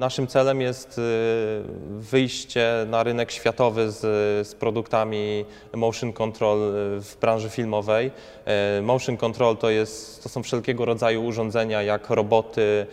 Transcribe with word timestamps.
Naszym 0.00 0.26
celem 0.26 0.60
jest 0.60 0.98
y, 0.98 1.02
wyjście 1.88 2.86
na 2.88 3.02
rynek 3.02 3.30
światowy 3.32 3.90
z, 3.90 3.98
z 4.48 4.54
produktami 4.54 5.44
motion 5.74 6.12
control 6.12 6.58
y, 6.58 7.00
w 7.00 7.16
branży 7.20 7.50
filmowej. 7.50 8.10
E, 8.44 8.82
Motion 8.82 9.16
control 9.16 9.56
to, 9.56 9.70
jest, 9.70 10.22
to 10.22 10.28
są 10.28 10.42
wszelkiego 10.42 10.84
rodzaju 10.84 11.24
urządzenia 11.24 11.82
jak 11.82 12.10
roboty 12.10 12.86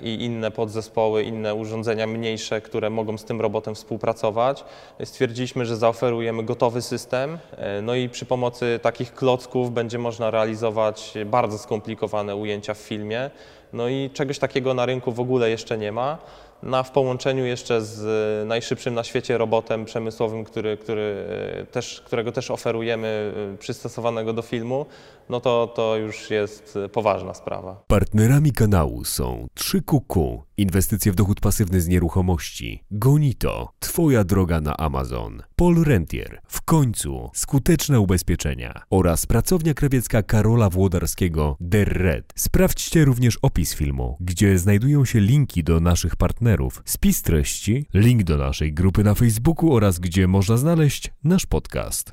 i 0.00 0.24
inne 0.24 0.50
podzespoły, 0.50 1.22
inne 1.22 1.54
urządzenia 1.54 2.06
mniejsze, 2.06 2.60
które 2.60 2.90
mogą 2.90 3.18
z 3.18 3.24
tym 3.24 3.40
robotem 3.40 3.74
współpracować. 3.74 4.64
Stwierdziliśmy, 5.04 5.66
że 5.66 5.76
zaoferujemy 5.76 6.42
gotowy 6.42 6.82
system, 6.82 7.38
no 7.82 7.94
i 7.94 8.08
przy 8.08 8.26
pomocy 8.26 8.80
takich 8.82 9.14
klocków 9.14 9.72
będzie 9.72 9.98
można 9.98 10.30
realizować 10.30 11.14
bardzo 11.26 11.58
skomplikowane 11.58 12.36
ujęcia 12.36 12.74
w 12.74 12.78
filmie. 12.78 13.30
No 13.72 13.88
i 13.88 14.10
czegoś 14.14 14.38
takiego 14.38 14.74
na 14.74 14.86
rynku 14.86 15.12
w 15.12 15.20
ogóle 15.20 15.50
jeszcze 15.50 15.78
nie 15.78 15.92
ma. 15.92 16.18
Na, 16.62 16.82
w 16.82 16.90
połączeniu 16.90 17.44
jeszcze 17.44 17.82
z 17.82 18.04
e, 18.42 18.46
najszybszym 18.46 18.94
na 18.94 19.04
świecie 19.04 19.38
robotem 19.38 19.84
przemysłowym, 19.84 20.44
który, 20.44 20.76
który 20.76 21.26
e, 21.60 21.66
też, 21.66 22.02
którego 22.06 22.32
też 22.32 22.50
oferujemy, 22.50 23.32
e, 23.54 23.58
przystosowanego 23.58 24.32
do 24.32 24.42
filmu, 24.42 24.86
no 25.28 25.40
to, 25.40 25.72
to 25.74 25.96
już 25.96 26.30
jest 26.30 26.78
poważna 26.92 27.34
sprawa. 27.34 27.82
Partnerami 27.86 28.52
kanału 28.52 29.04
są 29.04 29.46
3QQ, 29.60 30.38
inwestycje 30.56 31.12
w 31.12 31.14
dochód 31.14 31.40
pasywny 31.40 31.80
z 31.80 31.88
nieruchomości, 31.88 32.84
Gonito, 32.90 33.68
Twoja 33.78 34.24
droga 34.24 34.60
na 34.60 34.76
Amazon, 34.76 35.42
Paul 35.56 35.84
Rentier, 35.84 36.40
w 36.46 36.62
końcu 36.62 37.30
skuteczne 37.34 38.00
ubezpieczenia. 38.00 38.82
Oraz 38.90 39.26
pracownia 39.26 39.74
krawiecka 39.74 40.22
Karola 40.22 40.70
Włodarskiego 40.70 41.56
Der 41.60 41.88
Red. 41.88 42.32
Sprawdźcie 42.36 43.04
również 43.04 43.38
opis 43.42 43.74
filmu, 43.74 44.16
gdzie 44.20 44.58
znajdują 44.58 45.04
się 45.04 45.20
linki 45.20 45.64
do 45.64 45.80
naszych 45.80 46.16
partnerów, 46.16 46.51
spis 46.84 47.22
treści, 47.22 47.86
link 47.94 48.22
do 48.22 48.36
naszej 48.36 48.72
grupy 48.72 49.04
na 49.04 49.14
Facebooku 49.14 49.74
oraz 49.74 49.98
gdzie 49.98 50.26
można 50.28 50.56
znaleźć 50.56 51.10
nasz 51.24 51.46
podcast. 51.46 52.12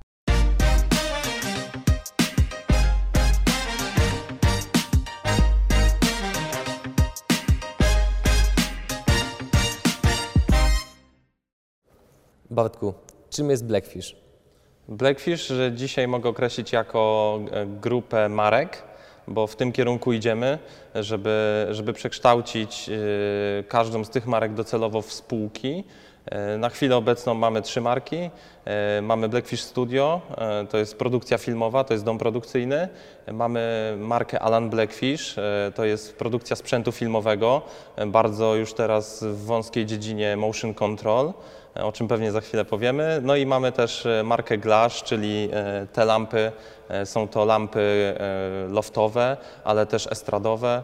Bartku, 12.50 12.94
czym 13.30 13.50
jest 13.50 13.66
Blackfish? 13.66 14.16
Blackfish 14.88 15.48
że 15.48 15.72
dzisiaj 15.74 16.08
mogę 16.08 16.30
określić 16.30 16.72
jako 16.72 17.40
e, 17.52 17.66
grupę 17.66 18.30
marek, 18.30 18.84
bo 19.30 19.48
w 19.48 19.56
tym 19.56 19.72
kierunku 19.72 20.14
idziemy, 20.14 20.60
żeby, 20.96 21.68
żeby 21.72 21.94
przekształcić 21.94 22.90
e, 22.90 23.64
każdą 23.64 24.04
z 24.04 24.10
tych 24.10 24.28
marek 24.28 24.54
docelowo 24.54 25.02
w 25.02 25.14
spółki. 25.14 25.84
E, 26.30 26.58
Na 26.58 26.70
chwilę 26.70 26.98
obecną 26.98 27.34
mamy 27.34 27.62
trzy 27.62 27.82
marki. 27.82 28.30
E, 28.66 29.02
Mamy 29.02 29.30
Blackfish 29.30 29.62
Studio, 29.62 30.22
e, 30.38 30.66
to 30.68 30.78
jest 30.78 30.98
produkcja 30.98 31.38
filmowa, 31.38 31.84
to 31.84 31.94
jest 31.94 32.06
dom 32.06 32.18
produkcyjny. 32.18 32.90
Mamy 33.32 33.94
markę 33.98 34.40
Alan 34.40 34.70
Blackfish, 34.70 35.36
to 35.76 35.86
jest 35.86 36.18
produkcja 36.18 36.56
sprzętu 36.56 36.92
filmowego, 36.92 37.62
bardzo 38.08 38.56
już 38.56 38.74
teraz 38.74 39.24
w 39.24 39.46
wąskiej 39.46 39.86
dziedzinie 39.86 40.38
motion 40.38 40.74
control, 40.74 41.34
o 41.76 41.92
czym 41.92 42.08
pewnie 42.08 42.32
za 42.32 42.42
chwilę 42.42 42.66
powiemy. 42.66 43.20
No 43.24 43.36
i 43.36 43.46
mamy 43.46 43.72
też 43.72 44.08
markę 44.24 44.58
Glass, 44.58 45.04
czyli 45.04 45.50
te 45.94 46.06
lampy, 46.06 46.52
są 47.06 47.28
to 47.28 47.46
lampy 47.46 48.16
loftowe, 48.70 49.38
ale 49.64 49.86
też 49.86 50.08
estradowe. 50.12 50.84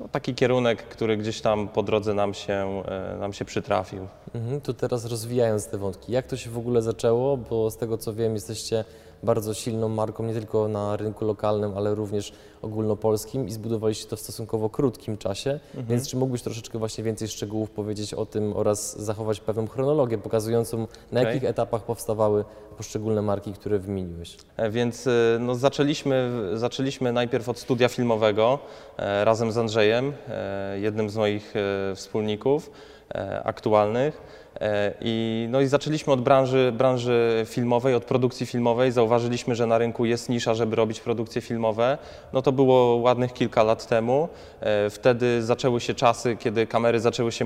No, 0.00 0.08
taki 0.08 0.34
kierunek, 0.34 0.82
który 0.82 1.16
gdzieś 1.16 1.40
tam 1.40 1.68
po 1.68 1.82
drodze 1.82 2.14
nam 2.14 2.34
się, 2.34 2.82
e, 2.86 3.16
nam 3.20 3.32
się 3.32 3.44
przytrafił. 3.44 4.06
Mhm, 4.34 4.60
to 4.60 4.74
teraz 4.74 5.04
rozwijając 5.04 5.66
te 5.66 5.78
wątki, 5.78 6.12
jak 6.12 6.26
to 6.26 6.36
się 6.36 6.50
w 6.50 6.58
ogóle 6.58 6.82
zaczęło? 6.82 7.36
Bo 7.36 7.70
z 7.70 7.76
tego 7.76 7.98
co 7.98 8.14
wiem, 8.14 8.34
jesteście 8.34 8.84
bardzo 9.22 9.54
silną 9.54 9.88
marką 9.88 10.24
nie 10.24 10.32
tylko 10.32 10.68
na 10.68 10.96
rynku 10.96 11.24
lokalnym, 11.24 11.72
ale 11.76 11.94
również 11.94 12.32
ogólnopolskim 12.64 13.48
i 13.48 13.52
zbudowaliście 13.52 14.08
to 14.08 14.16
w 14.16 14.20
stosunkowo 14.20 14.70
krótkim 14.70 15.16
czasie. 15.16 15.60
Więc 15.74 16.08
czy 16.08 16.16
mógłbyś 16.16 16.42
troszeczkę 16.42 16.78
właśnie 16.78 17.04
więcej 17.04 17.28
szczegółów 17.28 17.70
powiedzieć 17.70 18.14
o 18.14 18.26
tym 18.26 18.52
oraz 18.56 19.00
zachować 19.02 19.40
pewną 19.40 19.66
chronologię 19.66 20.18
pokazującą, 20.18 20.78
na 21.12 21.20
Okej. 21.20 21.34
jakich 21.34 21.48
etapach 21.50 21.82
powstawały 21.84 22.44
poszczególne 22.76 23.22
marki, 23.22 23.52
które 23.52 23.78
wymieniłeś? 23.78 24.36
E, 24.56 24.70
Więc 24.70 25.06
y, 25.06 25.10
no, 25.40 25.54
zaczęliśmy, 25.54 26.30
zaczęliśmy 26.54 27.12
najpierw 27.12 27.48
od 27.48 27.58
studia 27.58 27.88
filmowego 27.88 28.58
e, 28.96 29.24
razem 29.24 29.52
z 29.52 29.58
Andrzejem, 29.58 30.12
e, 30.28 30.80
jednym 30.80 31.10
z 31.10 31.16
moich 31.16 31.54
e, 31.56 31.94
wspólników 31.94 32.70
e, 33.14 33.42
aktualnych. 33.44 34.43
E, 34.60 34.94
I, 35.00 35.46
no 35.50 35.60
i 35.60 35.66
zaczęliśmy 35.66 36.12
od 36.12 36.20
branży, 36.20 36.72
branży 36.76 37.44
filmowej, 37.48 37.94
od 37.94 38.04
produkcji 38.04 38.46
filmowej. 38.46 38.92
Zauważyliśmy, 38.92 39.54
że 39.54 39.66
na 39.66 39.78
rynku 39.78 40.04
jest 40.04 40.28
nisza, 40.28 40.54
żeby 40.54 40.76
robić 40.76 41.00
produkcje 41.00 41.42
filmowe. 41.42 41.98
No 42.32 42.42
to 42.42 42.52
było 42.52 42.96
ładnych 42.96 43.32
kilka 43.32 43.62
lat 43.62 43.86
temu. 43.86 44.28
E, 44.60 44.90
Wtedy 44.90 45.42
zaczęły 45.42 45.80
się 45.80 45.94
czasy, 45.94 46.36
kiedy 46.36 46.66
kamery 46.66 47.00
zaczęły 47.00 47.32
się 47.32 47.44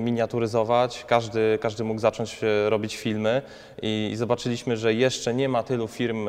miniaturyzować. 0.00 1.04
Każdy, 1.08 1.58
każdy 1.60 1.84
mógł 1.84 2.00
zacząć 2.00 2.44
e, 2.44 2.70
robić 2.70 2.96
filmy 2.96 3.42
i, 3.82 4.08
i 4.12 4.16
zobaczyliśmy, 4.16 4.76
że 4.76 4.94
jeszcze 4.94 5.34
nie 5.34 5.48
ma 5.48 5.62
tylu 5.62 5.88
firm 5.88 6.28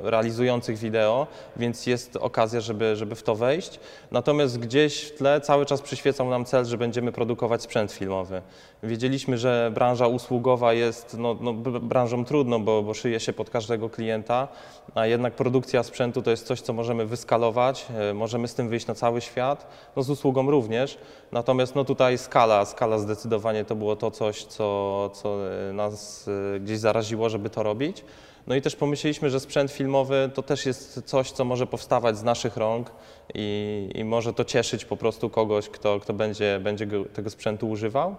realizujących 0.00 0.78
wideo, 0.78 1.26
więc 1.56 1.86
jest 1.86 2.16
okazja, 2.16 2.60
żeby, 2.60 2.96
żeby 2.96 3.14
w 3.14 3.22
to 3.22 3.34
wejść. 3.34 3.80
Natomiast 4.10 4.58
gdzieś 4.58 5.02
w 5.02 5.18
tle 5.18 5.40
cały 5.40 5.66
czas 5.66 5.82
przyświecał 5.82 6.30
nam 6.30 6.44
cel, 6.44 6.64
że 6.64 6.78
będziemy 6.78 7.12
produkować 7.12 7.62
sprzęt 7.62 7.92
filmowy. 7.92 8.42
Wiedzieliśmy, 8.82 9.38
że 9.38 9.57
branża 9.70 10.06
usługowa 10.06 10.72
jest 10.72 11.16
no, 11.18 11.36
no, 11.40 11.52
br- 11.52 11.80
branżą 11.80 12.24
trudną, 12.24 12.64
bo, 12.64 12.82
bo 12.82 12.94
szyje 12.94 13.20
się 13.20 13.32
pod 13.32 13.50
każdego 13.50 13.90
klienta, 13.90 14.48
a 14.94 15.06
jednak 15.06 15.34
produkcja 15.34 15.82
sprzętu 15.82 16.22
to 16.22 16.30
jest 16.30 16.46
coś, 16.46 16.60
co 16.60 16.72
możemy 16.72 17.06
wyskalować, 17.06 17.86
e, 18.10 18.14
możemy 18.14 18.48
z 18.48 18.54
tym 18.54 18.68
wyjść 18.68 18.86
na 18.86 18.94
cały 18.94 19.20
świat, 19.20 19.66
no 19.96 20.02
z 20.02 20.10
usługą 20.10 20.50
również. 20.50 20.98
Natomiast 21.32 21.74
no 21.74 21.84
tutaj 21.84 22.18
skala, 22.18 22.64
skala 22.64 22.98
zdecydowanie 22.98 23.64
to 23.64 23.76
było 23.76 23.96
to 23.96 24.10
coś, 24.10 24.44
co, 24.44 25.10
co 25.14 25.36
e, 25.68 25.72
nas 25.72 26.28
e, 26.56 26.60
gdzieś 26.60 26.78
zaraziło, 26.78 27.28
żeby 27.28 27.50
to 27.50 27.62
robić. 27.62 28.04
No 28.48 28.54
i 28.54 28.62
też 28.62 28.76
pomyśleliśmy, 28.76 29.30
że 29.30 29.40
sprzęt 29.40 29.70
filmowy 29.70 30.30
to 30.34 30.42
też 30.42 30.66
jest 30.66 31.02
coś, 31.04 31.30
co 31.30 31.44
może 31.44 31.66
powstawać 31.66 32.18
z 32.18 32.22
naszych 32.22 32.56
rąk 32.56 32.92
i, 33.34 33.90
i 33.94 34.04
może 34.04 34.34
to 34.34 34.44
cieszyć 34.44 34.84
po 34.84 34.96
prostu 34.96 35.30
kogoś, 35.30 35.68
kto, 35.68 36.00
kto 36.00 36.12
będzie, 36.12 36.60
będzie 36.62 36.86
go, 36.86 37.04
tego 37.04 37.30
sprzętu 37.30 37.70
używał. 37.70 38.16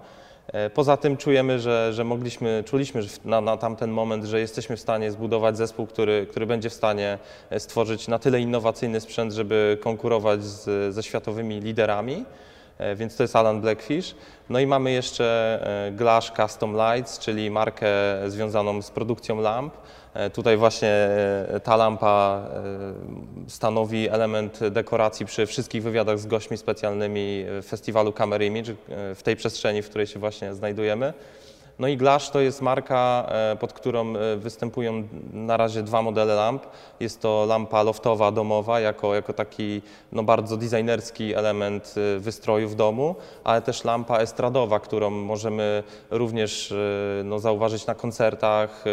E, 0.54 0.70
Poza 0.70 0.98
tym 0.98 1.18
czujemy, 1.18 1.60
że, 1.60 1.94
że 1.94 2.04
mogliśmy, 2.04 2.64
czuliśmy 2.68 3.02
na, 3.26 3.42
na 3.42 3.58
tamten 3.58 3.92
moment, 3.92 4.26
że 4.26 4.40
jesteśmy 4.40 4.78
w 4.78 4.80
stanie 4.80 5.12
zbudować 5.12 5.58
zespół, 5.58 5.88
który, 5.88 6.28
który 6.30 6.46
będzie 6.46 6.70
w 6.70 6.74
stanie 6.74 7.18
e, 7.50 7.60
stworzyć 7.60 8.08
na 8.08 8.20
tyle 8.20 8.40
innowacyjny 8.42 9.02
sprzęt, 9.02 9.34
żeby 9.34 9.78
konkurować 9.82 10.44
z, 10.44 10.94
ze 10.96 11.04
światowymi 11.04 11.60
liderami. 11.60 12.26
E, 12.78 12.96
Więc 12.96 13.16
to 13.16 13.24
jest 13.24 13.36
Alan 13.36 13.62
Blackfish. 13.62 14.16
No 14.50 14.60
i 14.60 14.68
mamy 14.68 14.92
jeszcze 14.92 15.60
Glass 15.92 16.32
Custom 16.38 16.76
Lights, 16.76 17.20
czyli 17.20 17.52
markę 17.52 17.88
związaną 18.28 18.82
z 18.82 18.92
produkcją 18.92 19.42
lamp. 19.42 19.74
E, 20.20 20.30
Tutaj 20.30 20.58
właśnie 20.58 20.90
e, 20.90 21.60
ta 21.64 21.76
lampa 21.76 22.44
e, 22.54 23.50
stanowi 23.50 24.10
element 24.10 24.60
dekoracji 24.72 25.26
przy 25.26 25.46
wszystkich 25.46 25.84
wywiadach 25.84 26.20
z 26.20 26.26
gośćmi 26.26 26.58
specjalnymi 26.58 27.46
festiwalu 27.64 28.14
Camera 28.14 28.46
Image 28.46 28.76
w 29.16 29.24
tej 29.24 29.36
przestrzeni, 29.36 29.82
w 29.82 29.90
której 29.90 30.08
się 30.08 30.20
właśnie 30.20 30.56
znajdujemy. 30.56 31.14
No 31.80 31.88
i 31.88 31.98
Glass 31.98 32.32
to 32.32 32.40
jest 32.40 32.62
marka, 32.62 33.26
e, 33.30 33.56
pod 33.56 33.74
którą 33.74 34.16
e, 34.16 34.38
występują 34.38 35.08
na 35.34 35.58
razie 35.58 35.84
dwa 35.84 36.02
modele 36.02 36.36
lamp. 36.36 36.66
Jest 37.00 37.22
to 37.22 37.46
lampa 37.48 37.84
loftowa 37.84 38.32
domowa, 38.32 38.80
jako, 38.80 39.16
jako 39.16 39.34
taki 39.34 39.82
no, 40.12 40.24
bardzo 40.24 40.58
designerski 40.58 41.34
element 41.34 41.96
e, 41.98 42.20
wystroju 42.20 42.70
w 42.70 42.76
domu, 42.76 43.16
ale 43.44 43.62
też 43.62 43.84
lampa 43.84 44.18
estradowa, 44.18 44.80
którą 44.80 45.10
możemy 45.10 45.84
również 46.10 46.74
no, 47.24 47.40
zauważyć 47.40 47.86
na 47.86 47.96
koncertach. 47.96 48.84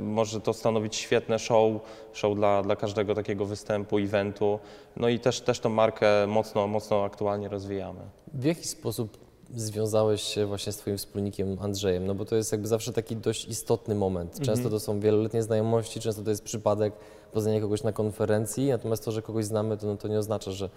Może 0.00 0.40
to 0.40 0.52
stanowić 0.52 0.96
świetne 0.96 1.38
show, 1.38 1.72
show 2.12 2.36
dla, 2.36 2.62
dla 2.62 2.76
każdego 2.76 3.14
takiego 3.14 3.44
występu, 3.44 3.98
eventu. 3.98 4.58
No 4.96 5.08
i 5.08 5.20
też, 5.20 5.40
też 5.40 5.60
tą 5.60 5.68
markę 5.68 6.26
mocno, 6.26 6.66
mocno 6.66 7.04
aktualnie 7.04 7.48
rozwijamy. 7.48 8.00
W 8.34 8.44
jaki 8.44 8.68
sposób 8.68 9.23
związałeś 9.56 10.22
się 10.22 10.46
właśnie 10.46 10.72
z 10.72 10.76
Twoim 10.76 10.98
wspólnikiem 10.98 11.56
Andrzejem? 11.60 12.06
No 12.06 12.14
bo 12.14 12.24
to 12.24 12.36
jest 12.36 12.52
jakby 12.52 12.68
zawsze 12.68 12.92
taki 12.92 13.16
dość 13.16 13.44
istotny 13.44 13.94
moment. 13.94 14.40
Często 14.40 14.70
to 14.70 14.80
są 14.80 15.00
wieloletnie 15.00 15.42
znajomości, 15.42 16.00
często 16.00 16.22
to 16.22 16.30
jest 16.30 16.44
przypadek 16.44 16.92
poznania 17.34 17.60
kogoś 17.60 17.82
na 17.82 17.92
konferencji, 17.92 18.68
natomiast 18.68 19.04
to, 19.04 19.12
że 19.12 19.22
kogoś 19.22 19.44
znamy, 19.44 19.76
to, 19.76 19.86
no, 19.86 19.96
to 19.96 20.08
nie 20.08 20.18
oznacza, 20.18 20.50
że 20.50 20.70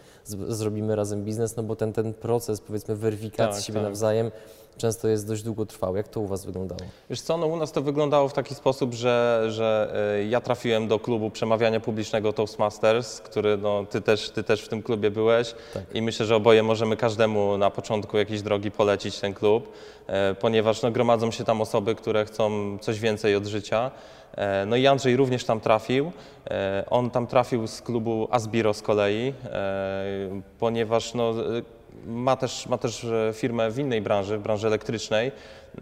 zrobimy 0.48 0.96
razem 0.96 1.24
biznes, 1.24 1.56
no 1.56 1.64
bo 1.64 1.76
ten, 1.76 1.94
ten 1.94 2.14
proces 2.14 2.62
powiedzmy 2.62 2.96
weryfikacji 2.96 3.62
Tak, 3.62 3.66
siebie 3.66 3.80
tak. 3.80 3.90
nawzajem 3.90 4.32
często 4.78 5.08
jest 5.08 5.28
dość 5.28 5.44
długotrwały. 5.44 5.98
Jak 5.98 6.08
to 6.08 6.20
u 6.20 6.28
Was 6.28 6.46
wyglądało? 6.46 6.82
Wiesz 7.10 7.22
co, 7.22 7.38
no 7.38 7.48
u 7.48 7.58
nas 7.58 7.72
to 7.72 7.82
wyglądało 7.82 8.30
w 8.30 8.34
taki 8.34 8.56
sposób, 8.56 8.94
że, 8.94 9.46
że 9.50 9.94
e, 10.20 10.26
ja 10.26 10.42
trafiłem 10.42 10.88
do 10.88 11.00
klubu 11.00 11.30
przemawiania 11.30 11.80
publicznego 11.80 12.34
Toastmasters, 12.34 13.22
który 13.22 13.58
no, 13.58 13.86
ty, 13.90 14.02
też, 14.02 14.30
ty 14.30 14.44
też 14.44 14.62
w 14.62 14.68
tym 14.68 14.84
klubie 14.84 15.12
byłeś 15.12 15.54
Tak. 15.74 15.84
i 15.96 16.02
myślę, 16.02 16.26
że 16.26 16.36
oboje 16.36 16.64
możemy 16.64 16.98
każdemu 16.98 17.58
na 17.58 17.70
początku 17.70 18.18
jakiejś 18.18 18.42
drogi 18.42 18.72
polecić 18.72 19.20
ten 19.20 19.34
klub, 19.34 19.72
e, 20.08 20.36
ponieważ 20.36 20.82
no, 20.82 20.92
gromadzą 20.92 21.32
się 21.32 21.44
tam 21.44 21.62
osoby, 21.62 21.96
które 21.96 22.26
chcą 22.26 22.78
coś 22.82 23.00
więcej 23.00 23.36
od 23.36 23.46
życia. 23.46 23.92
E, 24.36 24.66
No 24.66 24.76
i 24.76 24.88
Andrzej 24.88 25.16
również 25.18 25.44
tam 25.46 25.60
trafił. 25.60 26.12
E, 26.50 26.84
On 26.90 27.10
tam 27.10 27.28
trafił 27.28 27.68
z 27.68 27.82
klubu 27.82 28.28
Asbiro 28.32 28.74
z 28.74 28.82
kolei, 28.82 29.34
e, 29.46 30.42
ponieważ 30.60 31.14
no, 31.14 31.32
e, 31.32 31.62
ma 32.06 32.36
też, 32.36 32.68
ma 32.68 32.78
też 32.78 33.06
firmę 33.34 33.72
w 33.72 33.80
innej 33.80 34.02
branży, 34.02 34.38
w 34.38 34.42
branży 34.42 34.68
elektrycznej, 34.68 35.32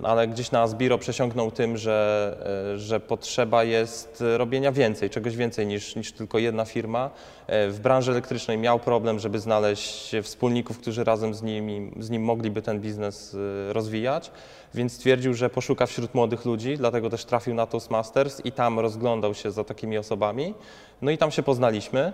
ale 0.04 0.28
gdzieś 0.28 0.52
na 0.52 0.62
Asbiro 0.62 0.98
przesiąknął 0.98 1.52
tym, 1.52 1.78
że, 1.78 2.38
e, 2.74 2.78
że 2.78 3.00
potrzeba 3.00 3.64
jest 3.64 4.24
robienia 4.38 4.72
więcej, 4.72 5.10
czegoś 5.10 5.36
więcej 5.36 5.68
niż, 5.68 5.96
niż 5.96 6.12
tylko 6.12 6.40
jedna 6.40 6.66
firma. 6.66 7.10
E, 7.48 7.70
W 7.70 7.80
branży 7.80 8.12
elektrycznej 8.12 8.58
miał 8.58 8.80
problem, 8.80 9.20
żeby 9.20 9.40
znaleźć 9.40 10.16
wspólników, 10.22 10.80
którzy 10.80 11.04
razem 11.04 11.34
z, 11.34 11.42
nimi, 11.42 11.92
z 12.00 12.10
nim 12.10 12.24
mogliby 12.24 12.62
ten 12.62 12.80
biznes 12.82 13.36
e, 13.70 13.74
rozwijać, 13.74 14.32
więc 14.74 14.94
stwierdził, 14.94 15.34
że 15.34 15.50
poszuka 15.50 15.86
wśród 15.86 16.16
młodych 16.16 16.46
ludzi, 16.46 16.78
dlatego 16.78 17.10
też 17.10 17.26
trafił 17.26 17.54
na 17.54 17.66
Toastmasters 17.66 18.46
i 18.46 18.52
tam 18.52 18.80
rozglądał 18.80 19.34
się 19.34 19.52
za 19.52 19.64
takimi 19.64 19.98
osobami. 19.98 20.54
No 21.02 21.12
i 21.12 21.18
tam 21.18 21.32
się 21.32 21.44
poznaliśmy. 21.44 22.14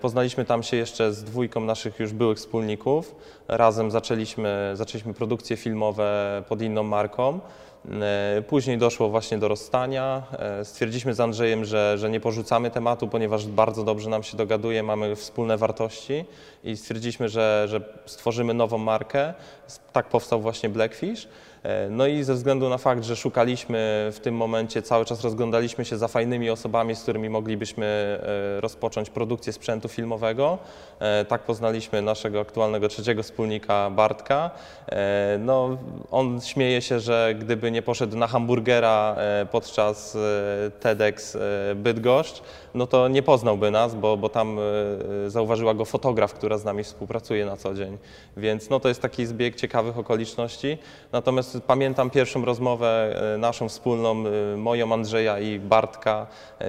Poznaliśmy 0.00 0.44
tam 0.44 0.62
się 0.62 0.76
jeszcze 0.76 1.12
z 1.12 1.24
dwójką 1.24 1.60
naszych 1.60 1.98
już 1.98 2.12
byłych 2.12 2.38
wspólników. 2.38 3.14
Razem 3.48 3.90
zaczęliśmy, 3.90 4.70
zaczęliśmy 4.74 5.14
produkcje 5.14 5.56
filmowe 5.56 6.42
pod 6.48 6.62
inną 6.62 6.81
marką. 6.84 7.40
E, 7.90 8.42
Później 8.48 8.78
doszło 8.78 9.08
właśnie 9.08 9.38
do 9.38 9.48
rozstania. 9.48 10.22
E, 10.38 10.64
Stwierdziliśmy 10.64 11.14
z 11.14 11.20
Andrzejem, 11.20 11.64
że, 11.64 11.98
że 11.98 12.10
nie 12.10 12.20
porzucamy 12.20 12.70
tematu, 12.70 13.08
ponieważ 13.08 13.46
bardzo 13.46 13.84
dobrze 13.84 14.10
nam 14.10 14.22
się 14.22 14.36
dogaduje, 14.36 14.82
mamy 14.82 15.16
wspólne 15.16 15.56
wartości 15.56 16.24
i 16.64 16.76
stwierdziliśmy, 16.76 17.28
że, 17.28 17.66
że 17.68 17.80
stworzymy 18.06 18.54
nową 18.54 18.78
markę. 18.78 19.34
Tak 19.92 20.08
powstał 20.08 20.40
właśnie 20.40 20.68
Blackfish. 20.68 21.28
E, 21.62 21.88
No 21.90 22.06
i 22.06 22.22
ze 22.22 22.34
względu 22.34 22.68
na 22.68 22.78
fakt, 22.78 23.04
że 23.04 23.16
szukaliśmy 23.16 24.10
w 24.12 24.20
tym 24.20 24.34
momencie, 24.36 24.82
cały 24.82 25.04
czas 25.04 25.24
rozglądaliśmy 25.24 25.84
się 25.84 25.96
za 25.98 26.08
fajnymi 26.08 26.50
osobami, 26.50 26.94
z 26.96 27.02
którymi 27.02 27.28
moglibyśmy 27.28 27.86
e, 27.86 28.60
rozpocząć 28.60 29.10
produkcję 29.10 29.52
sprzętu 29.52 29.88
filmowego. 29.88 30.58
E, 31.00 31.24
Tak 31.24 31.42
poznaliśmy 31.42 32.02
naszego 32.02 32.40
aktualnego 32.40 32.88
trzeciego 32.88 33.22
wspólnika 33.22 33.90
Bartka. 33.90 34.50
No, 35.38 35.76
on 36.10 36.40
śmieje 36.40 36.82
się, 36.82 37.00
że 37.00 37.34
gdyby 37.38 37.70
nie 37.70 37.82
poszedł 37.82 38.16
na 38.16 38.26
hamburgera 38.26 39.16
podczas 39.50 40.18
TEDx 40.80 41.36
Bydgoszcz, 41.74 42.42
no 42.74 42.86
to 42.86 43.08
nie 43.08 43.22
poznałby 43.22 43.70
nas, 43.70 43.94
bo, 43.94 44.16
bo 44.16 44.28
tam 44.28 44.58
e, 44.58 44.62
e, 45.26 45.30
zauważyła 45.30 45.74
go 45.74 45.84
fotograf, 45.84 46.34
która 46.34 46.58
z 46.58 46.64
nami 46.64 46.84
współpracuje 46.84 47.46
na 47.46 47.56
co 47.56 47.74
dzień. 47.74 47.98
Więc 48.36 48.70
no, 48.70 48.80
to 48.80 48.88
jest 48.88 49.02
taki 49.02 49.26
zbieg 49.26 49.56
ciekawych 49.56 49.98
okoliczności. 49.98 50.78
Natomiast 51.12 51.58
pamiętam 51.66 52.10
pierwszą 52.10 52.44
rozmowę 52.44 53.16
e, 53.34 53.38
naszą 53.38 53.68
wspólną, 53.68 54.24
moją 54.56 54.92
Andrzeja 54.92 55.38
i 55.38 55.58
Bartka 55.58 56.26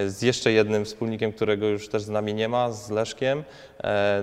z 0.07 0.21
jeszcze 0.21 0.51
jednym 0.51 0.85
wspólnikiem, 0.85 1.33
którego 1.33 1.67
już 1.67 1.89
też 1.89 2.01
z 2.01 2.09
nami 2.09 2.33
nie 2.33 2.50
ma, 2.50 2.71
z 2.71 2.89
Leszkiem. 2.89 3.44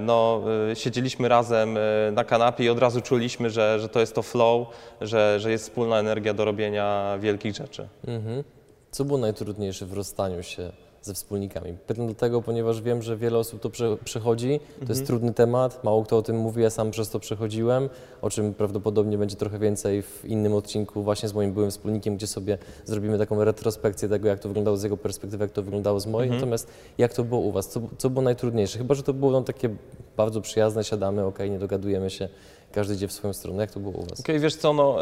No, 0.00 0.42
siedzieliśmy 0.74 1.28
razem 1.28 1.78
na 2.12 2.24
kanapie 2.24 2.64
i 2.64 2.68
od 2.68 2.78
razu 2.78 3.00
czuliśmy, 3.00 3.50
że, 3.50 3.80
że 3.80 3.88
to 3.88 4.00
jest 4.00 4.14
to 4.14 4.22
flow, 4.22 4.68
że, 5.00 5.40
że 5.40 5.50
jest 5.50 5.64
wspólna 5.64 5.98
energia 5.98 6.34
do 6.34 6.44
robienia 6.44 7.18
wielkich 7.20 7.54
rzeczy. 7.54 7.88
Mhm. 8.06 8.44
Co 8.90 9.04
było 9.04 9.18
najtrudniejsze 9.18 9.86
w 9.86 9.92
rozstaniu 9.92 10.42
się 10.42 10.72
ze 11.02 11.14
wspólnikami? 11.14 11.75
Pytam 11.87 12.06
dlatego, 12.06 12.43
ponieważ 12.43 12.82
wiem, 12.82 13.02
że 13.02 13.17
wiele 13.17 13.38
osób 13.38 13.61
to 13.61 13.70
prze, 13.70 13.97
przechodzi. 14.05 14.61
To 14.87 14.93
jest 14.93 15.06
trudny 15.06 15.35
temat, 15.35 15.85
mało 15.85 16.05
kto 16.05 16.17
o 16.17 16.23
tym 16.23 16.37
mówi, 16.37 16.62
ja 16.62 16.70
sam 16.70 16.91
przez 16.91 17.11
to 17.11 17.20
przechodziłem, 17.20 17.88
o 18.23 18.31
czym 18.31 18.55
prawdopodobnie 18.55 19.19
będzie 19.19 19.37
trochę 19.37 19.58
więcej 19.58 20.02
w 20.02 20.25
innym 20.25 20.55
odcinku 20.55 21.02
właśnie 21.02 21.29
z 21.29 21.35
moim 21.35 21.52
byłym 21.52 21.70
wspólnikiem, 21.70 22.17
gdzie 22.17 22.26
sobie 22.26 22.58
zrobimy 22.85 23.19
taką 23.19 23.44
retrospekcję 23.44 24.08
tego, 24.08 24.29
jak 24.29 24.38
to 24.38 24.49
wyglądało 24.49 24.76
z 24.76 24.82
jego 24.82 24.97
perspektywy, 24.97 25.44
jak 25.44 25.52
to 25.52 25.62
wyglądało 25.62 26.00
z 26.00 26.06
mojej. 26.06 26.31
Natomiast 26.31 26.69
jak 26.99 27.14
to 27.14 27.25
było 27.25 27.41
u 27.41 27.52
Was? 27.52 27.69
Co, 27.69 27.81
co 27.99 28.11
było 28.11 28.23
najtrudniejsze? 28.23 28.79
Chyba, 28.79 28.94
że 28.94 29.02
to 29.02 29.14
było 29.14 29.32
no, 29.32 29.43
takie 29.43 29.70
bardzo 30.17 30.41
przyjazne, 30.41 30.85
siadamy, 30.85 31.25
okej, 31.25 31.50
nie 31.50 31.58
dogadujemy 31.58 32.11
się, 32.11 32.29
każdy 32.72 32.94
idzie 32.94 33.08
w 33.08 33.12
swoją 33.12 33.32
stronę. 33.32 33.62
Jak 33.62 33.70
to 33.70 33.81
było 33.81 33.94
u 33.94 34.05
Was? 34.05 34.20
Okej, 34.20 34.40
wiesz 34.40 34.56
co, 34.56 34.72
no, 34.72 34.96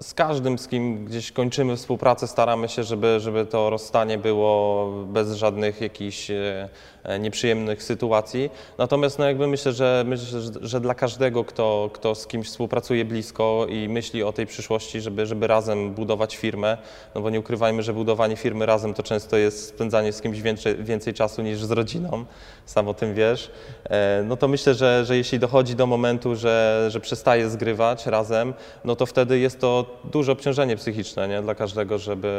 z 0.00 0.14
każdym, 0.14 0.58
z 0.58 0.68
kim 0.68 1.04
gdzieś 1.04 1.32
kończymy 1.32 1.76
współpracę, 1.76 2.26
staramy 2.26 2.68
się, 2.68 2.84
żeby, 2.84 3.20
żeby 3.20 3.46
to 3.46 3.70
rozstanie 3.70 4.18
było 4.18 4.90
bez 5.06 5.32
żadnych 5.32 5.80
jakichś 5.80 6.30
e, 6.30 6.68
e, 7.04 7.18
nieprzyjemnych 7.18 7.82
sytuacji. 7.82 8.50
Natomiast 8.78 9.18
no, 9.18 9.24
jakby 9.24 9.46
myślę, 9.46 9.72
że, 9.72 10.04
myślę, 10.06 10.40
że 10.60 10.80
dla 10.80 10.94
każdego, 10.94 11.44
kto, 11.44 11.90
kto 11.92 12.14
z 12.14 12.26
kimś 12.26 12.46
współpracuje 12.46 13.04
blisko 13.04 13.66
i 13.68 13.88
myśli 13.88 14.22
o 14.22 14.32
tej 14.32 14.46
przyszłości, 14.46 15.00
żeby, 15.00 15.26
żeby 15.26 15.46
razem 15.46 15.94
budować 15.94 16.36
firmę, 16.36 16.78
no 17.14 17.20
bo 17.20 17.30
nie 17.30 17.40
ukrywajmy, 17.40 17.82
że 17.82 17.92
budowanie 17.92 18.36
firmy 18.36 18.66
razem 18.66 18.94
to 18.94 19.02
często 19.02 19.36
jest 19.36 19.68
spędzanie 19.68 20.12
z 20.12 20.22
kimś 20.22 20.40
więcej, 20.40 20.76
więcej 20.84 21.14
czasu 21.14 21.42
niż 21.42 21.64
z 21.64 21.70
rodziną, 21.70 22.24
sam 22.66 22.88
o 22.88 22.94
tym 22.94 23.14
wiesz, 23.14 23.50
e, 23.84 24.22
no 24.26 24.36
to 24.36 24.48
myślę, 24.48 24.74
że, 24.74 25.04
że 25.04 25.16
jeśli 25.16 25.38
dochodzi 25.38 25.74
do 25.76 25.86
momentu, 25.86 26.36
że, 26.36 26.88
że 26.94 27.00
przestaje 27.00 27.50
zgrywać 27.50 28.06
razem, 28.06 28.54
no 28.84 28.96
to 28.96 29.06
wtedy 29.06 29.38
jest 29.38 29.60
to 29.60 30.00
duże 30.04 30.32
obciążenie 30.32 30.76
psychiczne 30.76 31.28
nie? 31.28 31.42
dla 31.42 31.54
każdego, 31.54 31.98
żeby, 31.98 32.32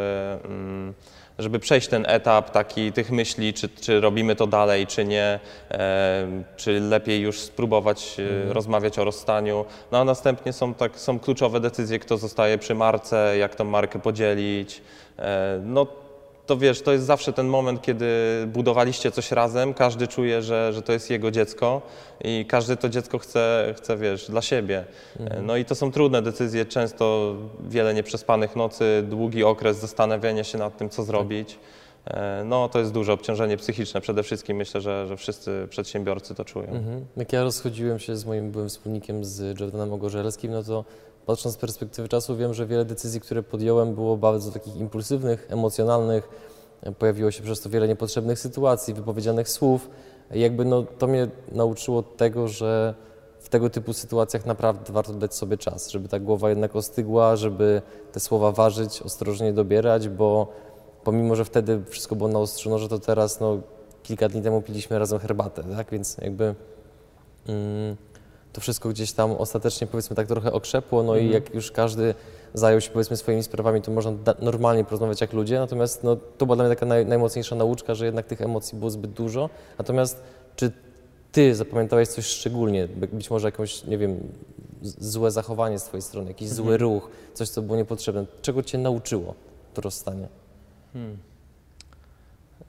mm, 0.46 0.94
żeby 1.40 1.60
przejść 1.60 1.88
ten 1.88 2.06
etap 2.07 2.52
taki 2.52 2.92
tych 2.92 3.12
myśli, 3.12 3.54
czy, 3.54 3.69
czy 3.69 4.02
robimy 4.02 4.36
to 4.36 4.48
dalej, 4.48 4.88
czy 4.88 5.06
nie, 5.06 5.40
e, 5.72 6.44
czy 6.57 6.80
lepiej 6.80 7.22
już 7.22 7.40
spróbować 7.40 8.18
e, 8.19 8.54
rozmawiać 8.54 9.00
o 9.00 9.04
rozstaniu. 9.04 9.66
No 9.92 9.98
a 9.98 10.04
następnie 10.04 10.54
są, 10.54 10.74
tak, 10.74 11.00
są 11.00 11.19
kluczowe 11.19 11.60
decyzje, 11.60 12.00
kto 12.00 12.18
zostaje 12.18 12.58
przy 12.58 12.75
marce, 12.75 13.38
jak 13.38 13.56
tą 13.56 13.63
markę 13.63 14.00
podzielić. 14.00 14.81
E, 15.19 15.62
no 15.66 16.05
to 16.46 16.58
wiesz, 16.58 16.82
to 16.82 16.92
jest 16.92 17.06
zawsze 17.06 17.34
ten 17.34 17.48
moment, 17.48 17.82
kiedy 17.82 18.08
budowaliście 18.48 19.12
coś 19.12 19.32
razem, 19.32 19.74
każdy 19.74 20.08
czuje, 20.08 20.42
że, 20.42 20.74
że 20.74 20.82
to 20.82 20.94
jest 20.94 21.10
jego 21.10 21.32
dziecko 21.32 21.82
i 22.24 22.46
każdy 22.50 22.78
to 22.78 22.90
dziecko 22.90 23.18
chce, 23.18 23.74
chce, 23.78 23.98
wiesz, 23.98 24.30
dla 24.30 24.42
siebie. 24.42 24.86
No 25.42 25.58
i 25.58 25.66
to 25.66 25.76
są 25.76 25.92
trudne 25.92 26.22
decyzje, 26.22 26.66
często 26.66 27.36
wiele 27.70 27.94
nieprzespanych 27.94 28.56
nocy, 28.56 29.04
długi 29.10 29.44
okres 29.44 29.78
zastanawiania 29.78 30.44
się 30.44 30.58
nad 30.58 30.78
tym, 30.78 30.90
co 30.90 31.04
zrobić. 31.04 31.60
E, 32.08 32.44
No 32.46 32.70
to 32.70 32.80
jest 32.80 32.92
duże 32.92 33.14
obciążenie 33.14 33.58
psychiczne 33.58 34.02
przede 34.02 34.24
wszystkim, 34.24 34.58
myślę, 34.58 34.82
że, 34.82 35.08
że 35.08 35.18
wszyscy 35.18 35.68
przedsiębiorcy 35.70 36.36
to 36.36 36.46
czują. 36.46 36.68
Mhm. 36.68 37.06
Jak 37.18 37.34
ja 37.34 37.44
rozchodziłem 37.44 38.00
się 38.00 38.16
z 38.16 38.26
moim 38.26 38.52
byłym 38.52 38.70
wspólnikiem, 38.70 39.26
z 39.26 39.60
Jordanem 39.60 39.94
Ogorzelskim, 39.94 40.52
no 40.52 40.64
to 40.64 40.86
patrząc 41.25 41.56
z 41.56 41.57
perspektywy 41.57 42.07
czasu 42.07 42.38
wiem, 42.38 42.54
że 42.54 42.66
wiele 42.66 42.86
decyzji, 42.86 43.22
które 43.22 43.44
podjąłem 43.44 43.96
było 43.96 44.17
bardzo 44.17 44.51
takich 44.51 44.75
impulsywnych, 44.75 45.48
emocjonalnych. 45.50 46.29
Pojawiło 47.00 47.32
się 47.32 47.44
przez 47.44 47.62
to 47.62 47.70
wiele 47.70 47.88
niepotrzebnych 47.88 48.39
sytuacji, 48.39 48.94
wypowiedzianych 48.94 49.50
słów. 49.50 49.89
I 50.34 50.39
jakby 50.39 50.65
no, 50.65 50.84
to 50.84 51.08
mnie 51.08 51.27
nauczyło 51.51 52.03
tego, 52.03 52.48
że 52.48 52.94
w 53.39 53.50
tego 53.50 53.70
typu 53.70 53.94
sytuacjach 53.94 54.46
naprawdę 54.46 54.94
warto 54.94 55.13
dać 55.13 55.36
sobie 55.36 55.58
czas, 55.58 55.89
żeby 55.89 56.08
ta 56.08 56.20
głowa 56.20 56.50
jednak 56.50 56.75
ostygła, 56.75 57.36
żeby 57.36 57.82
te 58.12 58.20
słowa 58.20 58.51
ważyć, 58.51 59.01
ostrożnie 59.01 59.53
dobierać, 59.53 60.10
bo 60.10 60.48
pomimo, 61.03 61.36
że 61.36 61.46
wtedy 61.46 61.84
wszystko 61.89 62.15
było 62.15 62.29
naostrzone, 62.29 62.79
że 62.79 62.89
to 62.89 63.00
teraz 63.00 63.39
no, 63.39 63.58
kilka 64.03 64.29
dni 64.29 64.41
temu 64.41 64.62
piliśmy 64.62 65.00
razem 65.00 65.20
herbatę, 65.20 65.63
tak? 65.63 65.91
Więc 65.91 66.17
jakby 66.17 66.55
mm, 67.48 67.96
to 68.56 68.62
wszystko 68.62 68.90
gdzieś 68.90 69.12
tam 69.12 69.32
ostatecznie 69.32 69.88
powiedzmy 69.88 70.16
tak 70.16 70.28
trochę 70.28 70.54
okrzepło, 70.54 71.04
no 71.04 71.18
i 71.18 71.30
jak 71.30 71.54
już 71.54 71.72
każdy 71.72 72.14
zajął 72.54 72.82
się 72.82 72.92
powiedzmy 72.92 73.18
swoimi 73.18 73.44
sprawami, 73.44 73.82
to 73.82 73.92
można 73.92 74.12
normalnie 74.40 74.84
porozmawiać 74.84 75.22
jak 75.22 75.34
ludzie, 75.34 75.60
natomiast 75.60 76.04
no, 76.04 76.16
to 76.38 76.46
była 76.46 76.56
dla 76.56 76.66
mnie 76.66 76.76
taka 76.76 76.86
naj, 76.86 77.06
najmocniejsza 77.06 77.56
nauczka, 77.56 77.96
że 77.96 78.06
jednak 78.06 78.26
tych 78.26 78.42
emocji 78.42 78.78
było 78.78 78.92
zbyt 78.92 79.12
dużo. 79.12 79.50
Natomiast 79.78 80.24
czy 80.56 80.72
ty 81.32 81.56
zapamiętałeś 81.56 82.08
coś 82.10 82.26
szczególnie, 82.26 82.88
By- 82.88 83.08
być 83.08 83.30
może 83.30 83.48
jakąś, 83.48 83.84
nie 83.84 83.98
wiem, 83.98 84.20
złe 84.82 85.32
zachowanie 85.32 85.80
z 85.80 85.84
twojej 85.84 86.02
strony, 86.02 86.28
jakiś 86.28 86.50
zły 86.50 86.78
ruch, 86.78 87.10
coś, 87.34 87.50
co 87.50 87.62
było 87.62 87.78
niepotrzebne, 87.78 88.26
czego 88.42 88.64
cię 88.64 88.78
nauczyło 88.78 89.34
to 89.74 89.82
rozstanie? 89.82 90.28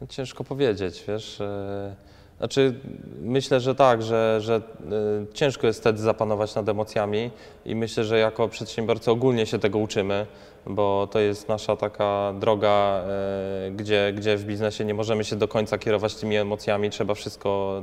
Ciężko 0.09 0.45
powiedzieć, 0.45 1.05
wiesz. 1.09 1.41
e, 1.41 1.97
Znaczy, 2.39 2.75
myślę, 3.21 3.61
że 3.61 3.75
tak, 3.75 4.03
że, 4.03 4.41
że 4.41 4.57
y, 4.57 5.35
ciężko 5.35 5.67
jest 5.67 5.81
wtedy 5.81 5.99
zapanować 5.99 6.55
nad 6.55 6.69
emocjami 6.69 7.31
i 7.65 7.75
myślę, 7.75 8.05
że 8.05 8.19
jako 8.19 8.49
przedsiębiorcy 8.49 9.11
ogólnie 9.11 9.47
się 9.47 9.59
tego 9.59 9.79
uczymy, 9.79 10.27
bo 10.67 11.09
to 11.11 11.19
jest 11.19 11.49
nasza 11.49 11.77
taka 11.77 12.35
droga, 12.41 13.05
y, 13.69 13.71
gdzie, 13.71 14.13
gdzie 14.17 14.37
w 14.37 14.45
biznesie 14.45 14.85
nie 14.85 14.95
możemy 14.95 15.25
się 15.25 15.37
do 15.37 15.49
końca 15.49 15.79
kierować 15.79 16.15
tymi 16.15 16.37
emocjami, 16.37 16.91
trzeba 16.91 17.15
wszystko 17.15 17.83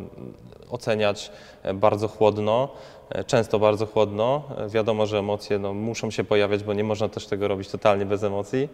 oceniać 0.73 1.31
e, 1.63 1.73
bardzo 1.73 2.07
chłodno, 2.07 2.69
e, 3.09 3.23
często 3.23 3.59
bardzo 3.59 3.85
chłodno. 3.85 4.43
E, 4.57 4.69
Wiadomo, 4.69 5.05
że 5.05 5.19
emocje 5.19 5.59
no, 5.59 5.73
muszą 5.73 6.11
się 6.11 6.23
pojawiać, 6.23 6.63
bo 6.63 6.73
nie 6.73 6.83
można 6.83 7.09
też 7.09 7.27
tego 7.27 7.47
robić 7.47 7.69
totalnie 7.69 8.05
bez 8.05 8.23
emocji. 8.23 8.69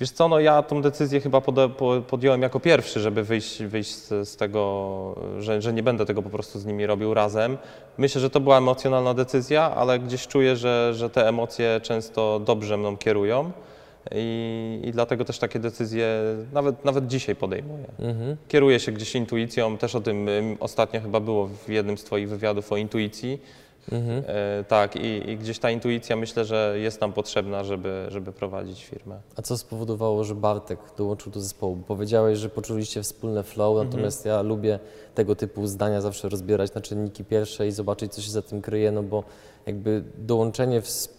Wiesz 0.00 0.10
co, 0.10 0.28
no 0.28 0.40
ja 0.40 0.62
tą 0.62 0.82
decyzję 0.82 1.20
chyba 1.20 1.40
podjąłem 2.06 2.42
jako 2.42 2.60
pierwszy, 2.60 3.00
żeby 3.00 3.22
wyjść, 3.22 3.62
wyjść 3.62 3.94
z, 3.94 4.28
z 4.28 4.36
tego, 4.36 5.14
że, 5.38 5.62
że 5.62 5.72
nie 5.72 5.82
będę 5.82 6.06
tego 6.06 6.22
po 6.22 6.30
prostu 6.30 6.58
z 6.58 6.66
nimi 6.66 6.86
robił 6.86 7.14
razem. 7.14 7.58
Myślę, 7.98 8.20
że 8.20 8.30
to 8.30 8.40
była 8.40 8.58
emocjonalna 8.58 9.14
decyzja, 9.14 9.62
ale 9.62 9.98
gdzieś 9.98 10.26
czuję, 10.26 10.56
że, 10.56 10.94
że 10.94 11.10
te 11.10 11.28
emocje 11.28 11.80
często 11.82 12.40
dobrze 12.40 12.76
mną 12.76 12.96
kierują 12.96 13.52
i, 14.14 14.80
i 14.84 14.92
dlatego 14.92 15.24
też 15.24 15.38
takie 15.38 15.58
decyzje 15.58 16.06
nawet, 16.52 16.84
nawet 16.84 17.06
dzisiaj 17.06 17.36
podejmuję. 17.36 17.84
Mhm. 17.98 18.36
Kieruję 18.48 18.80
się 18.80 18.92
gdzieś 18.92 19.14
intuicją, 19.14 19.78
też 19.78 19.94
o 19.94 20.00
tym 20.00 20.28
ym, 20.28 20.56
ostatnio 20.60 21.00
chyba 21.00 21.20
było 21.20 21.46
w 21.46 21.68
jednym 21.68 21.98
z 21.98 22.04
Twoich 22.04 22.28
wywiadów 22.28 22.72
o 22.72 22.76
intuicji. 22.76 23.40
Mhm. 23.92 24.24
E, 24.26 24.64
tak, 24.64 24.96
i, 24.96 25.30
i 25.30 25.36
gdzieś 25.38 25.58
ta 25.58 25.70
intuicja 25.70 26.16
myślę, 26.16 26.44
że 26.44 26.74
jest 26.78 27.00
nam 27.00 27.12
potrzebna, 27.12 27.64
żeby, 27.64 28.06
żeby 28.08 28.32
prowadzić 28.32 28.84
firmę. 28.84 29.20
A 29.36 29.42
co 29.42 29.58
spowodowało, 29.58 30.24
że 30.24 30.34
Bartek 30.34 30.78
dołączył 30.98 31.32
do 31.32 31.40
zespołu? 31.40 31.76
Powiedziałeś, 31.88 32.38
że 32.38 32.48
poczuliście 32.48 33.02
wspólne 33.02 33.42
flow, 33.42 33.84
natomiast 33.84 34.24
ja 34.26 34.42
lubię 34.42 34.78
tego 35.14 35.36
typu 35.36 35.66
zdania 35.66 36.00
zawsze 36.00 36.28
rozbierać 36.28 36.74
na 36.74 36.80
czynniki 36.80 37.24
pierwsze 37.24 37.66
i 37.68 37.72
zobaczyć, 37.72 38.14
co 38.14 38.22
się 38.22 38.30
za 38.30 38.42
tym 38.42 38.62
kryje, 38.62 38.92
no 38.92 39.02
bo 39.02 39.24
jakby 39.66 40.02
dołączenie 40.18 40.80
ws- 40.80 41.08
pod- 41.08 41.15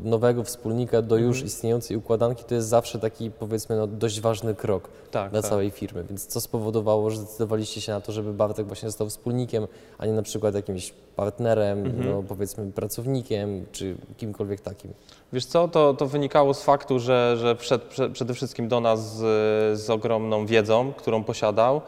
nowego 0.00 0.44
wspólnika 0.44 1.02
do 1.02 1.16
już 1.16 1.42
istniejącej 1.42 1.96
układanki 1.96 2.44
to 2.44 2.54
jest 2.54 2.68
zawsze 2.68 2.98
taki, 2.98 3.30
powiedzmy, 3.30 3.76
no, 3.76 3.86
dość 3.86 4.20
ważny 4.20 4.54
krok 4.54 4.88
Tak, 5.10 5.30
dla 5.30 5.42
tak. 5.42 5.50
całej 5.50 5.70
firmy. 5.70 6.04
Więc 6.08 6.26
co 6.26 6.40
spowodowało, 6.40 7.10
że 7.10 7.16
zdecydowaliście 7.16 7.80
się 7.80 7.92
na 7.92 8.00
to, 8.00 8.12
żeby 8.12 8.32
Bartek 8.32 8.66
właśnie 8.66 8.88
został 8.88 9.08
wspólnikiem, 9.08 9.66
a 9.98 10.06
nie 10.06 10.12
na 10.12 10.22
przykład 10.22 10.54
jakimś 10.54 10.94
partnerem, 11.16 12.04
no, 12.04 12.22
powiedzmy 12.22 12.72
pracownikiem, 12.72 13.66
czy 13.72 13.96
kimkolwiek 14.16 14.60
takim? 14.60 14.92
Wiesz 15.32 15.44
co, 15.44 15.68
to, 15.68 15.94
to 15.94 16.06
wynikało 16.06 16.54
z 16.54 16.62
faktu, 16.62 16.98
że, 16.98 17.36
że 17.40 17.56
wszedł 17.56 17.84
prze, 17.88 18.10
przede 18.10 18.34
wszystkim 18.34 18.68
do 18.68 18.80
nas 18.80 19.16
z, 19.16 19.80
z 19.80 19.90
ogromną 19.90 20.46
wiedzą, 20.46 20.92
którą 20.92 21.24
posiadał, 21.24 21.80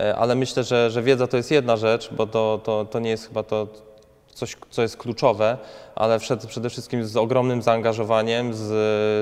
e, 0.00 0.16
ale 0.16 0.34
myślę, 0.34 0.64
że, 0.64 0.90
że 0.90 1.02
wiedza 1.02 1.26
to 1.26 1.36
jest 1.36 1.50
jedna 1.50 1.76
rzecz, 1.76 2.10
bo 2.14 2.26
to, 2.26 2.60
to, 2.64 2.84
to 2.84 3.00
nie 3.00 3.10
jest 3.10 3.26
chyba 3.28 3.42
to 3.42 3.66
coś, 4.34 4.56
co 4.70 4.82
jest 4.82 4.96
kluczowe, 4.96 5.58
ale 5.94 6.18
przede 6.48 6.70
wszystkim 6.70 7.06
z 7.06 7.16
ogromnym 7.16 7.62
zaangażowaniem, 7.62 8.54
z, 8.54 8.60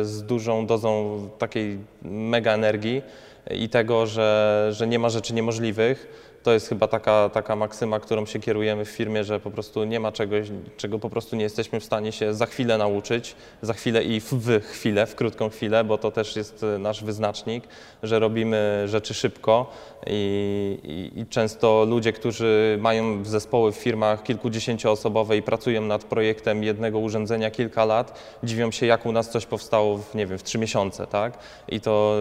z 0.07 0.23
dużą 0.23 0.67
dozą 0.67 1.21
takiej 1.39 1.79
mega 2.03 2.53
energii 2.53 3.03
i 3.51 3.69
tego, 3.69 4.07
że, 4.07 4.69
że 4.73 4.87
nie 4.87 4.99
ma 4.99 5.09
rzeczy 5.09 5.35
niemożliwych. 5.35 6.30
To 6.43 6.53
jest 6.53 6.69
chyba 6.69 6.89
taka, 6.89 7.29
taka 7.29 7.57
maksyma, 7.57 8.01
którą 8.01 8.27
się 8.27 8.41
kierujemy 8.41 8.85
w 8.85 8.89
firmie, 8.89 9.25
że 9.25 9.41
po 9.41 9.51
prostu 9.51 9.85
nie 9.85 10.01
ma 10.01 10.13
czegoś, 10.13 10.47
czego 10.77 10.99
po 10.99 11.11
prostu 11.11 11.37
nie 11.37 11.43
jesteśmy 11.43 11.81
w 11.81 11.85
stanie 11.85 12.13
się 12.13 12.35
za 12.35 12.47
chwilę 12.47 12.79
nauczyć, 12.79 13.37
za 13.63 13.75
chwilę 13.75 14.05
i 14.05 14.21
w, 14.21 14.61
chwilę, 14.63 15.07
w 15.07 15.15
krótką 15.15 15.51
chwilę, 15.51 15.85
bo 15.85 15.99
to 15.99 16.11
też 16.11 16.37
jest 16.37 16.63
e, 16.63 16.79
nasz 16.79 17.05
wyznacznik, 17.05 17.65
że 18.03 18.19
robimy 18.19 18.85
rzeczy 18.87 19.15
szybko 19.15 19.71
i, 20.07 21.11
i, 21.15 21.21
i 21.21 21.27
często 21.27 21.85
ludzie, 21.89 22.13
którzy 22.13 22.79
mają 22.81 23.25
zespoły 23.25 23.73
w 23.73 23.77
firmach 23.77 24.23
kilkudziesięcioosobowe 24.23 25.37
i 25.37 25.43
pracują 25.43 25.83
nad 25.83 26.05
projektem 26.05 26.65
jednego 26.65 26.99
urządzenia 26.99 27.51
kilka 27.51 27.85
lat, 27.85 28.19
dziwią 28.45 28.71
się, 28.71 28.87
jak 28.87 29.07
u 29.07 29.13
nas 29.13 29.31
coś 29.31 29.47
powstało 29.47 29.99
w, 29.99 30.15
nie 30.15 30.27
wiem, 30.27 30.39
w 30.39 30.43
trzy 30.43 30.59
miesiące, 30.59 31.07
tak? 31.07 31.39
I 31.69 31.81
to 31.81 32.17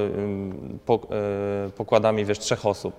po, 0.85 0.99
y, 1.67 1.71
pokładami, 1.71 2.25
wiesz, 2.25 2.39
trzech 2.39 2.65
osób 2.65 2.93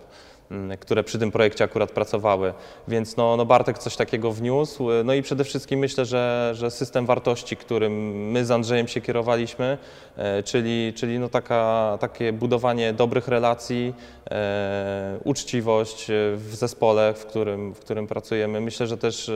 które 0.80 1.04
przy 1.04 1.18
tym 1.18 1.30
projekcie 1.30 1.64
akurat 1.64 1.92
pracowały. 1.92 2.54
Więc 2.88 3.16
no, 3.16 3.36
no 3.36 3.46
Bartek 3.46 3.78
coś 3.78 3.96
takiego 3.96 4.32
wniósł. 4.32 4.88
No 5.04 5.14
i 5.14 5.22
przede 5.22 5.44
wszystkim 5.44 5.80
myślę, 5.80 6.04
że, 6.04 6.52
że 6.54 6.70
system 6.70 7.06
wartości, 7.06 7.56
którym 7.56 7.92
my 8.30 8.44
z 8.44 8.50
Andrzejem 8.50 8.88
się 8.88 9.00
kierowaliśmy, 9.00 9.78
e, 10.16 10.42
czyli, 10.42 10.92
czyli 10.96 11.18
no 11.18 11.28
taka, 11.28 11.96
takie 12.00 12.32
budowanie 12.32 12.92
dobrych 12.92 13.28
relacji, 13.28 13.94
e, 14.30 15.18
uczciwość 15.24 16.10
e, 16.10 16.14
w 16.36 16.54
zespole, 16.54 17.14
w 17.14 17.26
którym, 17.26 17.74
w 17.74 17.78
którym 17.78 18.06
pracujemy. 18.06 18.60
Myślę, 18.60 18.86
że 18.86 18.96
też 18.96 19.30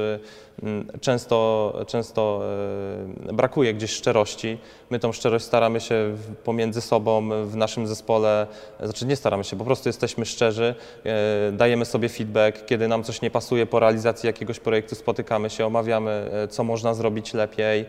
często, 1.01 1.73
często 1.87 2.41
e, 3.29 3.33
brakuje 3.33 3.75
gdzieś 3.75 3.91
szczerości. 3.91 4.59
My 4.91 4.99
tą 4.99 5.13
szczerość 5.13 5.45
staramy 5.45 5.81
się 5.81 6.17
pomiędzy 6.45 6.81
sobą 6.81 7.29
w 7.47 7.57
naszym 7.57 7.87
zespole, 7.87 8.47
znaczy 8.83 9.07
nie 9.07 9.17
staramy 9.17 9.45
się, 9.45 9.57
po 9.57 9.65
prostu 9.65 9.89
jesteśmy 9.89 10.27
szczerzy, 10.27 10.75
e, 11.05 11.53
dajemy 11.53 11.85
sobie 11.85 12.09
feedback, 12.09 12.65
kiedy 12.65 12.89
nam 12.89 13.03
coś 13.05 13.23
nie 13.23 13.31
pasuje 13.31 13.67
po 13.67 13.81
realizacji 13.81 14.27
jakiegoś 14.27 14.61
projektu, 14.61 14.95
spotykamy 14.95 15.51
się, 15.51 15.67
omawiamy, 15.67 16.31
e, 16.33 16.49
co 16.49 16.65
można 16.65 16.95
zrobić 16.95 17.35
lepiej. 17.35 17.85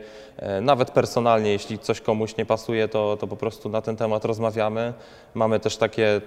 Nawet 0.61 0.91
personalnie, 0.91 1.51
jeśli 1.51 1.79
coś 1.79 2.01
komuś 2.01 2.37
nie 2.37 2.45
pasuje, 2.45 2.87
to, 2.87 3.17
to 3.17 3.27
po 3.27 3.35
prostu 3.35 3.69
na 3.69 3.81
ten 3.81 3.95
temat 3.95 4.25
rozmawiamy. 4.25 4.93
Mamy 5.33 5.59
też 5.59 5.77
takie 5.77 6.21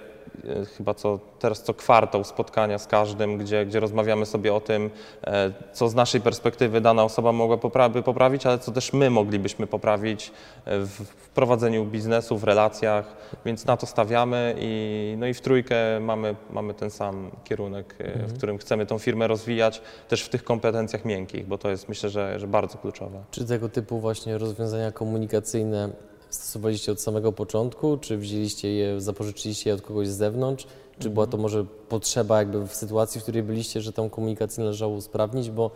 chyba 0.77 0.95
co, 0.95 1.19
teraz 1.39 1.63
co 1.63 1.75
kwartał 1.75 2.25
spotkania 2.25 2.79
z 2.79 2.87
każdym, 2.87 3.39
gdzie, 3.39 3.67
gdzie 3.67 3.81
rozmawiamy 3.81 4.27
sobie 4.27 4.55
o 4.55 4.61
tym, 4.61 4.91
e, 5.25 5.53
co 5.73 5.89
z 5.89 5.95
naszej 5.95 6.21
perspektywy 6.21 6.81
dana 6.81 7.05
osoba 7.05 7.33
mogła 7.33 7.57
popra- 7.57 8.03
poprawić, 8.03 8.47
ale 8.47 8.59
co 8.59 8.73
też 8.73 8.93
my 8.93 9.11
moglibyśmy 9.11 9.67
poprawić 9.67 10.33
e, 10.65 10.79
w, 10.79 10.89
w 10.89 11.29
prowadzeniu 11.29 11.85
biznesu, 11.85 12.39
w 12.39 12.45
relacjach, 12.45 13.17
więc 13.45 13.67
na 13.67 13.77
to 13.77 13.87
stawiamy 13.87 14.55
i, 14.59 15.15
no 15.19 15.27
i 15.27 15.35
w 15.35 15.41
trójkę 15.41 16.01
mamy, 16.01 16.37
mamy 16.51 16.75
ten 16.75 16.91
sam 16.91 17.31
kierunek, 17.45 17.95
e, 17.99 18.27
w 18.27 18.37
którym 18.37 18.59
chcemy 18.59 18.87
tą 18.87 18.99
firmę 18.99 19.27
rozwijać, 19.27 19.83
też 20.09 20.23
w 20.23 20.29
tych 20.29 20.45
kompetencjach 20.45 21.05
miękkich, 21.05 21.47
bo 21.47 21.59
to 21.59 21.71
jest 21.71 21.89
myślę, 21.89 22.11
że, 22.11 22.39
że 22.41 22.47
bardzo 22.47 22.79
kluczowe. 22.79 23.25
Czy 23.31 23.47
tego 23.47 23.69
typu 23.69 24.01
właśnie 24.01 24.39
rozwiązania 24.39 24.93
komunikacyjne 24.93 26.08
stosowaliście 26.31 26.93
od 26.93 27.01
samego 27.01 27.33
początku, 27.33 27.99
czy 27.99 28.19
wzięliście 28.19 28.73
je, 28.73 29.01
zapożyczyliście 29.01 29.71
je 29.71 29.75
od 29.75 29.83
kogoś 29.83 30.09
z 30.09 30.17
zewnątrz? 30.17 30.67
Czy 30.99 31.11
była 31.11 31.27
to 31.27 31.37
może 31.37 31.65
potrzeba 31.89 32.39
jakby 32.39 32.67
w 32.67 32.75
sytuacji, 32.75 33.21
w 33.21 33.23
której 33.23 33.43
byliście, 33.43 33.81
że 33.81 33.93
tą 33.93 34.11
komunikację 34.11 34.65
należało 34.65 34.95
usprawnić? 34.95 35.51
Bo 35.51 35.71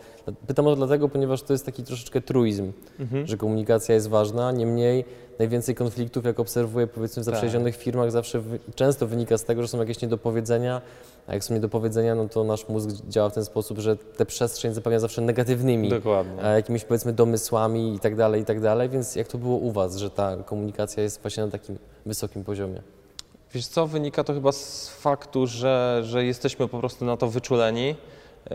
pytam 0.47 0.67
o 0.67 0.75
dlatego, 0.75 1.09
ponieważ 1.09 1.41
to 1.41 1.53
jest 1.53 1.65
taki 1.65 1.83
troszeczkę 1.83 2.21
truizm, 2.21 2.71
że 3.25 3.37
komunikacja 3.37 3.95
jest 3.95 4.09
ważna, 4.09 4.51
niemniej 4.51 5.05
najwięcej 5.39 5.75
konfliktów, 5.75 6.25
jak 6.25 6.39
obserwuję 6.39 6.87
powiedzmy 6.87 7.23
w 7.23 7.25
Tak. 7.25 7.33
zaprzyjaźnionych 7.33 7.75
firmach, 7.75 8.11
zawsze 8.11 8.39
wy, 8.39 8.59
często 8.75 9.07
wynika 9.07 9.37
z 9.37 9.43
tego, 9.43 9.61
że 9.61 9.67
są 9.67 9.79
jakieś 9.79 10.01
niedopowiedzenia, 10.01 10.81
a 11.27 11.33
jak 11.33 11.43
są 11.43 11.53
niedopowiedzenia, 11.53 12.15
no 12.15 12.29
to 12.29 12.43
nasz 12.43 12.69
mózg 12.69 12.89
działa 13.09 13.29
w 13.29 13.33
ten 13.33 13.45
sposób, 13.45 13.79
że 13.79 13.95
tę 13.97 14.25
przestrzeń 14.25 14.73
zapewnia 14.73 14.99
zawsze 14.99 15.21
negatywnymi 15.21 15.89
Dokładnie. 15.89 16.41
jakimiś 16.43 16.85
powiedzmy 16.85 17.13
domysłami 17.13 17.95
i 17.95 17.99
tak 17.99 18.15
dalej, 18.15 18.41
i 18.41 18.45
tak 18.45 18.61
dalej, 18.61 18.89
więc 18.89 19.15
jak 19.15 19.27
to 19.27 19.37
było 19.37 19.57
u 19.57 19.71
Was, 19.71 19.95
że 19.97 20.09
ta 20.09 20.37
komunikacja 20.37 21.03
jest 21.03 21.21
właśnie 21.21 21.45
na 21.45 21.51
takim 21.51 21.77
wysokim 22.05 22.43
poziomie? 22.43 22.81
Wiesz 23.53 23.67
co, 23.67 23.87
wynika 23.87 24.23
to 24.23 24.33
chyba 24.33 24.51
z 24.51 24.89
faktu, 24.89 25.47
że, 25.47 26.01
że 26.05 26.25
jesteśmy 26.25 26.67
po 26.67 26.79
prostu 26.79 27.05
na 27.05 27.17
to 27.17 27.27
wyczuleni. 27.27 27.95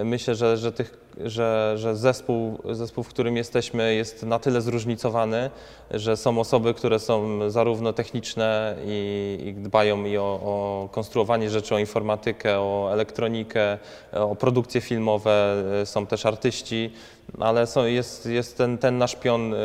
Myślę, 0.04 0.34
że, 0.34 0.56
że, 0.56 0.72
tych, 0.72 0.98
że, 1.24 1.74
że 1.76 1.96
zespół, 1.96 2.58
zespół, 2.70 3.04
w 3.04 3.08
którym 3.08 3.36
jesteśmy, 3.36 3.94
jest 3.94 4.22
na 4.22 4.38
tyle 4.38 4.60
zróżnicowany, 4.60 5.50
że 5.90 6.16
są 6.16 6.38
osoby, 6.38 6.74
które 6.74 6.98
są 6.98 7.50
zarówno 7.50 7.92
techniczne 7.92 8.76
i, 8.86 9.38
i 9.46 9.54
dbają 9.54 10.04
i 10.04 10.16
o, 10.16 10.22
o 10.22 10.88
konstruowanie 10.92 11.50
rzeczy, 11.50 11.74
o 11.74 11.78
informatykę, 11.78 12.58
o 12.58 12.88
elektronikę, 12.92 13.78
o 14.12 14.36
produkcje 14.36 14.80
filmowe, 14.80 15.64
e, 15.82 15.86
są 15.86 16.06
też 16.06 16.26
artyści, 16.26 16.92
ale 17.40 17.66
są, 17.66 17.84
jest, 17.84 18.26
jest 18.26 18.58
ten, 18.58 18.78
ten 18.78 18.98
nasz 18.98 19.16
pion 19.16 19.54
e, 19.54 19.58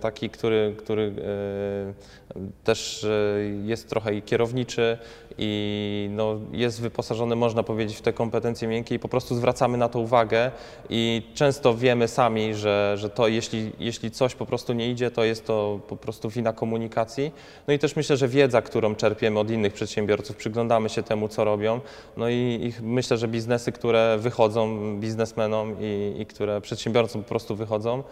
taki, 0.00 0.30
który, 0.30 0.74
który 0.78 1.12
e, 2.27 2.27
też 2.64 3.04
e, 3.04 3.08
jest 3.64 3.88
trochę 3.88 4.14
i 4.14 4.22
kierowniczy 4.22 4.98
i 5.38 6.08
no, 6.12 6.40
jest 6.52 6.80
wyposażony, 6.80 7.36
można 7.36 7.62
powiedzieć, 7.62 7.96
w 7.96 8.02
te 8.02 8.12
kompetencje 8.12 8.68
miękkie 8.68 8.94
i 8.94 8.98
po 8.98 9.08
prostu 9.08 9.34
zwracamy 9.34 9.78
na 9.78 9.88
to 9.88 9.98
uwagę 9.98 10.50
i, 10.90 11.22
często 11.34 11.74
wiemy 11.74 12.08
sami, 12.08 12.54
że, 12.54 12.94
że 12.96 13.10
to 13.10 13.28
jeśli, 13.28 13.72
jeśli 13.78 14.10
coś 14.10 14.34
po 14.34 14.46
prostu 14.46 14.72
nie 14.72 14.90
idzie, 14.90 15.10
to 15.10 15.24
jest 15.24 15.46
to 15.46 15.80
po 15.88 15.96
prostu 15.96 16.30
wina 16.30 16.52
komunikacji. 16.52 17.32
No 17.66 17.74
i 17.74 17.78
też 17.78 17.96
myślę, 17.96 18.16
że 18.16 18.28
wiedza, 18.28 18.62
którą 18.62 18.94
czerpiemy 18.94 19.38
od 19.38 19.50
innych 19.50 19.72
przedsiębiorców, 19.72 20.36
przyglądamy 20.36 20.88
się 20.88 21.02
temu, 21.02 21.28
co 21.28 21.44
robią. 21.44 21.80
No 22.16 22.28
i, 22.28 22.34
i 22.34 22.82
myślę, 22.82 23.16
że 23.16 23.28
biznesy, 23.28 23.72
które 23.72 24.18
wychodzą 24.18 24.96
biznesmenom 25.00 25.76
i, 25.80 26.14
i 26.18 26.26
które 26.26 26.60
przedsiębiorcom 26.60 27.22
po 27.22 27.28
prostu 27.28 27.56
wychodzą, 27.56 28.02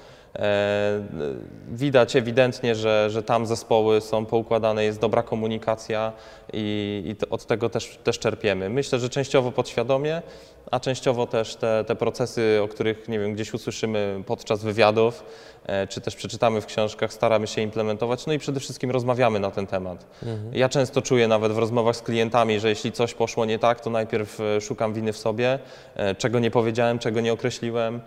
widać 1.68 2.16
ewidentnie, 2.16 2.74
że, 2.74 3.10
że 3.10 3.22
tam 3.22 3.46
zespoły 3.46 4.00
są 4.00 4.26
poukładane, 4.26 4.84
jest 4.84 5.00
dobra 5.00 5.22
komunikacja 5.22 6.12
i, 6.52 7.02
i 7.06 7.30
od 7.30 7.46
tego 7.46 7.68
też, 7.68 7.98
też 8.04 8.18
czerpiemy. 8.18 8.70
Myślę, 8.70 8.98
że 8.98 9.08
częściowo 9.08 9.52
podświadomie, 9.52 10.22
a 10.70 10.80
częściowo 10.80 11.26
też 11.26 11.56
te, 11.56 11.84
te 11.86 11.96
procesy, 11.96 12.60
o 12.64 12.68
których 12.68 13.08
nie 13.08 13.18
wiem, 13.18 13.34
gdzieś 13.34 13.54
usłyszymy 13.54 14.22
podczas 14.26 14.62
wywiadów, 14.62 15.24
e, 15.66 15.86
czy 15.86 16.00
też 16.00 16.16
przeczytamy 16.16 16.60
w 16.60 16.66
książkach, 16.66 17.12
staramy 17.12 17.46
się 17.46 17.62
implementować, 17.62 18.26
no 18.26 18.32
i 18.32 18.38
przede 18.38 18.60
wszystkim 18.60 18.90
rozmawiamy 18.90 19.40
na 19.40 19.50
ten 19.50 19.66
temat. 19.66 20.06
Ja 20.52 20.68
często 20.68 21.02
czuję 21.02 21.28
nawet 21.28 21.52
w 21.52 21.58
rozmowach 21.58 21.96
z 21.96 22.02
klientami, 22.02 22.60
że 22.60 22.68
jeśli 22.68 22.92
coś 22.92 23.14
poszło 23.14 23.44
nie 23.44 23.58
tak, 23.58 23.80
to 23.80 23.90
najpierw 23.90 24.40
e, 24.40 24.60
szukam 24.60 24.94
winy 24.94 25.12
w 25.12 25.18
sobie, 25.18 25.58
e, 25.94 26.14
czego 26.14 26.38
nie 26.38 26.50
powiedziałem, 26.50 26.98
czego 26.98 27.20
nie 27.20 27.32
określiłem, 27.32 27.96
e, 27.96 28.00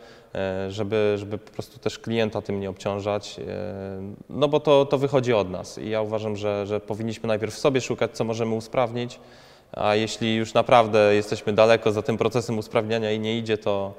żeby, 0.70 1.16
żeby 1.18 1.38
po 1.38 1.52
prostu 1.52 1.80
też 1.80 2.00
klienta 2.00 2.42
tym 2.42 2.60
nie 2.60 2.70
obciążać, 2.70 3.40
e, 3.40 4.02
no 4.30 4.48
bo 4.48 4.60
to, 4.60 4.86
to 4.86 4.98
wychodzi 4.98 5.34
od 5.34 5.50
nas 5.50 5.78
i 5.78 5.90
ja 5.90 6.02
uważam, 6.02 6.36
że, 6.36 6.68
że 6.68 6.80
powinniśmy 6.80 7.28
najpierw 7.28 7.58
sobie 7.58 7.82
szukać, 7.82 8.12
co 8.12 8.24
możemy 8.24 8.56
usprawnić, 8.56 9.20
a 9.72 9.96
jeśli 9.96 10.36
już 10.36 10.54
naprawdę 10.54 11.16
jesteśmy 11.16 11.54
daleko 11.54 11.92
za 11.92 12.02
tym 12.02 12.18
procesem 12.18 12.58
usprawniania 12.58 13.12
i 13.12 13.20
nie 13.20 13.38
idzie, 13.38 13.58
to, 13.58 13.94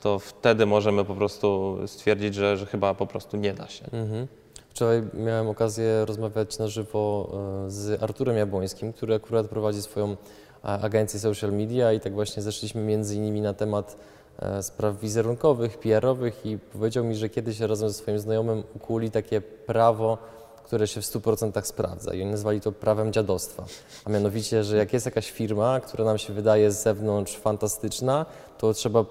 to 0.00 0.18
wtedy 0.18 0.66
możemy 0.66 1.04
po 1.04 1.14
prostu 1.14 1.78
stwierdzić, 1.86 2.34
że, 2.34 2.56
że 2.56 2.66
chyba 2.66 2.94
po 2.94 3.06
prostu 3.06 3.36
nie 3.36 3.54
da 3.54 3.68
się. 3.68 3.84
Mhm. 3.92 4.26
Wczoraj 4.70 5.02
miałem 5.14 5.48
okazję 5.48 6.04
rozmawiać 6.04 6.58
na 6.58 6.68
żywo 6.68 7.30
e, 7.66 7.70
z 7.70 8.02
Arturem 8.02 8.36
Jabłońskim, 8.36 8.92
który 8.92 9.14
akurat 9.14 9.48
prowadzi 9.48 9.82
swoją 9.82 10.10
e, 10.10 10.16
agencję 10.62 11.20
social 11.20 11.52
media 11.52 11.92
i 11.92 12.00
tak 12.00 12.12
właśnie 12.12 12.42
zeszliśmy 12.42 12.82
między 12.82 13.16
innymi 13.16 13.40
na 13.40 13.54
temat 13.54 13.96
e, 13.96 14.19
spraw 14.60 15.00
wizerunkowych, 15.00 15.78
PR-owych 15.78 16.46
i 16.46 16.58
powiedział 16.58 17.04
mi, 17.04 17.14
że 17.16 17.28
kiedyś 17.28 17.60
razem 17.60 17.88
ze 17.88 17.94
swoim 17.94 18.18
znajomym 18.18 18.62
ukuli 18.76 19.10
takie 19.10 19.40
prawo, 19.40 20.18
które 20.64 20.86
się 20.86 21.00
w 21.00 21.04
100% 21.04 21.62
sprawdza 21.64 22.14
i 22.14 22.22
oni 22.22 22.30
nazwali 22.30 22.60
to 22.60 22.72
prawem 22.72 23.12
dziadostwa. 23.12 23.64
A 24.04 24.10
mianowicie, 24.10 24.64
że 24.64 24.76
jak 24.76 24.92
jest 24.92 25.06
jakaś 25.06 25.30
firma, 25.30 25.80
która 25.80 26.04
nam 26.04 26.18
się 26.18 26.32
wydaje 26.32 26.70
z 26.72 26.82
zewnątrz 26.82 27.36
fantastyczna, 27.36 28.26
to 28.58 28.72
trzeba 28.74 29.04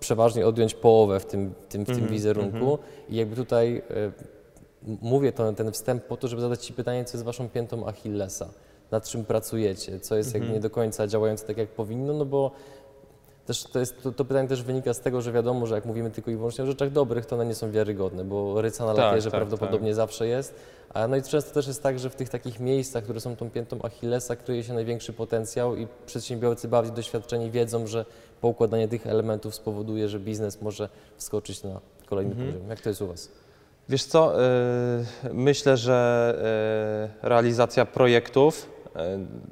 przeważnie 0.00 0.46
odjąć 0.46 0.74
połowę 0.74 1.20
w 1.20 1.26
tym, 1.26 1.54
tym, 1.68 1.84
w 1.84 1.86
tym 1.86 2.08
wizerunku. 2.08 2.78
i 3.08 3.16
jakby 3.16 3.36
tutaj 3.36 3.82
e, 3.90 4.12
M- 4.88 4.98
Mówię 5.02 5.32
to, 5.32 5.52
ten 5.52 5.72
wstęp 5.72 6.04
po 6.04 6.16
to, 6.16 6.28
żeby 6.28 6.42
zadać 6.42 6.66
Ci 6.66 6.72
pytanie, 6.72 7.04
co 7.04 7.16
jest 7.16 7.24
Waszą 7.24 7.48
piętą 7.48 7.86
Achillesa, 7.86 8.48
nad 8.90 9.08
czym 9.08 9.24
pracujecie, 9.24 10.00
co 10.00 10.16
jest 10.16 10.34
jakby 10.34 10.48
nie 10.48 10.60
do 10.60 10.70
końca 10.70 11.06
działające 11.06 11.46
tak, 11.46 11.56
jak 11.56 11.68
powinno, 11.68 12.12
no 12.12 12.24
bo 12.24 12.50
też 13.46 13.64
to, 13.64 13.78
jest, 13.78 14.02
to, 14.02 14.12
to 14.12 14.24
pytanie 14.24 14.48
też 14.48 14.62
wynika 14.62 14.94
z 14.94 15.00
tego, 15.00 15.22
że 15.22 15.32
wiadomo, 15.32 15.66
że 15.66 15.74
jak 15.74 15.84
mówimy 15.84 16.10
tylko 16.10 16.30
i 16.30 16.36
wyłącznie 16.36 16.64
o 16.64 16.66
rzeczach 16.66 16.90
dobrych, 16.90 17.26
to 17.26 17.36
one 17.36 17.46
nie 17.46 17.54
są 17.54 17.70
wiarygodne, 17.70 18.24
bo 18.24 18.62
ryca 18.62 18.86
na 18.86 18.94
Tak, 18.94 19.04
lakierze 19.04 19.30
tak, 19.30 19.38
prawdopodobnie 19.40 19.94
zawsze 19.94 20.26
jest. 20.26 20.54
A 20.94 21.08
no 21.08 21.16
i 21.16 21.22
często 21.22 21.54
też 21.54 21.66
jest 21.66 21.82
tak, 21.82 21.98
że 21.98 22.10
w 22.10 22.14
tych 22.16 22.28
takich 22.28 22.60
miejscach, 22.60 23.04
które 23.04 23.20
są 23.20 23.36
tą 23.36 23.50
piętą 23.50 23.78
Achillesa, 23.82 24.36
kryje 24.36 24.64
się 24.64 24.72
największy 24.74 25.12
potencjał 25.12 25.76
i 25.76 25.86
przedsiębiorcy 26.06 26.68
bardziej 26.68 26.94
doświadczeni 26.94 27.50
wiedzą, 27.50 27.86
że 27.86 28.04
poukładanie 28.40 28.88
tych 28.88 29.06
elementów 29.06 29.54
spowoduje, 29.54 30.08
że 30.08 30.18
biznes 30.20 30.62
może 30.62 30.88
wskoczyć 31.16 31.62
na 31.62 31.80
kolejny 32.06 32.32
Mhm. 32.32 32.52
poziom. 32.52 32.68
Jak 32.68 32.80
to 32.80 32.88
jest 32.88 33.02
u 33.02 33.06
Was? 33.06 33.28
Wiesz 33.88 34.04
co, 34.04 34.42
y, 34.42 35.34
myślę, 35.34 35.76
że 35.76 37.08
y, 37.22 37.28
realizacja 37.28 37.84
projektów, 37.86 38.70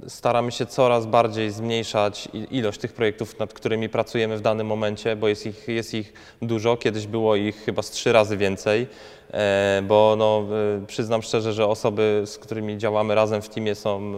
staramy 0.09 0.53
się 0.53 0.67
coraz 0.67 1.07
bardziej 1.07 1.51
zmniejszać 1.51 2.29
ilość 2.51 2.81
tych 2.81 2.93
projektów, 2.93 3.39
nad 3.39 3.53
którymi 3.53 3.89
pracujemy 3.89 4.37
w 4.37 4.41
danym 4.41 4.67
momencie, 4.67 5.17
bo 5.17 5.29
jest 5.29 5.47
ich, 5.47 5.69
jest 5.69 5.95
ich 5.95 6.13
dużo, 6.43 6.77
kiedyś 6.77 7.07
było 7.07 7.37
ich 7.37 7.57
chyba 7.65 7.83
z 7.83 7.91
trzy 7.91 8.13
razy 8.13 8.37
więcej, 8.37 8.87
e, 9.31 9.83
bo 9.89 10.15
no, 10.19 10.45
y, 10.83 10.87
przyznam 10.87 11.23
szczerze, 11.23 11.53
że 11.53 11.67
osoby, 11.67 12.23
z 12.27 12.39
którymi 12.39 12.79
działamy 12.79 13.15
razem 13.15 13.43
w 13.43 13.49
teamie 13.49 13.75
są 13.75 14.13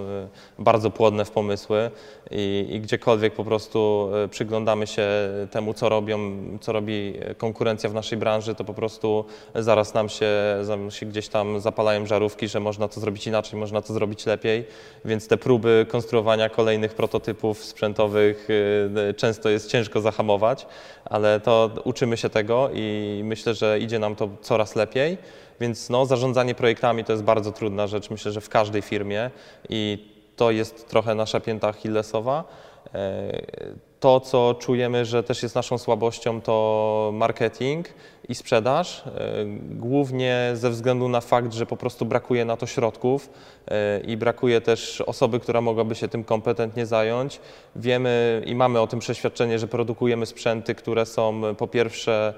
bardzo 0.59 0.91
płodne 0.91 1.25
w 1.25 1.31
pomysły 1.31 1.91
i, 2.31 2.67
i 2.71 2.81
gdziekolwiek 2.81 3.35
po 3.35 3.45
prostu 3.45 4.11
przyglądamy 4.31 4.87
się 4.87 5.09
temu, 5.51 5.75
co 5.75 5.89
robią, 5.89 6.19
co 6.61 6.73
robi 6.73 7.15
konkurencja 7.39 7.91
w 7.91 7.95
naszej 7.95 8.19
branży, 8.19 8.55
to 8.55 8.65
po 8.65 8.75
prostu 8.75 9.25
zaraz 9.55 9.95
nam 9.95 10.09
się, 10.09 10.31
się 10.91 11.07
gdzieś 11.07 11.29
tam 11.29 11.61
zapalają 11.61 12.07
żarówki, 12.07 12.49
że 12.49 12.61
można 12.61 12.89
to 12.89 13.01
zrobić 13.01 13.27
inaczej, 13.27 13.61
można 13.61 13.83
to 13.83 13.93
zrobić 13.93 14.27
lepiej, 14.27 14.65
więc 15.05 15.14
te 15.21 15.37
próby 15.37 15.87
konstruowania 15.89 16.49
kolejnych 16.49 16.95
prototypów 16.95 17.65
sprzętowych 17.65 18.49
y, 19.11 19.15
często 19.15 19.49
jest 19.49 19.71
ciężko 19.71 20.01
zahamować, 20.01 20.67
ale 21.05 21.41
to 21.41 21.71
uczymy 21.85 22.17
się 22.17 22.31
tego 22.31 22.71
i 22.75 23.21
myślę, 23.25 23.55
że 23.55 23.79
idzie 23.79 23.99
nam 23.99 24.17
to 24.17 24.29
coraz 24.43 24.77
lepiej. 24.77 25.19
Więc 25.61 25.91
no, 25.91 26.07
zarządzanie 26.07 26.55
projektami 26.55 27.05
to 27.05 27.13
jest 27.13 27.25
bardzo 27.25 27.53
trudna 27.53 27.87
rzecz, 27.87 28.11
myślę, 28.11 28.33
że 28.33 28.41
w 28.41 28.49
każdej 28.49 28.83
firmie 28.83 29.31
i 29.69 30.09
to 30.37 30.51
jest 30.51 30.89
trochę 30.89 31.15
nasza 31.15 31.41
pięta 31.41 31.69
achillesowa. 31.69 32.45
To, 34.01 34.21
co 34.21 34.55
czujemy, 34.55 35.05
że 35.05 35.23
też 35.23 35.43
jest 35.43 35.55
naszą 35.55 35.79
słabością, 35.79 36.41
to 36.41 37.11
marketing 37.15 37.89
i 38.29 38.35
sprzedaż, 38.35 39.03
e, 39.07 39.11
głównie 39.71 40.51
ze 40.55 40.71
względu 40.71 41.09
na 41.09 41.21
fakt, 41.21 41.53
że 41.53 41.67
po 41.67 41.77
prostu 41.77 42.05
brakuje 42.05 42.45
na 42.45 42.57
to 42.57 42.67
środków 42.67 43.31
e, 43.69 44.01
i 44.01 44.17
brakuje 44.17 44.61
też 44.61 45.01
osoby, 45.01 45.41
która 45.41 45.61
mogłaby 45.61 45.95
się 45.95 46.09
tym 46.09 46.25
kompetentnie 46.25 46.87
zająć. 46.87 47.41
Wiemy 47.77 48.43
i 48.47 48.55
mamy 48.55 48.81
o 48.81 48.87
tym 48.87 48.99
przeświadczenie, 48.99 49.59
że 49.59 49.69
produkujemy 49.69 50.27
sprzęty, 50.27 50.75
które 50.75 51.07
są 51.07 51.47
e, 51.47 51.55
po 51.55 51.67
pierwsze 51.67 52.35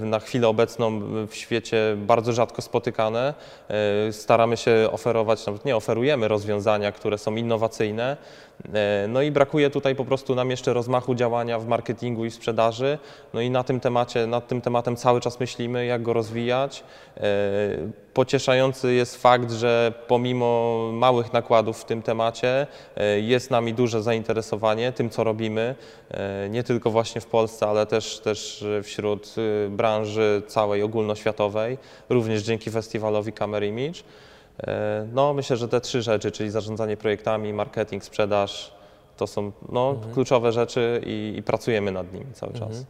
na 0.00 0.20
chwilę 0.20 0.48
obecną 0.48 1.00
w 1.26 1.34
świecie 1.34 1.96
bardzo 1.96 2.32
rzadko 2.32 2.62
spotykane. 2.62 3.34
Staramy 4.10 4.56
się 4.56 4.88
oferować, 4.92 5.46
nawet 5.46 5.64
nie 5.64 5.76
oferujemy 5.76 6.28
rozwiązania, 6.28 6.92
które 6.92 7.18
są 7.18 7.36
innowacyjne. 7.36 8.16
No 9.08 9.22
i 9.22 9.30
brakuje 9.30 9.70
tutaj 9.70 9.94
po 9.94 10.04
prostu 10.04 10.34
nam 10.34 10.50
jeszcze 10.50 10.74
rozmachu 10.86 11.14
działania 11.14 11.58
w 11.58 11.66
marketingu 11.66 12.24
i 12.24 12.30
sprzedaży. 12.30 12.98
No 13.34 13.40
i 13.40 13.50
na 13.50 13.64
tym 13.64 13.80
temacie, 13.80 14.26
nad 14.26 14.48
tym 14.48 14.60
tematem 14.60 14.96
cały 14.96 15.20
czas 15.20 15.40
myślimy, 15.40 15.86
jak 15.86 16.02
go 16.02 16.12
rozwijać. 16.12 16.84
E, 17.16 17.22
Pocieszający 18.14 18.94
jest 18.94 19.22
fakt, 19.22 19.50
że 19.52 19.92
pomimo 20.08 20.78
małych 20.92 21.32
nakładów 21.32 21.80
w 21.80 21.84
tym 21.84 22.02
temacie 22.02 22.66
e, 22.96 23.20
jest 23.20 23.50
nami 23.50 23.74
duże 23.74 24.02
zainteresowanie 24.02 24.92
tym, 24.92 25.10
co 25.10 25.24
robimy, 25.24 25.74
e, 26.10 26.48
nie 26.48 26.62
tylko 26.62 26.90
właśnie 26.90 27.20
w 27.20 27.26
Polsce, 27.26 27.66
ale 27.66 27.86
też, 27.86 28.20
też 28.20 28.64
wśród 28.82 29.34
branży 29.70 30.42
całej 30.46 30.82
ogólnoświatowej, 30.82 31.78
również 32.08 32.42
dzięki 32.42 32.70
festiwalowi 32.70 33.32
Camera 33.32 33.66
Image. 33.66 34.02
No, 35.12 35.34
myślę, 35.34 35.56
że 35.56 35.68
te 35.68 35.80
trzy 35.80 36.02
rzeczy, 36.02 36.30
czyli 36.30 36.50
zarządzanie 36.50 36.96
projektami, 36.96 37.52
marketing, 37.52 38.04
sprzedaż, 38.04 38.75
to 39.16 39.26
są 39.26 39.52
no, 39.72 40.00
kluczowe 40.14 40.52
rzeczy 40.52 41.00
i, 41.06 41.34
i 41.36 41.42
pracujemy 41.42 41.92
nad 41.92 42.12
nimi 42.12 42.32
cały 42.32 42.52
czas. 42.52 42.68
Mhm. 42.68 42.84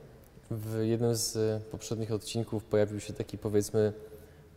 W 0.50 0.84
jednym 0.84 1.14
z 1.14 1.36
y, 1.36 1.60
poprzednich 1.70 2.12
odcinków 2.12 2.64
pojawił 2.64 3.00
się 3.00 3.12
taki 3.12 3.38
powiedzmy 3.38 3.92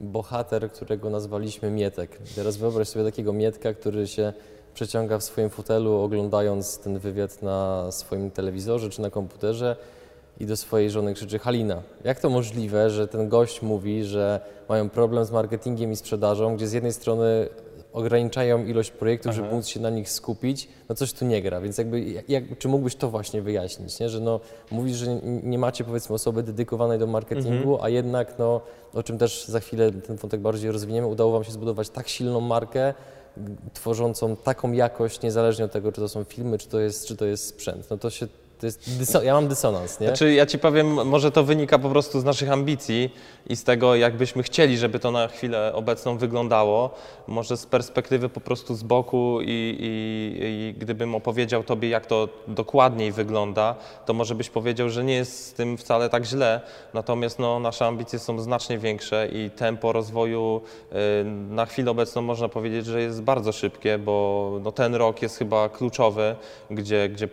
bohater, 0.02 0.72
którego 0.72 1.10
nazwaliśmy 1.10 1.72
Mietek. 1.72 2.20
Teraz 2.36 2.58
wyobraź 2.58 2.88
sobie 2.88 3.06
takiego 3.06 3.34
Mietka, 3.34 3.74
który 3.74 4.08
się 4.08 4.34
przeciąga 4.74 5.18
w 5.18 5.24
swoim 5.24 5.50
fotelu, 5.50 5.94
oglądając 5.94 6.78
ten 6.78 7.00
wywiad 7.00 7.42
na 7.42 7.92
swoim 7.92 8.32
telewizorze 8.32 8.90
czy 8.90 9.02
na 9.02 9.10
komputerze 9.10 9.76
i 10.40 10.46
do 10.46 10.58
swojej 10.58 10.90
żony 10.90 11.14
krzyczy 11.14 11.40
Halina. 11.40 11.82
Jak 12.04 12.20
to 12.20 12.30
możliwe, 12.30 12.90
że 12.90 13.08
ten 13.08 13.30
gość 13.30 13.62
mówi, 13.62 14.04
że 14.04 14.42
mają 14.70 14.90
problem 14.90 15.26
z 15.26 15.32
marketingiem 15.32 15.92
i 15.92 15.96
sprzedażą, 15.96 16.56
gdzie 16.56 16.68
z 16.68 16.74
jednej 16.74 16.94
strony 16.94 17.50
ograniczają 17.94 18.66
ilość 18.66 18.92
projektów, 18.92 19.34
żeby 19.34 19.48
Aha. 19.48 19.56
móc 19.56 19.68
się 19.68 19.80
na 19.80 19.90
nich 19.90 20.10
skupić, 20.10 20.68
no 20.90 20.96
coś 20.96 21.14
tu 21.14 21.26
nie 21.26 21.42
gra, 21.42 21.62
więc 21.62 21.78
jakby, 21.78 22.02
jak- 22.28 22.58
czy 22.58 22.68
mógłbyś 22.68 22.96
to 22.96 23.10
właśnie 23.10 23.42
wyjaśnić, 23.42 24.00
nie? 24.00 24.10
że 24.10 24.20
no, 24.20 24.40
mówisz, 24.72 24.98
że 24.98 25.20
nie 25.24 25.58
macie 25.60 25.84
powiedzmy 25.84 26.16
osoby 26.16 26.44
dedykowanej 26.44 27.00
do 27.00 27.08
marketingu, 27.08 27.84
a 27.84 27.90
jednak, 27.90 28.40
no, 28.40 28.62
o 28.94 29.04
czym 29.04 29.18
też 29.18 29.46
za 29.46 29.60
chwilę 29.60 29.92
ten 29.92 30.16
wątek 30.16 30.42
bardziej 30.42 30.72
rozwiniemy, 30.72 31.08
udało 31.08 31.32
Wam 31.32 31.44
się 31.44 31.52
zbudować 31.52 31.90
tak 31.90 32.10
silną 32.10 32.42
markę, 32.42 32.94
tworzącą 33.74 34.36
taką 34.36 34.72
jakość, 34.72 35.22
niezależnie 35.22 35.66
od 35.66 35.72
tego, 35.72 35.92
czy 35.92 36.02
to 36.02 36.10
są 36.10 36.24
filmy, 36.24 36.58
czy 36.58 36.68
to 36.68 36.80
jest, 36.80 37.06
czy 37.06 37.16
to 37.16 37.26
jest 37.26 37.46
sprzęt. 37.48 37.90
No 37.90 37.98
to 37.98 38.10
się 38.10 38.28
to 38.60 38.66
jest 38.66 38.90
dyso- 39.00 39.24
ja 39.24 39.34
mam 39.34 39.48
dysonans, 39.48 40.00
nie? 40.00 40.08
Znaczy, 40.08 40.34
ja 40.34 40.46
ci 40.46 40.60
powiem, 40.60 41.08
może 41.08 41.32
to 41.32 41.44
wynika 41.44 41.80
po 41.80 41.90
prostu 41.90 42.20
z 42.20 42.24
naszych 42.24 42.52
ambicji 42.52 43.14
i 43.48 43.56
z 43.56 43.64
tego, 43.64 43.96
jakbyśmy 43.96 44.44
chcieli, 44.44 44.78
żeby 44.78 45.00
to 45.00 45.12
na 45.12 45.28
chwilę 45.28 45.74
obecną 45.74 46.18
wyglądało. 46.18 46.90
Może 47.28 47.58
z 47.58 47.66
perspektywy 47.66 48.30
po 48.30 48.40
prostu 48.40 48.76
z 48.76 48.84
boku 48.84 49.40
i, 49.42 49.46
i, 49.80 50.44
i 50.44 50.80
gdybym 50.80 51.16
opowiedział 51.16 51.64
tobie, 51.64 51.90
jak 51.90 52.06
to 52.06 52.30
dokładniej 52.48 53.12
wygląda, 53.12 53.76
to 54.06 54.14
może 54.14 54.36
byś 54.36 54.50
powiedział, 54.50 54.90
że 54.90 55.04
nie 55.04 55.16
jest 55.16 55.46
z 55.46 55.54
tym 55.54 55.78
wcale 55.78 56.10
tak 56.10 56.26
źle. 56.26 56.62
Natomiast 56.94 57.40
no, 57.40 57.60
nasze 57.60 57.86
ambicje 57.86 58.20
są 58.20 58.40
znacznie 58.40 58.78
większe 58.78 59.28
i 59.28 59.50
tempo 59.50 59.92
rozwoju 59.92 60.62
y, 60.92 60.96
na 61.26 61.66
chwilę 61.66 61.92
obecną 61.92 62.22
można 62.22 62.50
powiedzieć, 62.50 62.86
że 62.86 63.02
jest 63.02 63.22
bardzo 63.22 63.52
szybkie, 63.52 63.98
bo 63.98 64.58
no, 64.64 64.72
ten 64.72 64.96
rok 64.96 65.22
jest 65.22 65.38
chyba 65.38 65.70
kluczowy, 65.70 66.36
gdzie, 66.72 67.10
gdzie 67.10 67.30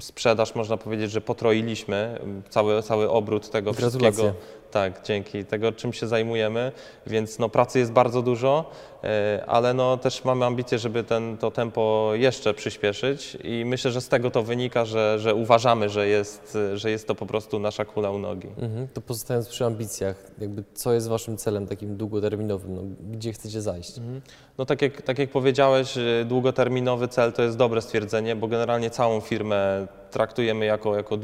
sprzedaż 0.00 0.54
można 0.54 0.76
powiedzieć, 0.76 1.10
że 1.10 1.20
potroiliśmy 1.20 2.18
y, 2.46 2.50
cały, 2.50 2.82
cały 2.82 3.10
obrót 3.10 3.50
tego 3.50 3.72
Gratulacje. 3.72 4.10
wszystkiego. 4.10 4.34
Tak, 4.70 5.02
dzięki 5.04 5.44
tego, 5.44 5.72
czym 5.72 5.92
się 5.92 6.06
zajmujemy, 6.06 6.72
więc 7.06 7.38
no, 7.38 7.48
pracy 7.48 7.78
jest 7.78 7.92
bardzo 7.92 8.22
dużo, 8.22 8.70
ale 9.46 9.74
no, 9.74 9.96
też 9.96 10.24
mamy 10.24 10.44
ambicje, 10.44 10.78
żeby 10.78 11.04
ten, 11.04 11.36
to 11.36 11.50
tempo 11.50 12.10
jeszcze 12.14 12.54
przyspieszyć 12.54 13.38
i 13.44 13.64
myślę, 13.64 13.90
że 13.90 14.00
z 14.00 14.08
tego 14.08 14.30
to 14.30 14.42
wynika, 14.42 14.84
że, 14.84 15.18
że 15.18 15.34
uważamy, 15.34 15.88
że 15.88 16.08
jest, 16.08 16.58
że 16.74 16.90
jest 16.90 17.06
to 17.06 17.14
po 17.14 17.26
prostu 17.26 17.58
nasza 17.58 17.84
kula 17.84 18.10
u 18.10 18.18
nogi. 18.18 18.48
Mhm. 18.48 18.88
To 18.94 19.00
pozostając 19.00 19.48
przy 19.48 19.64
ambicjach, 19.64 20.30
jakby 20.38 20.64
co 20.74 20.92
jest 20.92 21.08
waszym 21.08 21.36
celem 21.36 21.66
takim 21.66 21.96
długoterminowym? 21.96 22.74
No, 22.74 22.82
gdzie 23.10 23.32
chcecie 23.32 23.62
zajść? 23.62 24.00
No 24.58 24.66
tak 24.66 24.82
jak, 24.82 25.02
tak 25.02 25.18
jak 25.18 25.30
powiedziałeś, 25.30 25.96
y, 25.96 26.24
długoterminowy 26.28 27.08
cel 27.08 27.32
to 27.32 27.42
jest 27.42 27.56
dobre 27.56 27.82
stwierdzenie, 27.82 28.36
bo 28.36 28.48
generalnie 28.48 28.90
całą 28.90 29.20
firmę 29.20 29.86
traktujemy 30.10 30.64
jako, 30.64 30.96
jako 30.96 31.18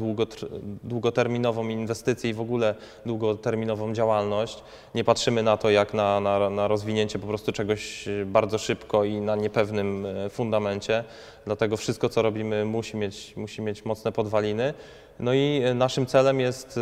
długoterminową 0.83 1.67
inwestycję 1.67 2.29
i 2.29 2.33
w 2.33 2.41
ogóle 2.41 2.75
długoterminową 3.05 3.93
działalność. 3.93 4.63
Nie 4.95 5.03
patrzymy 5.03 5.43
na 5.43 5.57
to 5.57 5.69
jak 5.69 5.93
na, 5.93 6.19
na, 6.19 6.49
na 6.49 6.67
rozwinięcie 6.67 7.19
po 7.19 7.27
prostu 7.27 7.51
czegoś 7.51 7.62
y, 8.07 8.25
bardzo 8.25 8.57
szybko 8.57 9.03
i 9.03 9.21
na 9.21 9.35
niepewnym 9.35 10.05
y, 10.05 10.29
fundamencie. 10.29 11.03
Dlatego 11.45 11.77
wszystko, 11.77 12.09
co 12.09 12.21
robimy, 12.21 12.65
musi 12.65 12.97
mieć, 12.97 13.33
musi 13.35 13.61
mieć 13.61 13.85
mocne 13.85 14.11
podwaliny. 14.11 14.73
No 15.19 15.33
i 15.33 15.61
y, 15.65 15.73
naszym 15.73 16.05
celem 16.05 16.39
jest 16.39 16.77
y, 16.77 16.81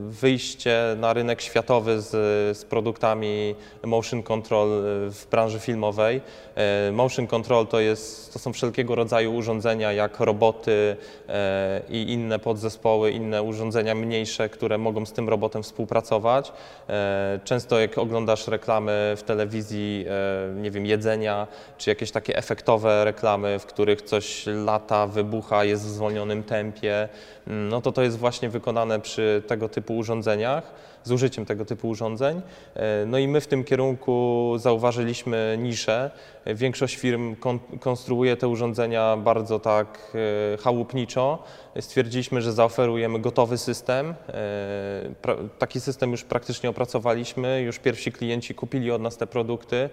wyjście 0.00 0.96
na 0.96 1.12
rynek 1.12 1.42
światowy 1.42 2.00
z, 2.00 2.10
z 2.58 2.64
produktami 2.64 3.54
motion 3.82 4.22
control 4.22 4.68
y, 4.68 5.10
w 5.10 5.26
branży 5.30 5.58
filmowej. 5.60 6.20
E, 6.54 6.92
Motion 6.92 7.26
control 7.26 7.66
to, 7.66 7.80
jest, 7.80 8.32
to 8.32 8.38
są 8.38 8.52
wszelkiego 8.52 8.94
rodzaju 8.94 9.34
urządzenia 9.34 9.92
jak 9.92 10.20
roboty 10.20 10.96
e, 11.28 11.82
i 11.88 12.12
inne 12.12 12.38
podzespoły, 12.38 13.10
inne 13.10 13.42
urządzenia 13.42 13.94
mniejsze, 13.94 14.48
które 14.48 14.78
mogą 14.78 15.06
z 15.06 15.12
tym 15.12 15.28
robotem 15.28 15.62
współpracować. 15.62 16.52
E, 16.88 17.40
Często 17.44 17.80
jak 17.80 17.98
oglądasz 17.98 18.48
reklamy 18.48 19.14
w 19.16 19.22
telewizji, 19.22 20.04
e, 20.08 20.54
nie 20.54 20.70
wiem, 20.70 20.86
jedzenia, 20.86 21.46
czy 21.78 21.90
jakieś 21.90 22.10
takie 22.10 22.36
efektowe 22.36 23.04
reklamy, 23.04 23.58
w 23.58 23.66
których 23.66 24.02
coś 24.02 24.44
lata, 24.46 25.06
wybucha, 25.06 25.64
jest 25.64 25.84
w 25.84 25.88
zwolnionym 25.88 26.42
tempie, 26.42 27.08
no 27.46 27.80
to 27.80 27.92
to 27.92 28.02
jest 28.02 28.18
właśnie 28.18 28.48
wykonane 28.48 29.00
przy 29.00 29.42
tego 29.46 29.68
typu 29.68 29.96
urządzeniach, 29.96 30.74
z 31.04 31.12
użyciem 31.12 31.46
tego 31.46 31.64
typu 31.64 31.88
urządzeń. 31.88 32.42
E, 32.74 33.06
No 33.06 33.18
i 33.18 33.28
my 33.28 33.40
w 33.40 33.46
tym 33.46 33.64
kierunku 33.64 34.52
zauważyliśmy 34.56 35.58
niszę. 35.60 36.10
Większość 36.46 36.96
firm 36.96 37.36
kon 37.36 37.58
konstruuje 37.80 38.36
te 38.36 38.48
urządzenia 38.48 39.16
bardzo 39.16 39.60
tak 39.60 40.12
e, 40.54 40.56
chałupniczo. 40.56 41.42
Stwierdziliśmy, 41.80 42.42
że 42.42 42.52
zaoferujemy 42.52 43.18
gotowy 43.18 43.58
system. 43.58 44.14
E, 44.28 45.44
Taki 45.58 45.80
system 45.80 46.10
już 46.10 46.24
praktycznie 46.24 46.70
opracowaliśmy, 46.70 47.60
już 47.62 47.78
pierwsi 47.78 48.12
klienci 48.12 48.54
kupili 48.54 48.90
od 48.90 49.02
nas 49.02 49.16
te 49.16 49.26
produkty. 49.26 49.90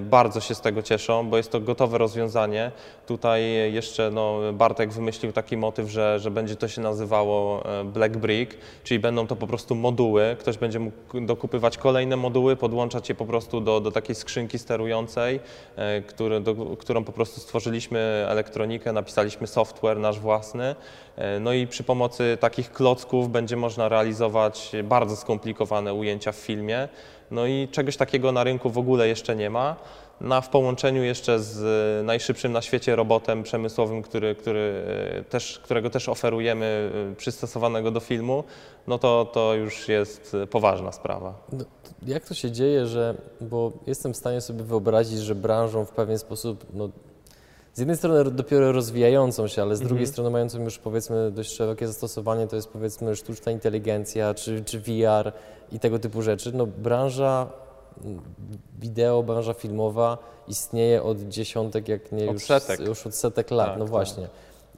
Bardzo 0.00 0.40
się 0.40 0.54
z 0.54 0.60
tego 0.60 0.82
cieszą, 0.82 1.30
bo 1.30 1.36
jest 1.36 1.52
to 1.52 1.60
gotowe 1.60 1.98
rozwiązanie. 1.98 2.72
Tutaj 3.06 3.72
jeszcze 3.72 4.10
no, 4.10 4.40
Bartek 4.52 4.92
wymyślił 4.92 5.32
taki 5.32 5.56
motyw, 5.56 5.90
że, 5.90 6.18
że 6.18 6.30
będzie 6.30 6.56
to 6.56 6.68
się 6.68 6.80
nazywało 6.80 7.64
Black 7.84 8.16
Brick, 8.16 8.56
czyli 8.84 9.00
będą 9.00 9.26
to 9.26 9.36
po 9.36 9.46
prostu 9.46 9.74
moduły. 9.74 10.27
Ktoś 10.36 10.58
będzie 10.58 10.78
mógł 10.78 11.20
dokupywać 11.20 11.78
kolejne 11.78 12.16
moduły, 12.16 12.56
podłączać 12.56 13.08
je 13.08 13.14
po 13.14 13.26
prostu 13.26 13.60
do, 13.60 13.80
do 13.80 13.90
takiej 13.90 14.14
skrzynki 14.14 14.58
sterującej, 14.58 15.40
e, 15.76 16.02
który, 16.02 16.40
do, 16.40 16.54
którą 16.54 17.04
po 17.04 17.12
prostu 17.12 17.40
stworzyliśmy 17.40 18.26
elektronikę, 18.28 18.92
napisaliśmy 18.92 19.46
software 19.46 19.98
nasz 19.98 20.20
własny. 20.20 20.74
E, 21.16 21.40
No 21.40 21.52
i 21.52 21.66
przy 21.66 21.84
pomocy 21.84 22.38
takich 22.40 22.72
klocków 22.72 23.30
będzie 23.30 23.56
można 23.56 23.88
realizować 23.88 24.72
bardzo 24.84 25.16
skomplikowane 25.16 25.94
ujęcia 25.94 26.32
w 26.32 26.36
filmie. 26.36 26.88
No 27.30 27.46
i 27.46 27.68
czegoś 27.72 27.96
takiego 27.96 28.32
na 28.32 28.44
rynku 28.44 28.70
w 28.70 28.78
ogóle 28.78 29.08
jeszcze 29.08 29.36
nie 29.36 29.50
ma. 29.50 29.76
Na, 30.20 30.40
w 30.40 30.48
połączeniu 30.48 31.02
jeszcze 31.02 31.40
z 31.40 31.62
e, 32.00 32.02
najszybszym 32.02 32.52
na 32.52 32.62
świecie 32.62 32.96
robotem 32.96 33.42
przemysłowym, 33.42 34.02
który, 34.02 34.34
który 34.34 34.84
e, 35.18 35.24
też, 35.24 35.58
którego 35.58 35.90
też 35.90 36.08
oferujemy, 36.08 36.90
e, 37.12 37.14
przystosowanego 37.16 37.90
do 37.90 38.00
filmu, 38.00 38.44
no 38.86 38.98
to, 38.98 39.24
to 39.32 39.54
już 39.54 39.88
jest 39.88 40.36
poważna 40.50 40.92
sprawa. 40.92 41.34
No, 41.52 41.64
jak 42.06 42.24
to 42.28 42.34
się 42.34 42.50
dzieje, 42.50 42.86
że, 42.86 43.14
bo 43.40 43.72
jestem 43.86 44.14
w 44.14 44.16
stanie 44.16 44.40
sobie 44.40 44.62
wyobrazić, 44.62 45.18
że 45.18 45.34
branżą 45.34 45.84
w 45.84 45.90
pewien 45.90 46.18
sposób, 46.18 46.64
no, 46.74 46.88
z 47.78 47.80
jednej 47.80 47.96
strony 47.96 48.22
ro- 48.24 48.30
dopiero 48.30 48.72
rozwijającą 48.72 49.46
się, 49.48 49.62
ale 49.62 49.76
z 49.76 49.80
drugiej 49.80 50.06
strony 50.06 50.30
mającą 50.30 50.62
już 50.62 50.78
powiedzmy 50.78 51.30
dość 51.30 51.52
szerokie 51.56 51.86
zastosowanie, 51.86 52.46
to 52.46 52.56
jest 52.56 52.68
powiedzmy 52.68 53.16
sztuczna 53.16 53.52
inteligencja 53.52 54.34
czy, 54.34 54.64
czy 54.64 54.80
VR 54.80 55.32
i 55.72 55.80
tego 55.80 55.98
typu 55.98 56.22
rzeczy. 56.22 56.52
No, 56.54 56.66
branża 56.66 57.46
mm, 58.04 58.20
wideo, 58.78 59.22
branża 59.22 59.54
filmowa 59.54 60.18
istnieje 60.48 61.02
od 61.02 61.18
dziesiątek, 61.18 61.88
jak 61.88 62.12
nie 62.12 62.26
Od 62.28 62.32
już, 62.34 62.42
setek. 62.44 62.80
już 62.80 63.06
od 63.06 63.14
setek 63.14 63.50
lat, 63.50 63.66
Tak, 63.68 63.78
no 63.78 63.84
tak. 63.84 63.90
właśnie. 63.90 64.28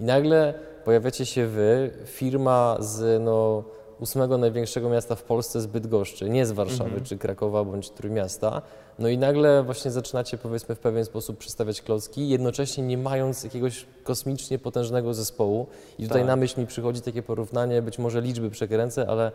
I 0.00 0.04
nagle 0.04 0.54
pojawiacie 0.84 1.26
się 1.26 1.46
wy, 1.46 1.90
firma 2.04 2.76
z 2.80 3.22
no, 3.22 3.62
ósmego 4.00 4.38
największego 4.38 4.88
miasta 4.88 5.14
w 5.14 5.22
Polsce 5.22 5.60
z 5.60 5.66
Bydgoszczy, 5.66 6.30
nie 6.30 6.46
z 6.46 6.52
Warszawy 6.52 6.84
Mhm. 6.84 7.04
czy 7.04 7.18
Krakowa 7.18 7.64
bądź 7.64 7.90
Trójmiasta. 7.90 8.62
No 9.00 9.08
i 9.08 9.18
nagle 9.18 9.62
właśnie 9.62 9.90
zaczynacie 9.90 10.38
powiedzmy 10.38 10.74
w 10.74 10.78
pewien 10.78 11.04
sposób 11.04 11.38
przedstawiać 11.38 11.82
klocki, 11.82 12.28
jednocześnie 12.28 12.84
nie 12.84 12.98
mając 12.98 13.44
jakiegoś 13.44 13.86
kosmicznie 14.04 14.58
potężnego 14.58 15.14
zespołu. 15.14 15.66
I 15.98 16.02
tutaj 16.02 16.20
Tak. 16.20 16.26
na 16.26 16.36
myśl 16.36 16.60
mi 16.60 16.66
przychodzi 16.66 17.00
takie 17.00 17.22
porównanie, 17.22 17.82
być 17.82 17.98
może 17.98 18.20
liczby 18.20 18.50
przekręcę, 18.50 19.06
ale 19.08 19.32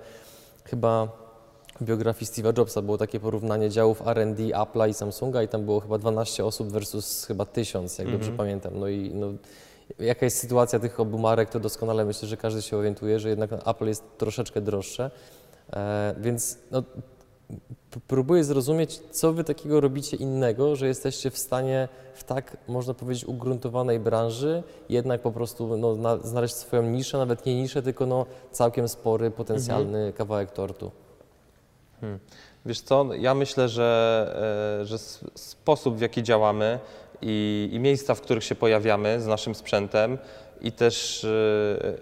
chyba 0.64 1.08
w 1.82 1.84
biografii 1.84 2.32
Steve'a 2.32 2.58
Jobsa 2.58 2.82
było 2.82 2.98
takie 2.98 3.20
porównanie 3.20 3.70
działów 3.70 4.08
R&D 4.08 4.44
Apple'a 4.44 4.90
i 4.90 4.94
Samsunga 4.94 5.44
i 5.44 5.48
tam 5.48 5.66
było 5.66 5.80
chyba 5.80 5.98
12 5.98 6.46
osób 6.46 6.72
versus 6.72 7.26
chyba 7.26 7.46
1000, 7.46 7.98
jak 7.98 8.12
dobrze 8.12 8.32
pamiętam. 8.32 8.80
No 8.80 8.88
i 8.88 9.12
no, 9.14 9.28
jaka 10.00 10.26
jest 10.26 10.38
sytuacja 10.38 10.80
tych 10.80 11.00
obu 11.00 11.18
marek, 11.18 11.50
to 11.50 11.60
doskonale 11.60 12.06
myślę, 12.06 12.28
że 12.28 12.38
każdy 12.38 12.62
się 12.62 12.78
orientuje, 12.78 13.20
że 13.20 13.30
jednak 13.30 13.68
Apple 13.68 13.86
jest 13.86 14.04
troszeczkę 14.18 14.62
droższe. 14.62 15.12
E, 15.74 16.16
więc 16.18 16.58
no, 16.72 16.84
próbuję 18.08 18.44
zrozumieć, 18.44 19.00
co 19.12 19.34
wy 19.34 19.44
takiego 19.44 19.82
robicie 19.82 20.18
innego, 20.18 20.76
że 20.76 20.88
jesteście 20.88 21.32
w 21.32 21.38
stanie 21.38 21.88
w 22.14 22.24
tak, 22.24 22.58
można 22.68 22.94
powiedzieć, 22.94 23.26
ugruntowanej 23.26 24.00
branży 24.00 24.64
jednak 24.90 25.22
po 25.22 25.32
prostu 25.32 25.78
no, 25.78 25.96
na, 25.96 26.18
znaleźć 26.18 26.56
swoją 26.56 26.84
niszę, 26.84 27.18
nawet 27.18 27.46
nie 27.46 27.62
niszę, 27.62 27.82
tylko 27.82 28.06
no, 28.06 28.26
całkiem 28.52 28.88
spory, 28.88 29.32
potencjalny 29.32 30.14
kawałek 30.14 30.52
tortu. 30.52 30.92
Wiesz 32.66 32.82
co, 32.82 33.14
ja 33.14 33.34
myślę, 33.34 33.70
że, 33.70 34.80
e, 34.82 34.86
że 34.86 34.98
sposób 35.36 35.98
w 35.98 36.02
jaki 36.02 36.24
działamy 36.24 36.80
i, 37.22 37.70
i 37.74 37.80
miejsca, 37.80 38.16
w 38.16 38.22
których 38.22 38.44
się 38.44 38.56
pojawiamy 38.56 39.22
z 39.22 39.28
naszym 39.28 39.56
sprzętem 39.56 40.18
i 40.62 40.72
też 40.72 41.24
e, 41.24 41.28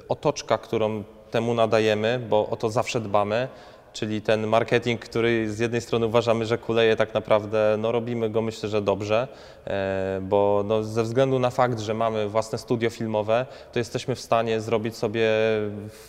otoczka, 0.09 0.57
którą 0.57 1.03
temu 1.31 1.53
nadajemy, 1.53 2.19
bo 2.29 2.49
o 2.49 2.55
to 2.55 2.69
zawsze 2.69 2.99
dbamy, 3.01 3.47
czyli 3.93 4.21
ten 4.21 4.47
marketing, 4.47 5.01
który 5.01 5.51
z 5.51 5.59
jednej 5.59 5.81
strony 5.81 6.05
uważamy, 6.05 6.45
że 6.45 6.57
kuleje 6.57 6.95
tak 6.95 7.13
naprawdę, 7.13 7.75
no 7.79 7.91
robimy 7.91 8.29
go 8.29 8.41
myślę, 8.41 8.69
że 8.69 8.81
dobrze, 8.81 9.27
e, 9.67 10.19
bo 10.21 10.63
no 10.67 10.83
ze 10.83 11.03
względu 11.03 11.39
na 11.39 11.49
fakt, 11.49 11.79
że 11.79 11.93
mamy 11.93 12.29
własne 12.29 12.57
studio 12.57 12.89
filmowe, 12.89 13.45
to 13.73 13.79
jesteśmy 13.79 14.15
w 14.15 14.19
stanie 14.19 14.61
zrobić 14.61 14.95
sobie 14.95 15.29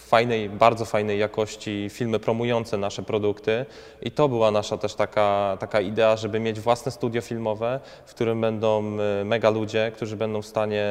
fajnej, 0.06 0.50
bardzo 0.50 0.84
fajnej 0.84 1.18
jakości 1.18 1.88
filmy 1.90 2.18
promujące 2.18 2.76
nasze 2.76 3.02
produkty 3.02 3.66
i 4.02 4.10
to 4.10 4.28
była 4.28 4.50
nasza 4.50 4.78
też 4.78 4.94
taka, 4.94 5.56
taka 5.60 5.80
idea, 5.80 6.16
żeby 6.16 6.40
mieć 6.40 6.60
własne 6.60 6.92
studio 6.92 7.20
filmowe, 7.20 7.80
w 8.06 8.10
którym 8.10 8.40
będą 8.40 8.96
e, 9.20 9.24
mega 9.24 9.50
ludzie, 9.50 9.92
którzy 9.94 10.16
będą 10.16 10.42
w 10.42 10.46
stanie 10.46 10.84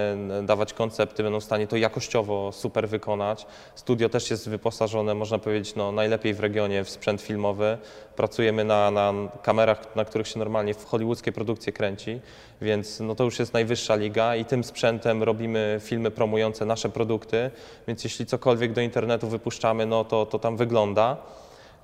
dawać 0.43 0.73
koncepty, 0.73 1.23
będą 1.23 1.39
w 1.39 1.43
stanie 1.43 1.67
to 1.67 1.77
jakościowo 1.77 2.51
super 2.51 2.89
wykonać. 2.89 3.45
Studio 3.75 4.09
też 4.09 4.31
jest 4.31 4.49
wyposażone, 4.49 5.13
można 5.13 5.39
powiedzieć, 5.39 5.75
no, 5.75 5.91
najlepiej 5.91 6.33
w 6.33 6.39
regionie 6.39 6.82
w 6.83 6.89
sprzęt 6.89 7.21
filmowy. 7.21 7.77
Pracujemy 8.15 8.63
na, 8.63 8.91
na 8.91 9.13
kamerach, 9.41 9.95
na 9.95 10.05
których 10.05 10.27
się 10.27 10.39
normalnie 10.39 10.73
w 10.73 10.85
hollywoodzkie 10.85 11.31
produkcje 11.31 11.73
kręci, 11.73 12.19
więc 12.61 12.99
no 12.99 13.15
to 13.15 13.23
już 13.23 13.39
jest 13.39 13.53
najwyższa 13.53 13.95
liga 13.95 14.35
i 14.35 14.45
tym 14.45 14.63
sprzętem 14.63 15.23
robimy 15.23 15.79
filmy 15.83 16.11
promujące 16.11 16.65
nasze 16.65 16.89
produkty, 16.89 17.51
więc 17.87 18.03
jeśli 18.03 18.25
cokolwiek 18.25 18.73
do 18.73 18.81
internetu 18.81 19.27
wypuszczamy, 19.27 19.85
no 19.85 20.05
to, 20.05 20.25
to 20.25 20.39
tam 20.39 20.57
wygląda. 20.57 21.17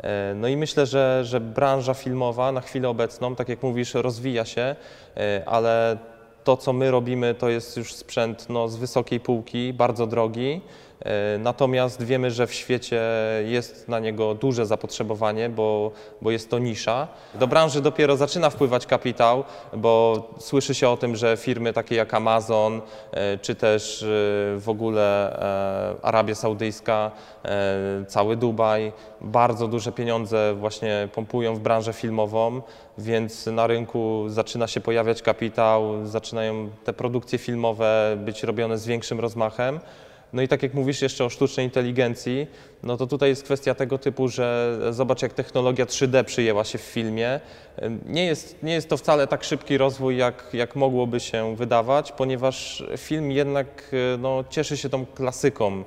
E, 0.04 0.34
No 0.36 0.48
i 0.48 0.58
myślę, 0.58 0.86
że, 0.86 1.26
że 1.26 1.40
branża 1.40 1.94
filmowa 1.94 2.52
na 2.52 2.62
chwilę 2.62 2.90
obecną, 2.90 3.36
tak 3.36 3.50
jak 3.50 3.64
mówisz, 3.64 3.94
rozwija 3.94 4.46
się, 4.46 4.76
e, 5.18 5.44
ale 5.46 5.98
to, 6.44 6.58
co 6.58 6.74
my 6.74 6.92
robimy, 6.92 7.36
to 7.36 7.50
jest 7.50 7.78
już 7.78 7.94
sprzęt 7.94 8.50
no, 8.50 8.70
z 8.70 8.76
wysokiej 8.76 9.20
półki, 9.20 9.74
bardzo 9.74 10.08
drogi. 10.08 10.62
E, 11.06 11.38
Natomiast 11.38 12.04
wiemy, 12.04 12.32
że 12.32 12.48
w 12.48 12.54
świecie 12.54 13.02
jest 13.46 13.88
na 13.88 14.00
niego 14.00 14.36
duże 14.36 14.66
zapotrzebowanie, 14.66 15.50
bo, 15.50 15.92
bo 16.22 16.32
jest 16.32 16.50
to 16.50 16.60
nisza. 16.60 17.08
Do 17.36 17.48
branży 17.48 17.82
dopiero 17.82 18.18
zaczyna 18.18 18.50
wpływać 18.50 18.86
kapitał, 18.86 19.44
bo 19.74 20.24
słyszy 20.40 20.76
się 20.76 20.90
o 20.90 20.98
tym, 20.98 21.16
że 21.16 21.38
firmy 21.38 21.74
takie 21.74 21.96
jak 21.96 22.14
Amazon, 22.14 22.82
e, 23.12 23.38
czy 23.38 23.56
też 23.56 24.04
e, 24.04 24.06
w 24.60 24.66
ogóle 24.68 25.10
Arabia 26.02 26.36
Saudyjska, 26.36 27.12
cały 28.08 28.36
Dubaj, 28.36 28.92
bardzo 29.22 29.68
duże 29.68 29.92
pieniądze 29.92 30.54
właśnie 30.54 31.08
pompują 31.14 31.56
w 31.56 31.60
branżę 31.60 31.94
filmową, 31.94 32.62
więc 32.98 33.46
na 33.46 33.68
rynku 33.68 34.26
zaczyna 34.28 34.68
się 34.68 34.82
pojawiać 34.82 35.22
kapitał, 35.22 36.06
zaczynają 36.06 36.70
te 36.84 36.94
produkcje 36.94 37.40
filmowe 37.40 38.18
być 38.26 38.44
robione 38.44 38.78
z 38.78 38.88
większym 38.88 39.20
rozmachem. 39.20 39.80
No 40.34 40.42
i 40.42 40.48
tak 40.48 40.64
jak 40.64 40.74
mówisz 40.74 41.02
jeszcze 41.02 41.26
o 41.26 41.30
sztucznej 41.30 41.66
inteligencji, 41.66 42.48
no 42.84 42.98
to 42.98 43.08
tutaj 43.08 43.30
jest 43.30 43.44
kwestia 43.44 43.76
tego 43.76 43.98
typu, 43.98 44.28
że 44.28 44.78
zobacz 44.92 45.22
jak 45.22 45.34
technologia 45.34 45.86
3D 45.86 46.24
przyjęła 46.24 46.64
się 46.64 46.78
w 46.78 46.82
filmie. 46.82 47.40
Nie 48.06 48.26
jest, 48.26 48.64
nie 48.64 48.74
jest 48.74 48.90
to 48.90 48.98
wcale 48.98 49.28
tak 49.28 49.44
szybki 49.44 49.78
rozwój, 49.78 50.18
jak, 50.18 50.44
jak 50.54 50.76
mogłoby 50.76 51.20
się 51.20 51.56
wydawać, 51.56 52.12
ponieważ 52.12 52.84
film 52.98 53.32
jednak 53.32 53.92
no, 54.20 54.44
cieszy 54.50 54.78
się 54.78 54.90
tą 54.90 55.06
klasyką. 55.06 55.84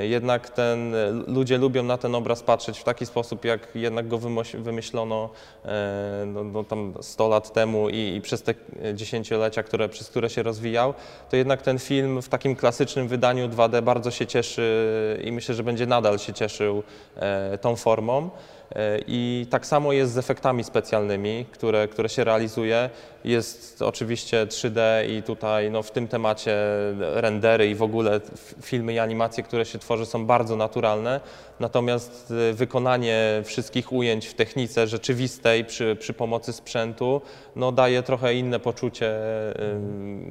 Jednak 0.00 0.50
ten, 0.50 0.94
ludzie 1.26 1.58
lubią 1.58 1.82
na 1.82 1.98
ten 1.98 2.14
obraz 2.14 2.42
patrzeć 2.42 2.78
w 2.78 2.84
taki 2.84 3.06
sposób, 3.06 3.44
jak 3.44 3.68
jednak 3.74 4.08
go 4.08 4.18
wymyślono 4.54 5.30
e, 5.64 6.24
no, 6.26 6.44
no, 6.44 6.64
tam 6.64 6.94
100 7.00 7.28
lat 7.28 7.52
temu 7.52 7.88
i, 7.88 8.14
i 8.16 8.20
przez 8.20 8.42
te 8.42 8.54
dziesięciolecia, 8.94 9.62
które, 9.62 9.88
przez 9.88 10.08
które 10.08 10.30
się 10.30 10.42
rozwijał, 10.42 10.94
to 11.30 11.36
jednak 11.36 11.62
ten 11.62 11.78
film 11.78 12.22
w 12.22 12.28
takim 12.28 12.56
klasycznym 12.56 13.08
wydaniu 13.08 13.48
2D 13.48 13.82
bardzo 13.82 14.10
się 14.10 14.26
cieszy 14.26 15.20
i 15.24 15.32
myślę, 15.32 15.54
że 15.54 15.62
będzie 15.62 15.86
nadal 15.86 16.18
się 16.18 16.32
cieszył 16.32 16.82
e, 17.16 17.58
tą 17.58 17.76
formą. 17.76 18.30
E, 18.76 18.98
I 19.06 19.46
tak 19.50 19.66
samo 19.66 19.92
jest 19.92 20.12
z 20.12 20.18
efektami 20.18 20.64
specjalnymi, 20.64 21.46
które, 21.52 21.88
które 21.88 22.08
się 22.08 22.24
realizuje. 22.24 22.90
Jest 23.24 23.82
oczywiście 23.82 24.46
3D 24.46 24.80
i 25.08 25.22
tutaj 25.22 25.70
no, 25.70 25.82
w 25.82 25.90
tym 25.90 26.08
temacie 26.08 26.56
rendery 26.98 27.70
i 27.70 27.74
w 27.74 27.82
ogóle 27.82 28.20
filmy 28.62 28.92
i 28.92 28.98
animacje, 28.98 29.42
które 29.42 29.64
się 29.64 29.78
tworzy 29.78 30.06
są 30.06 30.26
bardzo 30.26 30.56
naturalne. 30.56 31.20
Natomiast 31.60 32.32
e, 32.50 32.52
wykonanie 32.52 33.42
wszystkich 33.44 33.92
ujęć 33.92 34.26
w 34.26 34.34
technice 34.34 34.86
rzeczywistej 34.86 35.64
przy, 35.64 35.96
przy 36.00 36.12
pomocy 36.12 36.52
sprzętu 36.52 37.20
no, 37.56 37.72
daje 37.72 38.02
trochę 38.02 38.34
inne 38.34 38.60
poczucie, 38.60 39.06
e, 39.06 39.54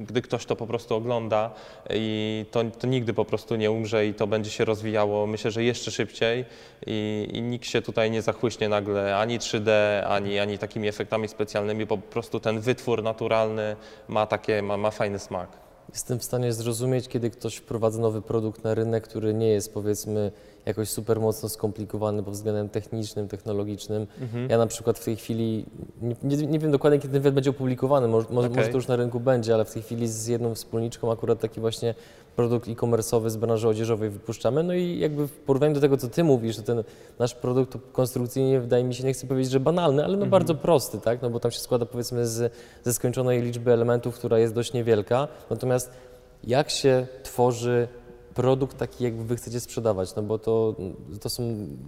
gdy 0.06 0.22
ktoś 0.22 0.46
to 0.46 0.56
po 0.56 0.68
prostu 0.68 0.96
ogląda 0.96 1.52
i 1.90 2.46
to, 2.52 2.64
to 2.80 2.88
nigdy 2.88 3.14
po 3.14 3.26
prostu 3.26 3.56
nie 3.56 3.72
umrze 3.72 4.08
i 4.08 4.14
to 4.14 4.28
będzie 4.28 4.52
się 4.52 4.66
rozwijało 4.66 5.28
myślę, 5.28 5.52
że 5.52 5.64
jeszcze 5.64 5.92
szybciej 5.92 6.46
i, 6.88 7.28
i 7.34 7.42
nikt 7.42 7.66
się 7.66 7.82
tutaj 7.82 8.12
nie 8.12 8.22
zachłyśnie 8.22 8.70
nagle 8.70 9.18
ani 9.18 9.40
3D, 9.40 9.72
ani, 10.08 10.40
ani 10.40 10.58
takimi 10.58 10.88
efektami 10.88 11.28
specjalnymi, 11.28 11.88
po 11.88 11.98
prostu 11.98 12.40
ten 12.40 12.60
wytwór 12.60 12.79
naturalny 13.04 13.76
ma 14.08 14.26
takie, 14.26 14.62
ma, 14.62 14.78
ma 14.78 14.92
fajny 14.92 15.20
smak. 15.20 15.50
Jestem 15.94 16.20
w 16.20 16.24
stanie 16.24 16.54
zrozumieć, 16.54 17.08
kiedy 17.08 17.30
ktoś 17.30 17.56
wprowadza 17.56 18.02
nowy 18.02 18.22
produkt 18.22 18.64
na 18.64 18.74
rynek, 18.74 19.04
który 19.04 19.34
nie 19.34 19.48
jest 19.48 19.74
powiedzmy 19.74 20.32
jakoś 20.66 20.90
super 20.90 21.20
mocno 21.20 21.50
skomplikowany 21.50 22.24
pod 22.24 22.34
względem 22.34 22.70
technicznym, 22.70 23.28
technologicznym. 23.28 24.08
Mhm. 24.22 24.50
Ja 24.50 24.58
na 24.58 24.68
przykład 24.68 25.00
w 25.00 25.06
tej 25.06 25.16
chwili, 25.16 25.66
nie, 26.02 26.16
nie, 26.24 26.48
nie 26.48 26.60
wiem 26.60 26.72
dokładnie 26.72 27.00
kiedy 27.00 27.14
ten 27.14 27.22
wywiad 27.22 27.34
będzie 27.34 27.50
opublikowany, 27.50 28.08
może, 28.08 28.28
Okej. 28.28 28.50
może 28.50 28.68
to 28.68 28.78
już 28.78 28.88
na 28.88 28.96
rynku 28.96 29.20
będzie, 29.20 29.54
ale 29.54 29.66
w 29.66 29.74
tej 29.74 29.82
chwili 29.82 30.08
z 30.08 30.28
jedną 30.28 30.56
wspólniczką 30.56 31.12
akurat 31.12 31.40
taki 31.40 31.60
właśnie 31.60 31.96
produkt 32.40 32.68
e-commerce'owy 32.68 33.30
z 33.30 33.38
branży 33.38 33.68
odzieżowej 33.68 34.10
wypuszczamy. 34.10 34.64
No 34.64 34.74
i 34.74 35.00
jakby 35.00 35.28
w 35.28 35.32
porównaniu 35.32 35.74
do 35.74 35.82
tego, 35.82 35.98
co 35.98 36.08
ty 36.08 36.24
mówisz, 36.24 36.56
to 36.58 36.62
ten 36.62 36.84
nasz 37.20 37.36
produkt 37.36 37.78
konstrukcyjnie 37.92 38.60
wydaje 38.60 38.84
mi 38.84 38.96
się, 38.96 39.04
nie 39.04 39.14
chcę 39.14 39.28
powiedzieć, 39.28 39.52
że 39.52 39.60
banalny, 39.60 40.04
ale 40.04 40.12
no 40.12 40.24
Mhm. 40.24 40.30
bardzo 40.32 40.56
prosty, 40.56 41.00
tak? 41.02 41.22
No 41.22 41.30
bo 41.30 41.40
tam 41.40 41.52
się 41.52 41.60
składa 41.60 41.86
powiedzmy 41.86 42.28
z, 42.28 42.54
ze 42.84 42.94
skończonej 42.94 43.42
liczby 43.42 43.74
elementów, 43.74 44.16
która 44.16 44.40
jest 44.40 44.54
dość 44.54 44.74
niewielka. 44.74 45.28
Natomiast 45.50 45.92
jak 46.44 46.70
się 46.70 47.08
tworzy 47.24 47.88
produkt 48.40 48.78
taki, 48.78 49.04
jakby 49.04 49.24
wy 49.24 49.36
chcecie 49.36 49.60
sprzedawać, 49.60 50.16
no 50.16 50.22
bo 50.24 50.40
to, 50.40 50.76
to 51.22 51.30
są, 51.30 51.44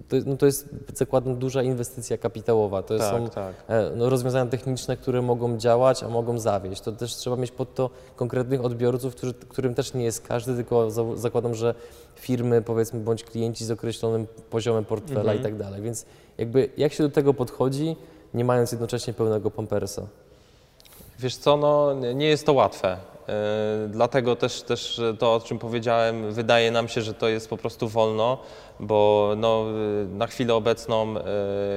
to, 0.08 0.16
no 0.26 0.38
to 0.38 0.46
jest, 0.46 0.70
zakładam, 0.94 1.36
duża 1.36 1.64
inwestycja 1.64 2.18
kapitałowa, 2.18 2.82
to 2.84 3.00
są 3.00 3.24
Tak, 3.30 3.34
tak. 3.34 3.56
e, 3.68 3.92
no, 3.96 4.10
rozwiązania 4.10 4.52
techniczne, 4.52 4.98
które 4.98 5.22
mogą 5.22 5.58
działać, 5.58 6.04
a 6.04 6.08
mogą 6.10 6.40
zawieść. 6.40 6.82
To 6.82 6.92
też 6.92 7.16
trzeba 7.16 7.36
mieć 7.36 7.52
pod 7.52 7.76
to 7.76 7.90
konkretnych 8.16 8.66
odbiorców, 8.66 9.16
którzy, 9.16 9.34
którym 9.34 9.74
też 9.76 9.94
nie 9.94 10.04
jest 10.04 10.28
każdy, 10.28 10.56
tylko 10.56 10.92
za, 10.92 11.04
zakładam, 11.16 11.56
że 11.56 11.76
firmy, 12.16 12.62
powiedzmy, 12.62 13.00
bądź 13.00 13.24
klienci 13.24 13.66
z 13.66 13.72
określonym 13.72 14.28
poziomem 14.50 14.86
portfela 14.86 15.20
Mhm. 15.22 15.40
i 15.40 15.44
tak 15.44 15.56
dalej. 15.58 15.82
Więc 15.82 16.06
jakby 16.38 16.70
jak 16.78 16.94
się 16.94 17.04
do 17.04 17.10
tego 17.10 17.34
podchodzi, 17.34 17.96
nie 18.34 18.46
mając 18.46 18.72
jednocześnie 18.72 19.14
pełnego 19.14 19.52
pampersa? 19.52 20.02
Wiesz 21.20 21.36
co, 21.36 21.58
no, 21.58 21.94
nie 21.94 22.28
jest 22.28 22.46
to 22.46 22.54
łatwe. 22.54 22.98
Yy, 23.28 23.34
Dlatego 23.88 24.36
też, 24.36 24.62
też 24.62 25.02
to, 25.20 25.36
o 25.36 25.40
czym 25.40 25.60
powiedziałem, 25.60 26.32
wydaje 26.32 26.72
nam 26.72 26.88
się, 26.88 27.02
że 27.02 27.14
to 27.14 27.28
jest 27.28 27.50
po 27.50 27.58
prostu 27.58 27.88
wolno, 27.88 28.38
bo 28.80 29.34
no, 29.38 29.66
yy, 30.00 30.08
na 30.18 30.28
chwilę 30.28 30.56
obecną 30.56 31.14
yy, 31.14 31.24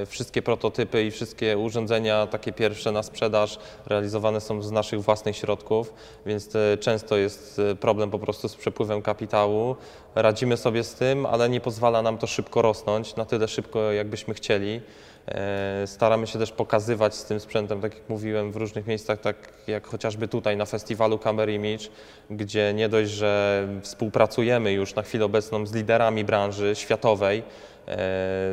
wszystkie 0.07 0.42
prototypy 0.42 1.04
i 1.04 1.11
wszystkie 1.11 1.59
urządzenia 1.59 2.26
takie 2.26 2.52
pierwsze 2.52 2.92
na 2.92 3.02
sprzedaż 3.02 3.59
realizowane 3.87 4.40
są 4.40 4.62
z 4.62 4.70
naszych 4.70 5.02
własnych 5.02 5.37
środków, 5.37 5.94
więc 6.26 6.54
yy, 6.54 6.78
często 6.80 7.16
jest 7.16 7.61
problem 7.80 8.11
po 8.11 8.18
prostu 8.18 8.48
z 8.48 8.57
przepływem 8.57 9.02
kapitału. 9.02 9.76
Radzimy 10.14 10.57
sobie 10.57 10.85
z 10.85 10.94
tym, 10.94 11.26
ale 11.26 11.48
nie 11.48 11.61
pozwala 11.61 12.02
nam 12.02 12.18
to 12.18 12.26
szybko 12.26 12.62
rosnąć, 12.62 13.16
na 13.16 13.24
tyle 13.24 13.48
szybko, 13.48 13.92
jakbyśmy 13.92 14.35
chcieli. 14.35 14.80
E, 15.28 15.87
Staramy 15.87 16.26
się 16.26 16.38
też 16.38 16.52
pokazywać 16.52 17.14
z 17.14 17.24
tym 17.24 17.40
sprzętem, 17.40 17.80
tak 17.80 17.94
jak 17.94 18.08
mówiłem, 18.08 18.52
w 18.52 18.56
różnych 18.56 18.87
miejscach, 18.87 19.20
tak 19.20 19.37
jak 19.66 19.87
chociażby 19.87 20.28
tutaj 20.28 20.56
na 20.56 20.64
festiwalu 20.64 21.18
Camera 21.18 21.52
Image, 21.52 21.88
gdzie 22.30 22.72
nie 22.74 22.88
dość, 22.88 23.10
że 23.10 23.66
współpracujemy 23.82 24.72
już 24.72 24.94
na 24.94 25.02
chwilę 25.02 25.24
obecną 25.24 25.66
z 25.66 25.74
liderami 25.74 26.24
branży 26.24 26.74
światowej, 26.74 27.38
e, 27.38 27.42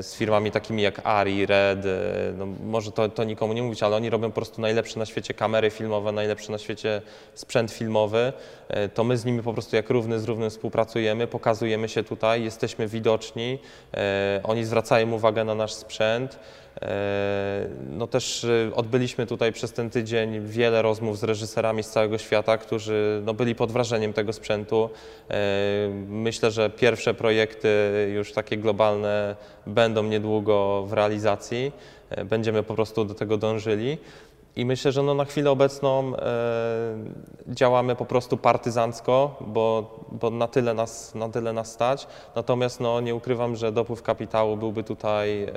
z 0.04 0.16
firmami 0.16 0.52
takimi 0.52 0.82
jak 0.82 1.02
Ari, 1.04 1.46
Red, 1.46 1.86
e, 1.86 1.90
no 2.38 2.46
może 2.46 2.92
to, 2.92 3.10
to 3.10 3.24
nikomu 3.24 3.54
nie 3.54 3.64
mówić, 3.64 3.84
ale 3.84 3.96
oni 3.96 4.10
robią 4.10 4.28
po 4.28 4.36
prostu 4.36 4.62
najlepsze 4.62 5.00
na 5.00 5.06
świecie 5.06 5.34
kamery 5.34 5.70
filmowe, 5.70 6.12
najlepszy 6.12 6.52
na 6.52 6.58
świecie 6.58 7.02
sprzęt 7.34 7.72
filmowy, 7.72 8.34
to 8.94 9.04
my 9.04 9.18
z 9.18 9.26
nimi 9.26 9.44
po 9.44 9.54
prostu 9.54 9.76
jak 9.76 9.90
równy 9.90 10.20
z 10.20 10.26
równym 10.26 10.50
współpracujemy, 10.50 11.28
pokazujemy 11.28 11.90
się 11.90 12.04
tutaj, 12.04 12.44
jesteśmy 12.44 12.88
widoczni, 12.88 13.60
oni 14.44 14.66
zwracają 14.66 15.12
uwagę 15.12 15.44
na 15.44 15.56
nasz 15.56 15.74
sprzęt. 15.74 16.40
E, 16.82 17.68
No 17.90 18.08
też 18.08 18.44
e, 18.44 18.76
odbyliśmy 18.76 19.28
tutaj 19.28 19.54
przez 19.54 19.74
ten 19.74 19.90
tydzień 19.90 20.48
wiele 20.48 20.82
rozmów 20.82 21.18
z 21.20 21.24
reżyserami 21.24 21.84
z 21.84 21.90
całego 21.90 22.18
świata, 22.18 22.58
którzy 22.58 23.22
no, 23.26 23.34
byli 23.34 23.56
pod 23.56 23.72
wrażeniem 23.72 24.14
tego 24.14 24.34
sprzętu. 24.34 24.90
E, 25.30 25.90
Myślę, 26.08 26.52
że 26.52 26.70
pierwsze 26.70 27.14
projekty 27.14 27.70
już 28.16 28.34
takie 28.34 28.58
globalne 28.58 29.36
będą 29.68 30.04
niedługo 30.04 30.84
w 30.88 30.94
realizacji. 30.94 31.72
Będziemy 32.26 32.64
po 32.64 32.76
prostu 32.76 33.06
do 33.06 33.14
tego 33.14 33.38
dążyli. 33.38 33.98
I 34.56 34.66
myślę, 34.66 34.92
że 34.92 35.04
no 35.04 35.14
na 35.14 35.26
chwilę 35.26 35.52
obecną 35.52 36.16
e, 36.16 36.22
działamy 37.48 37.96
po 37.96 38.06
prostu 38.06 38.38
partyzancko, 38.38 39.36
bo, 39.48 40.00
bo 40.12 40.30
na, 40.30 40.48
tyle 40.48 40.74
nas, 40.74 41.16
na 41.16 41.30
tyle 41.30 41.54
nas 41.54 41.72
stać. 41.72 42.08
Natomiast 42.36 42.80
no, 42.80 43.02
nie 43.02 43.16
ukrywam, 43.16 43.56
że 43.56 43.72
dopływ 43.72 44.02
kapitału 44.02 44.58
byłby 44.58 44.84
tutaj 44.84 45.44
e, 45.44 45.50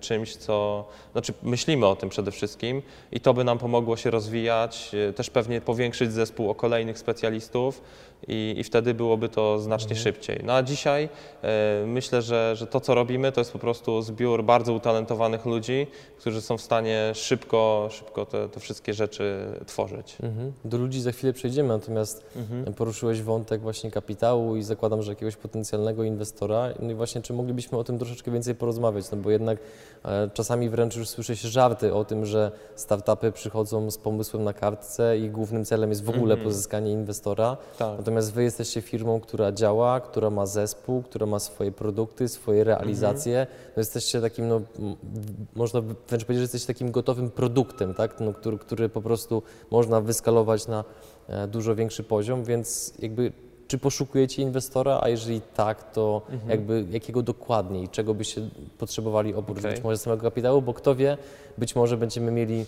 czymś, 0.00 0.36
co. 0.36 0.84
Znaczy, 1.12 1.32
myślimy 1.42 1.86
o 1.86 1.96
tym 1.96 2.08
przede 2.08 2.30
wszystkim 2.30 2.82
i 3.12 3.20
to 3.20 3.34
by 3.34 3.44
nam 3.44 3.58
pomogło 3.58 3.96
się 3.96 4.10
rozwijać, 4.10 4.90
e, 5.08 5.12
też 5.12 5.30
pewnie 5.30 5.60
powiększyć 5.60 6.12
zespół 6.12 6.50
o 6.50 6.54
kolejnych 6.54 6.98
specjalistów 6.98 7.82
i, 8.28 8.54
i 8.58 8.64
wtedy 8.64 8.94
byłoby 8.94 9.28
to 9.28 9.58
znacznie 9.58 9.96
szybciej. 9.96 10.40
No 10.44 10.52
a 10.52 10.62
dzisiaj 10.62 11.08
e, 11.42 11.84
myślę, 11.86 12.22
że, 12.22 12.56
że 12.56 12.66
to, 12.66 12.80
co 12.80 12.94
robimy, 12.94 13.32
to 13.32 13.40
jest 13.40 13.52
po 13.52 13.58
prostu 13.58 14.02
zbiór 14.02 14.44
bardzo 14.44 14.72
utalentowanych 14.72 15.46
ludzi, 15.46 15.86
którzy 16.18 16.40
są 16.40 16.56
w 16.58 16.60
stanie 16.62 17.10
szybko, 17.14 17.88
szybko 17.90 18.26
te, 18.26 18.48
te 18.48 18.60
wszystkie 18.60 18.94
rzeczy 18.94 19.46
tworzyć. 19.66 20.16
Mhm. 20.22 20.52
Do 20.64 20.78
ludzi 20.78 21.00
za 21.00 21.12
chwilę 21.12 21.32
przejdziemy, 21.32 21.68
natomiast 21.68 22.24
Mhm. 22.36 22.74
poruszyłeś 22.74 23.22
wątek 23.22 23.60
właśnie 23.60 23.90
kapitału 23.90 24.56
i 24.56 24.62
zakładam, 24.62 25.02
że 25.02 25.12
jakiegoś 25.12 25.36
potencjalnego 25.36 26.04
inwestora. 26.04 26.68
No 26.80 26.90
i 26.90 26.94
właśnie, 26.94 27.22
czy 27.22 27.32
moglibyśmy 27.32 27.78
o 27.78 27.84
tym 27.84 27.98
troszeczkę 27.98 28.30
więcej 28.30 28.54
porozmawiać? 28.54 29.10
No 29.10 29.16
bo 29.18 29.30
jednak 29.30 29.58
e, 30.04 30.30
czasami 30.34 30.68
wręcz 30.68 30.96
już 30.96 31.08
słyszy 31.08 31.36
się 31.36 31.48
żarty 31.48 31.94
o 31.94 32.04
tym, 32.04 32.26
że 32.26 32.50
startupy 32.74 33.32
przychodzą 33.32 33.90
z 33.90 33.98
pomysłem 33.98 34.44
na 34.44 34.52
kartce 34.52 35.18
i 35.18 35.30
głównym 35.30 35.64
celem 35.64 35.90
jest 35.90 36.04
w 36.04 36.08
ogóle 36.08 36.34
Mhm. 36.34 36.44
pozyskanie 36.44 36.92
inwestora. 36.92 37.56
Tak. 37.78 38.02
Natomiast 38.12 38.32
wy 38.34 38.42
jesteście 38.42 38.80
firmą, 38.80 39.20
która 39.20 39.52
działa, 39.52 40.00
która 40.00 40.30
ma 40.30 40.46
zespół, 40.46 41.02
która 41.02 41.26
ma 41.26 41.38
swoje 41.38 41.72
produkty, 41.72 42.28
swoje 42.28 42.64
realizacje. 42.64 43.46
No 43.76 43.80
jesteście 43.80 44.20
takim, 44.20 44.48
no, 44.48 44.60
można 45.54 45.80
wręcz 45.80 46.24
powiedzieć, 46.24 46.36
że 46.36 46.42
jesteście 46.42 46.66
takim 46.66 46.90
gotowym 46.90 47.30
produktem, 47.30 47.94
tak? 47.94 48.20
no, 48.20 48.32
który, 48.32 48.58
który 48.58 48.88
po 48.88 49.02
prostu 49.02 49.42
można 49.70 50.00
wyskalować 50.00 50.66
na 50.68 50.84
e, 51.28 51.48
dużo 51.48 51.74
większy 51.74 52.02
poziom, 52.02 52.44
więc 52.44 52.94
jakby 52.98 53.32
czy 53.68 53.78
poszukujecie 53.78 54.42
inwestora, 54.42 54.98
a 55.02 55.08
jeżeli 55.08 55.40
tak, 55.40 55.92
to 55.92 56.22
Mhm. 56.30 56.50
jakby 56.50 56.84
jakiego 56.90 57.22
dokładniej, 57.22 57.88
czego 57.88 58.14
byście 58.14 58.40
potrzebowali 58.78 59.34
oprócz 59.34 59.58
Okej. 59.58 59.70
być 59.74 59.82
może 59.84 59.98
samego 59.98 60.22
kapitału, 60.22 60.62
bo 60.62 60.74
kto 60.74 60.94
wie, 60.94 61.18
być 61.58 61.76
może 61.76 61.96
będziemy 61.96 62.32
mieli 62.32 62.64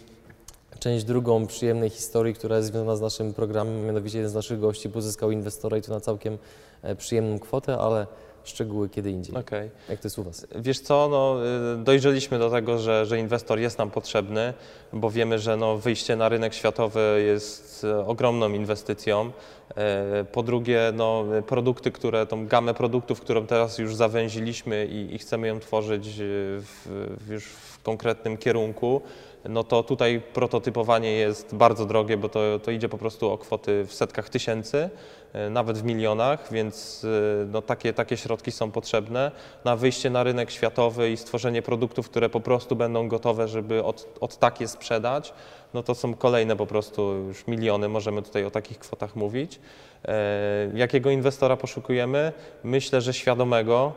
część 0.78 1.04
drugą 1.04 1.46
przyjemnej 1.46 1.90
historii, 1.90 2.34
która 2.34 2.56
jest 2.56 2.68
związana 2.68 2.96
z 2.96 3.00
naszym 3.00 3.34
programem, 3.34 3.86
mianowicie 3.86 4.18
jeden 4.18 4.30
z 4.30 4.34
naszych 4.34 4.60
gości 4.60 4.90
pozyskał 4.90 5.30
inwestora 5.30 5.76
i 5.76 5.82
to 5.82 5.92
na 5.92 6.00
całkiem 6.00 6.38
e, 6.82 6.96
przyjemną 6.96 7.38
kwotę, 7.38 7.78
ale 7.78 8.06
szczegóły 8.44 8.88
kiedy 8.88 9.10
indziej. 9.10 9.36
Okej. 9.36 9.70
Jak 9.88 10.00
to 10.00 10.06
jest 10.06 10.18
u 10.18 10.22
Was? 10.22 10.46
Wiesz 10.56 10.80
co, 10.80 11.08
no, 11.10 11.38
y, 11.74 11.84
dojrzeliśmy 11.84 12.38
do 12.38 12.50
tego, 12.50 12.78
że, 12.78 13.06
że 13.06 13.18
inwestor 13.18 13.58
jest 13.58 13.78
nam 13.78 13.90
potrzebny, 13.90 14.54
bo 14.92 15.10
wiemy, 15.10 15.38
że 15.38 15.56
no, 15.56 15.78
wyjście 15.78 16.16
na 16.16 16.28
rynek 16.28 16.54
światowy 16.54 17.22
jest 17.26 17.84
e, 17.84 18.06
ogromną 18.06 18.52
inwestycją. 18.52 19.30
E, 19.76 20.24
Po 20.32 20.42
drugie, 20.42 20.92
no, 20.94 21.24
produkty, 21.46 21.90
które, 21.90 22.26
tą 22.26 22.46
gamę 22.46 22.74
produktów, 22.74 23.20
którą 23.20 23.46
teraz 23.46 23.78
już 23.78 23.94
zawęziliśmy 23.94 24.86
i, 24.86 25.14
i 25.14 25.18
chcemy 25.18 25.48
ją 25.48 25.60
tworzyć 25.60 26.08
e, 26.08 26.12
w 26.60 27.16
już 27.28 27.44
w 27.44 27.82
konkretnym 27.82 28.36
kierunku, 28.36 29.00
no 29.48 29.64
to 29.64 29.82
tutaj 29.82 30.22
prototypowanie 30.34 31.12
jest 31.12 31.54
bardzo 31.54 31.86
drogie, 31.86 32.16
bo 32.16 32.28
to, 32.28 32.40
to 32.62 32.70
idzie 32.70 32.88
po 32.88 32.98
prostu 32.98 33.30
o 33.30 33.38
kwoty 33.38 33.84
w 33.84 33.94
setkach 33.94 34.28
tysięcy, 34.28 34.90
e, 35.32 35.50
nawet 35.50 35.78
w 35.78 35.84
milionach, 35.84 36.52
więc 36.52 37.04
e, 37.42 37.46
no, 37.46 37.62
takie, 37.62 37.92
takie 37.92 38.16
środki 38.16 38.52
są 38.52 38.70
potrzebne 38.70 39.30
na 39.64 39.76
wyjście 39.76 40.10
na 40.10 40.22
rynek 40.22 40.50
światowy 40.50 41.10
i 41.10 41.16
stworzenie 41.16 41.62
produktów, 41.62 42.10
które 42.10 42.28
po 42.28 42.40
prostu 42.40 42.76
będą 42.76 43.08
gotowe, 43.08 43.48
żeby 43.48 43.84
od, 43.84 44.18
od 44.20 44.38
tak 44.38 44.60
je 44.60 44.68
sprzedać, 44.68 45.32
no 45.74 45.82
to 45.82 45.94
są 45.94 46.14
kolejne 46.14 46.56
po 46.56 46.66
prostu 46.66 47.02
już 47.02 47.46
miliony, 47.46 47.88
możemy 47.88 48.22
tutaj 48.22 48.44
o 48.44 48.50
takich 48.50 48.78
kwotach 48.78 49.16
mówić. 49.16 49.60
E, 50.04 50.70
Jakiego 50.74 51.10
inwestora 51.10 51.56
poszukujemy? 51.56 52.32
Myślę, 52.64 53.00
że 53.00 53.14
świadomego, 53.14 53.92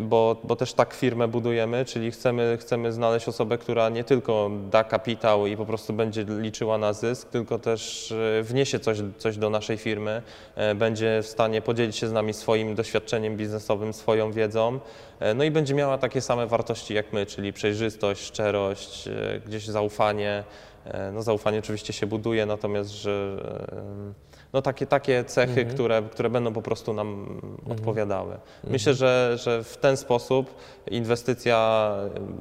bo, 0.00 0.36
bo 0.44 0.56
też 0.56 0.72
tak 0.72 0.94
firmę 0.94 1.28
budujemy, 1.28 1.84
czyli 1.84 2.10
chcemy, 2.10 2.58
chcemy 2.60 2.92
znaleźć 2.92 3.28
osobę, 3.28 3.58
która 3.58 3.88
nie 3.88 4.04
tylko 4.04 4.50
da 4.70 4.84
kapitał 4.84 5.46
i 5.46 5.56
po 5.56 5.66
prostu 5.66 5.92
będzie 5.92 6.24
liczyła 6.28 6.78
na 6.78 6.92
zysk, 6.92 7.28
tylko 7.28 7.58
też 7.58 8.12
e, 8.12 8.42
wniesie 8.42 8.80
coś, 8.80 8.98
coś 9.18 9.36
do 9.36 9.50
naszej 9.50 9.76
firmy, 9.76 10.22
e, 10.54 10.74
będzie 10.74 11.20
w 11.22 11.26
stanie 11.26 11.62
podzielić 11.62 11.96
się 11.96 12.08
z 12.08 12.12
nami 12.12 12.34
swoim 12.34 12.74
doświadczeniem 12.74 13.36
biznesowym, 13.36 13.92
swoją 13.92 14.32
wiedzą, 14.32 14.80
e, 15.20 15.34
no 15.34 15.44
i 15.44 15.50
będzie 15.50 15.74
miała 15.74 15.98
takie 15.98 16.20
same 16.20 16.46
wartości 16.46 16.94
jak 16.94 17.12
my, 17.12 17.26
czyli 17.26 17.52
przejrzystość, 17.52 18.24
szczerość, 18.24 19.08
e, 19.08 19.40
gdzieś 19.46 19.66
zaufanie. 19.66 20.44
E, 20.84 21.12
No 21.12 21.22
zaufanie 21.22 21.58
oczywiście 21.58 21.92
się 21.92 22.06
buduje, 22.06 22.46
natomiast 22.46 22.90
że 22.90 23.36
e, 23.72 24.27
no 24.52 24.62
takie, 24.62 24.86
takie 24.86 25.24
cechy, 25.24 25.60
Mhm. 25.60 25.68
które, 25.74 26.02
które 26.02 26.30
będą 26.30 26.52
po 26.52 26.62
prostu 26.62 26.92
nam 26.92 27.40
odpowiadały. 27.70 28.36
Myślę, 28.64 28.94
że, 28.94 29.36
że 29.40 29.64
w 29.64 29.76
ten 29.76 29.96
sposób 29.96 30.54
inwestycja 30.90 31.90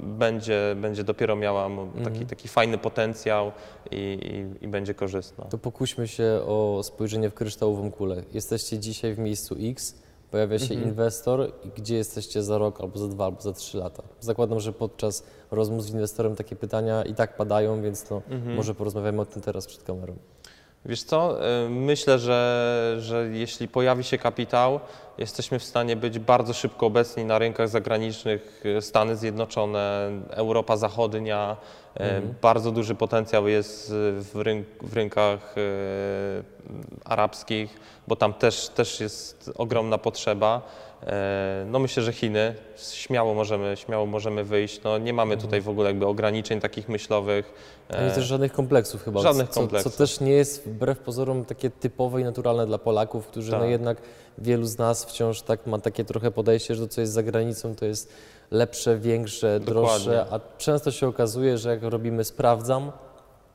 będzie, 0.03 0.75
będzie 0.81 1.03
dopiero 1.03 1.35
miała 1.35 1.63
taki, 1.69 2.07
Mhm. 2.09 2.25
taki 2.25 2.47
fajny 2.47 2.77
potencjał 2.77 3.51
i, 3.91 3.95
i, 4.61 4.65
i 4.65 4.67
będzie 4.67 4.93
korzystna. 4.93 5.45
To 5.45 5.57
pokuśmy 5.57 6.07
się 6.07 6.41
o 6.47 6.81
spojrzenie 6.83 7.29
w 7.29 7.33
kryształową 7.33 7.91
kulę. 7.91 8.23
Jesteście 8.33 8.79
dzisiaj 8.79 9.13
w 9.13 9.19
miejscu 9.19 9.55
X, 9.59 9.95
pojawia 10.31 10.59
się 10.59 10.73
Mhm. 10.73 10.83
inwestor 10.89 11.51
i 11.65 11.69
gdzie 11.81 11.95
jesteście 11.95 12.43
za 12.43 12.57
rok, 12.57 12.81
albo 12.81 12.99
za 12.99 13.07
dwa, 13.07 13.25
albo 13.25 13.41
za 13.41 13.53
trzy 13.53 13.77
lata? 13.77 14.03
Zakładam, 14.19 14.59
że 14.59 14.73
podczas 14.73 15.23
rozmów 15.51 15.83
z 15.83 15.89
inwestorem 15.93 16.35
takie 16.35 16.55
pytania 16.55 17.03
i 17.03 17.13
tak 17.13 17.37
padają, 17.37 17.81
więc 17.81 18.09
no, 18.09 18.21
Mhm. 18.29 18.55
może 18.55 18.75
porozmawiamy 18.75 19.21
o 19.21 19.25
tym 19.25 19.41
teraz 19.41 19.67
przed 19.67 19.83
kamerą. 19.83 20.15
Wiesz 20.88 21.04
co, 21.04 21.47
y, 21.65 21.69
myślę, 21.69 22.19
że, 22.19 22.95
że 23.00 23.28
jeśli 23.32 23.67
pojawi 23.67 24.04
się 24.04 24.17
kapitał, 24.17 24.80
jesteśmy 25.17 25.60
w 25.60 25.63
stanie 25.63 25.95
być 25.95 26.19
bardzo 26.19 26.54
szybko 26.54 26.86
obecni 26.86 27.26
na 27.26 27.39
rynkach 27.39 27.69
zagranicznych, 27.69 28.63
y, 28.65 28.82
Stany 28.82 29.15
Zjednoczone, 29.15 30.10
Europa 30.30 30.78
Zachodnia. 30.78 31.58
y, 31.62 31.88
Mhm. 32.04 32.34
Bardzo 32.41 32.71
duży 32.71 32.95
potencjał 32.95 33.47
jest 33.47 33.89
w, 33.93 34.32
rynk, 34.36 34.67
w 34.82 34.93
rynkach 34.93 35.56
arabskich, 37.06 37.80
bo 38.08 38.15
tam 38.15 38.34
też, 38.34 38.69
też 38.69 39.00
jest 39.00 39.52
ogromna 39.58 39.97
potrzeba. 39.97 40.62
E, 41.03 41.65
No 41.69 41.79
myślę, 41.79 42.03
że 42.03 42.13
Chiny, 42.13 42.55
śmiało 42.91 43.33
możemy, 43.33 43.77
śmiało 43.77 44.05
możemy 44.05 44.43
wyjść. 44.43 44.83
No 44.83 44.97
nie 44.97 45.13
mamy 45.13 45.38
tutaj 45.38 45.62
w 45.62 45.69
ogóle 45.69 45.88
jakby 45.89 46.05
ograniczeń 46.05 46.60
takich 46.60 46.89
myślowych. 46.89 47.53
A 47.89 47.93
nie 48.01 48.12
E, 48.12 48.12
też 48.12 48.25
żadnych 48.25 48.53
kompleksów 48.53 49.03
chyba. 49.03 49.21
żadnych 49.21 49.49
co, 49.49 49.60
kompleksów. 49.60 49.91
Co 49.93 49.97
też 49.97 50.19
nie 50.19 50.31
jest 50.31 50.67
wbrew 50.67 50.99
pozorom 50.99 51.45
takie 51.45 51.69
typowe 51.69 52.21
i 52.21 52.23
naturalne 52.23 52.65
dla 52.65 52.77
Polaków, 52.77 53.27
którzy 53.27 53.51
no 53.51 53.60
Tak. 53.60 53.69
jednak 53.69 53.97
wielu 54.38 54.65
z 54.65 54.77
nas 54.77 55.05
wciąż 55.05 55.41
tak 55.41 55.67
ma 55.67 55.79
takie 55.79 56.05
trochę 56.05 56.31
podejście, 56.31 56.75
że 56.75 56.88
to 56.88 56.93
co 56.93 57.01
jest 57.01 57.13
za 57.13 57.23
granicą 57.23 57.75
to 57.75 57.86
jest 57.86 58.13
lepsze, 58.51 58.97
większe, 58.97 59.60
droższe, 59.60 60.10
Dokładnie. 60.12 60.33
a 60.33 60.57
często 60.57 60.91
się 60.91 61.07
okazuje, 61.07 61.57
że 61.57 61.69
jak 61.69 61.83
robimy 61.83 62.23
sprawdzam, 62.23 62.91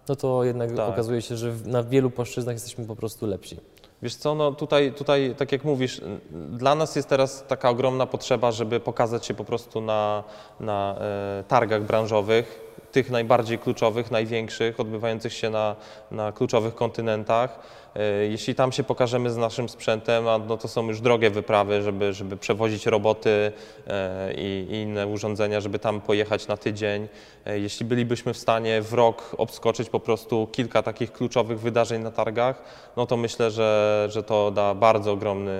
no 0.09 0.17
to 0.17 0.45
jednak 0.45 0.73
Tak. 0.77 0.89
okazuje 0.89 1.23
się, 1.23 1.37
że 1.37 1.53
na 1.65 1.83
wielu 1.83 2.11
płaszczyznach 2.11 2.55
jesteśmy 2.55 2.85
po 2.87 2.97
prostu 2.97 3.27
lepsi. 3.27 3.57
Wiesz 4.03 4.15
co, 4.15 4.35
no 4.35 4.53
tutaj, 4.53 4.93
tutaj, 4.93 5.35
tak 5.39 5.53
jak 5.53 5.65
mówisz, 5.65 6.01
dla 6.31 6.75
nas 6.75 6.97
jest 6.97 7.09
teraz 7.09 7.45
taka 7.49 7.71
ogromna 7.71 8.07
potrzeba, 8.07 8.53
żeby 8.53 8.81
pokazać 8.81 9.27
się 9.27 9.35
po 9.35 9.45
prostu 9.45 9.81
na, 9.81 10.25
na 10.61 10.97
e, 11.01 11.45
targach 11.49 11.83
branżowych, 11.83 12.61
tych 12.93 13.11
najbardziej 13.11 13.59
kluczowych, 13.59 14.11
największych, 14.11 14.81
odbywających 14.81 15.33
się 15.33 15.51
na, 15.51 15.77
na 16.11 16.33
kluczowych 16.33 16.75
kontynentach. 16.75 17.59
E, 17.97 18.27
jeśli 18.27 18.55
tam 18.55 18.73
się 18.73 18.83
pokażemy 18.83 19.31
z 19.31 19.37
naszym 19.37 19.69
sprzętem, 19.69 20.29
a 20.29 20.39
no 20.39 20.57
to 20.57 20.69
są 20.69 20.87
już 20.89 21.01
drogie 21.01 21.31
wyprawy, 21.31 21.83
żeby, 21.83 22.13
żeby 22.13 22.37
przewozić 22.37 22.87
roboty 22.87 23.53
e, 23.87 24.35
i, 24.35 24.67
i 24.71 24.75
inne 24.75 25.07
urządzenia, 25.07 25.61
żeby 25.61 25.79
tam 25.79 26.01
pojechać 26.01 26.49
na 26.49 26.57
tydzień. 26.57 27.09
E, 27.47 27.59
jeśli 27.59 27.87
bylibyśmy 27.87 28.35
w 28.35 28.39
stanie 28.39 28.83
w 28.83 28.93
rok 28.93 29.35
obskoczyć 29.39 29.91
po 29.91 30.01
prostu 30.01 30.49
kilka 30.53 30.83
takich 30.83 31.13
kluczowych 31.13 31.61
wydarzeń 31.61 32.03
na 32.03 32.11
targach, 32.11 32.63
no 32.97 33.07
to 33.07 33.17
myślę, 33.17 33.51
że, 33.51 34.07
że 34.11 34.23
to 34.23 34.51
da 34.51 34.75
bardzo 34.75 35.13
ogromny 35.13 35.53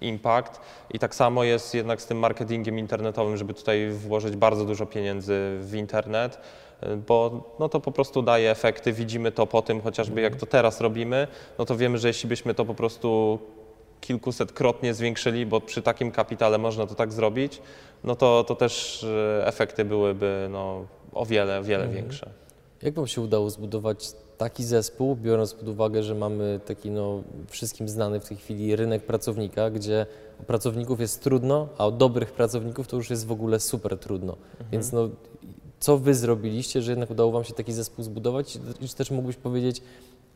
impact. 0.00 0.60
I 0.90 0.98
tak 0.98 1.14
samo 1.14 1.44
jest 1.44 1.74
jednak 1.74 2.02
z 2.02 2.06
tym 2.06 2.18
marketingiem 2.18 2.78
internetowym, 2.78 3.36
żeby 3.36 3.54
tutaj 3.54 3.90
włożyć 3.90 4.36
bardzo 4.36 4.64
dużo 4.64 4.86
pieniędzy 4.86 5.56
w 5.60 5.74
internet, 5.74 6.38
bo 7.06 7.44
no 7.58 7.68
to 7.68 7.80
po 7.80 7.92
prostu 7.92 8.22
daje 8.22 8.50
efekty. 8.50 8.92
Widzimy 8.92 9.32
to 9.32 9.46
po 9.46 9.62
tym, 9.62 9.80
chociażby 9.80 10.20
jak 10.20 10.36
to 10.36 10.46
teraz 10.46 10.80
robimy, 10.80 11.26
no 11.58 11.64
to 11.64 11.76
wiemy, 11.76 11.98
że 11.98 12.08
jeśli 12.08 12.28
byśmy 12.28 12.54
to 12.54 12.64
po 12.64 12.74
prostu 12.74 13.38
kilkusetkrotnie 14.00 14.94
zwiększyli, 14.94 15.46
bo 15.46 15.60
przy 15.60 15.82
takim 15.82 16.10
kapitale 16.12 16.58
można 16.58 16.86
to 16.86 16.94
tak 16.94 17.12
zrobić, 17.12 17.62
no 18.04 18.16
to, 18.16 18.44
to 18.44 18.54
też 18.54 19.04
e, 19.04 19.46
efekty 19.46 19.84
byłyby 19.84 20.48
no, 20.50 20.84
o 21.12 21.26
wiele, 21.26 21.62
wiele 21.62 21.84
Mhm. 21.84 22.02
większe. 22.02 22.30
Jak 22.82 22.94
Wam 22.94 23.06
się 23.06 23.20
udało 23.20 23.50
zbudować 23.50 24.12
taki 24.38 24.64
zespół, 24.64 25.16
biorąc 25.16 25.54
pod 25.54 25.68
uwagę, 25.68 26.02
że 26.02 26.14
mamy 26.14 26.60
taki 26.66 26.90
no, 26.90 27.22
wszystkim 27.48 27.88
znany 27.88 28.20
w 28.20 28.28
tej 28.28 28.36
chwili 28.36 28.76
rynek 28.76 29.02
pracownika, 29.06 29.70
gdzie 29.70 30.06
pracowników 30.46 31.00
jest 31.00 31.22
trudno, 31.22 31.68
a 31.78 31.86
o 31.86 31.90
dobrych 31.90 32.32
pracowników 32.32 32.86
to 32.88 32.96
już 32.96 33.10
jest 33.10 33.26
w 33.26 33.32
ogóle 33.32 33.60
super 33.60 33.98
trudno. 33.98 34.36
Więc 34.72 34.92
no, 34.92 35.08
co 35.84 35.98
Wy 35.98 36.14
zrobiliście, 36.14 36.82
że 36.82 36.92
jednak 36.92 37.10
udało 37.10 37.32
Wam 37.32 37.44
się 37.44 37.52
taki 37.54 37.72
zespół 37.72 38.04
zbudować? 38.04 38.58
I 38.80 38.88
czy 38.88 38.94
też 38.94 39.10
mógłbyś 39.10 39.36
powiedzieć, 39.36 39.82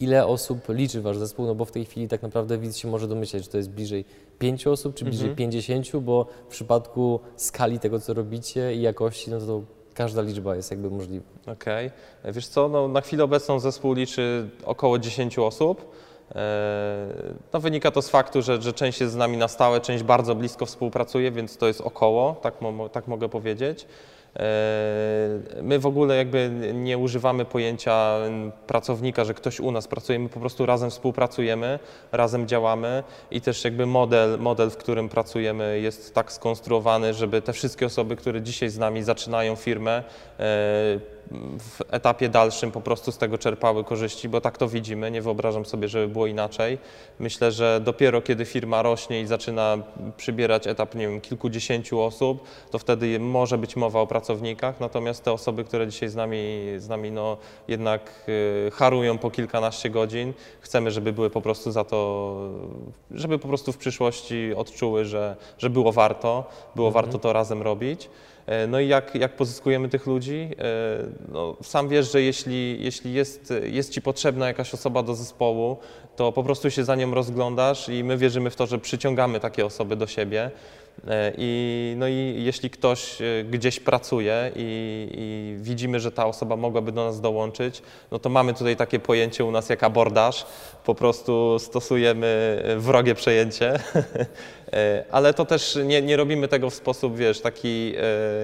ile 0.01 0.27
osób 0.27 0.59
liczy 0.69 1.01
Wasz 1.03 1.19
zespół? 1.19 1.47
No 1.47 1.55
bo 1.55 1.65
w 1.65 1.71
tej 1.71 1.85
chwili 1.85 2.09
tak 2.09 2.23
naprawdę 2.23 2.59
widz 2.59 2.77
się 2.77 2.89
może 2.89 3.09
domyśleć, 3.09 3.45
czy 3.45 3.51
to 3.51 3.57
jest 3.57 3.71
bliżej 3.71 4.05
pięciu 4.39 4.73
osób, 4.73 4.95
czy 4.95 5.05
bliżej 5.05 5.25
Mhm. 5.29 5.37
pięćdziesięciu, 5.37 6.01
bo 6.01 6.27
w 6.49 6.51
przypadku 6.51 7.21
skali 7.37 7.79
tego, 7.79 8.01
co 8.01 8.15
robicie 8.15 8.75
i 8.75 8.83
jakości, 8.83 9.31
no 9.31 9.41
to 9.41 9.63
każda 9.95 10.23
liczba 10.23 10.57
jest 10.57 10.71
jakby 10.71 10.91
możliwa. 10.91 11.27
Okej. 11.47 11.91
Wiesz 12.25 12.47
co, 12.47 12.69
no, 12.69 12.89
na 12.89 13.01
chwilę 13.01 13.25
obecną 13.25 13.61
zespół 13.61 13.93
liczy 13.93 14.49
około 14.65 14.99
10 14.99 15.39
osób. 15.39 15.91
E, 16.35 17.09
No, 17.53 17.61
wynika 17.61 17.91
to 17.91 18.03
z 18.03 18.09
faktu, 18.09 18.43
że, 18.43 18.63
że 18.63 18.73
część 18.73 19.01
jest 19.01 19.13
z 19.13 19.17
nami 19.17 19.37
na 19.37 19.49
stałe, 19.49 19.81
część 19.81 20.05
bardzo 20.05 20.35
blisko 20.35 20.67
współpracuje, 20.67 21.31
więc 21.33 21.57
to 21.57 21.67
jest 21.67 21.81
około, 21.81 22.35
tak, 22.43 22.61
mo, 22.61 22.89
tak 22.89 23.09
mogę 23.09 23.29
powiedzieć. 23.29 23.87
E, 24.39 25.63
My 25.63 25.79
w 25.79 25.87
ogóle 25.87 26.17
jakby 26.17 26.51
nie 26.75 26.99
używamy 26.99 27.45
pojęcia 27.45 28.17
pracownika, 28.67 29.25
że 29.25 29.35
ktoś 29.35 29.61
u 29.61 29.71
nas 29.71 29.89
pracuje, 29.89 30.19
my 30.19 30.29
po 30.29 30.41
prostu 30.41 30.67
razem 30.67 30.91
współpracujemy, 30.91 31.79
razem 32.13 32.49
działamy 32.49 33.03
i 33.31 33.41
też 33.41 33.65
jakby 33.65 33.87
model, 33.87 34.39
model 34.39 34.71
w 34.71 34.77
którym 34.77 35.09
pracujemy 35.09 35.81
jest 35.81 36.15
tak 36.15 36.33
skonstruowany, 36.33 37.15
żeby 37.15 37.43
te 37.43 37.53
wszystkie 37.53 37.87
osoby, 37.87 38.17
które 38.17 38.43
dzisiaj 38.43 38.69
z 38.69 38.79
nami 38.79 39.03
zaczynają 39.03 39.57
firmę, 39.57 40.03
e, 40.41 41.18
w 41.59 41.81
etapie 41.91 42.29
dalszym 42.29 42.71
po 42.71 42.81
prostu 42.81 43.13
z 43.13 43.19
tego 43.19 43.39
czerpały 43.39 43.85
korzyści, 43.85 44.29
bo 44.29 44.41
tak 44.41 44.59
to 44.59 44.69
widzimy. 44.69 45.11
Nie 45.11 45.23
wyobrażam 45.23 45.65
sobie, 45.65 45.89
żeby 45.89 46.09
było 46.09 46.27
inaczej. 46.27 46.79
Myślę, 47.19 47.53
że 47.53 47.81
dopiero 47.85 48.23
kiedy 48.23 48.45
firma 48.45 48.83
rośnie 48.83 49.21
i 49.21 49.27
zaczyna 49.27 49.79
przybierać 50.17 50.67
etap, 50.67 50.95
nie 50.95 51.09
wiem, 51.09 51.21
kilkudziesięciu 51.21 52.01
osób, 52.01 52.45
to 52.71 52.79
wtedy 52.79 53.21
może 53.21 53.59
być 53.59 53.77
mowa 53.77 54.01
o 54.01 54.07
pracownikach. 54.07 54.81
Natomiast 54.81 55.25
te 55.25 55.33
osoby, 55.33 55.65
które 55.65 55.89
dzisiaj 55.89 56.09
z 56.09 56.17
nami, 56.17 56.65
z 56.79 56.89
nami 56.89 57.11
no, 57.11 57.37
jednak 57.69 58.25
y, 58.29 58.71
harują 58.71 59.19
po 59.19 59.31
kilkanaście 59.31 59.91
godzin, 59.91 60.33
chcemy, 60.61 60.91
żeby 60.91 61.13
były 61.13 61.31
po 61.31 61.41
prostu 61.41 61.73
za 61.73 61.85
to, 61.85 62.37
żeby 63.11 63.39
po 63.39 63.49
prostu 63.49 63.73
w 63.73 63.77
przyszłości 63.77 64.55
odczuły, 64.57 65.05
że, 65.05 65.37
że 65.59 65.71
było 65.71 65.93
warto, 65.93 66.51
było 66.77 66.91
warto 66.91 67.19
to 67.19 67.33
razem 67.33 67.63
robić. 67.63 68.09
E, 68.49 68.67
No 68.67 68.81
i 68.81 68.89
jak, 68.89 69.15
jak 69.15 69.37
pozyskujemy 69.37 69.89
tych 69.89 70.07
ludzi? 70.07 70.49
E, 70.59 71.29
No, 71.33 71.57
sam 71.63 71.89
wiesz, 71.89 72.13
że 72.13 72.23
jeśli, 72.23 72.85
jeśli 72.85 73.13
jest, 73.13 73.55
jest 73.63 73.93
Ci 73.93 74.03
potrzebna 74.03 74.47
jakaś 74.47 74.75
osoba 74.75 75.03
do 75.03 75.15
zespołu, 75.15 75.77
to 76.17 76.33
po 76.33 76.45
prostu 76.45 76.71
się 76.71 76.85
za 76.85 76.97
nią 76.97 77.15
rozglądasz 77.15 77.89
i 77.89 78.05
my 78.05 78.17
wierzymy 78.17 78.51
w 78.51 78.57
to, 78.57 78.67
że 78.67 78.79
przyciągamy 78.79 79.41
takie 79.41 79.67
osoby 79.67 79.97
do 79.97 80.07
siebie. 80.07 80.51
E, 81.09 81.33
I, 81.39 81.95
no 81.99 82.09
i 82.09 82.35
jeśli 82.39 82.71
ktoś 82.71 83.19
gdzieś 83.51 83.81
pracuje 83.81 84.53
i, 84.57 85.09
i 85.15 85.57
widzimy, 85.63 86.01
że 86.01 86.13
ta 86.13 86.27
osoba 86.27 86.57
mogłaby 86.57 86.93
do 86.93 87.05
nas 87.05 87.21
dołączyć, 87.21 87.83
no 88.11 88.19
to 88.19 88.29
mamy 88.29 88.55
tutaj 88.55 88.77
takie 88.77 88.99
pojęcie 88.99 89.45
u 89.45 89.51
nas 89.51 89.69
jak 89.69 89.83
abordaż. 89.83 90.47
Po 90.85 90.95
prostu 90.95 91.59
stosujemy 91.59 92.63
wrogie 92.77 93.15
przejęcie. 93.15 93.75
E, 94.73 95.05
Ale 95.11 95.35
to 95.35 95.45
też 95.45 95.79
nie, 95.85 96.03
nie 96.03 96.17
robimy 96.17 96.49
tego 96.49 96.71
w 96.71 96.75
sposób, 96.75 97.17
wiesz, 97.17 97.41
taki, 97.41 97.95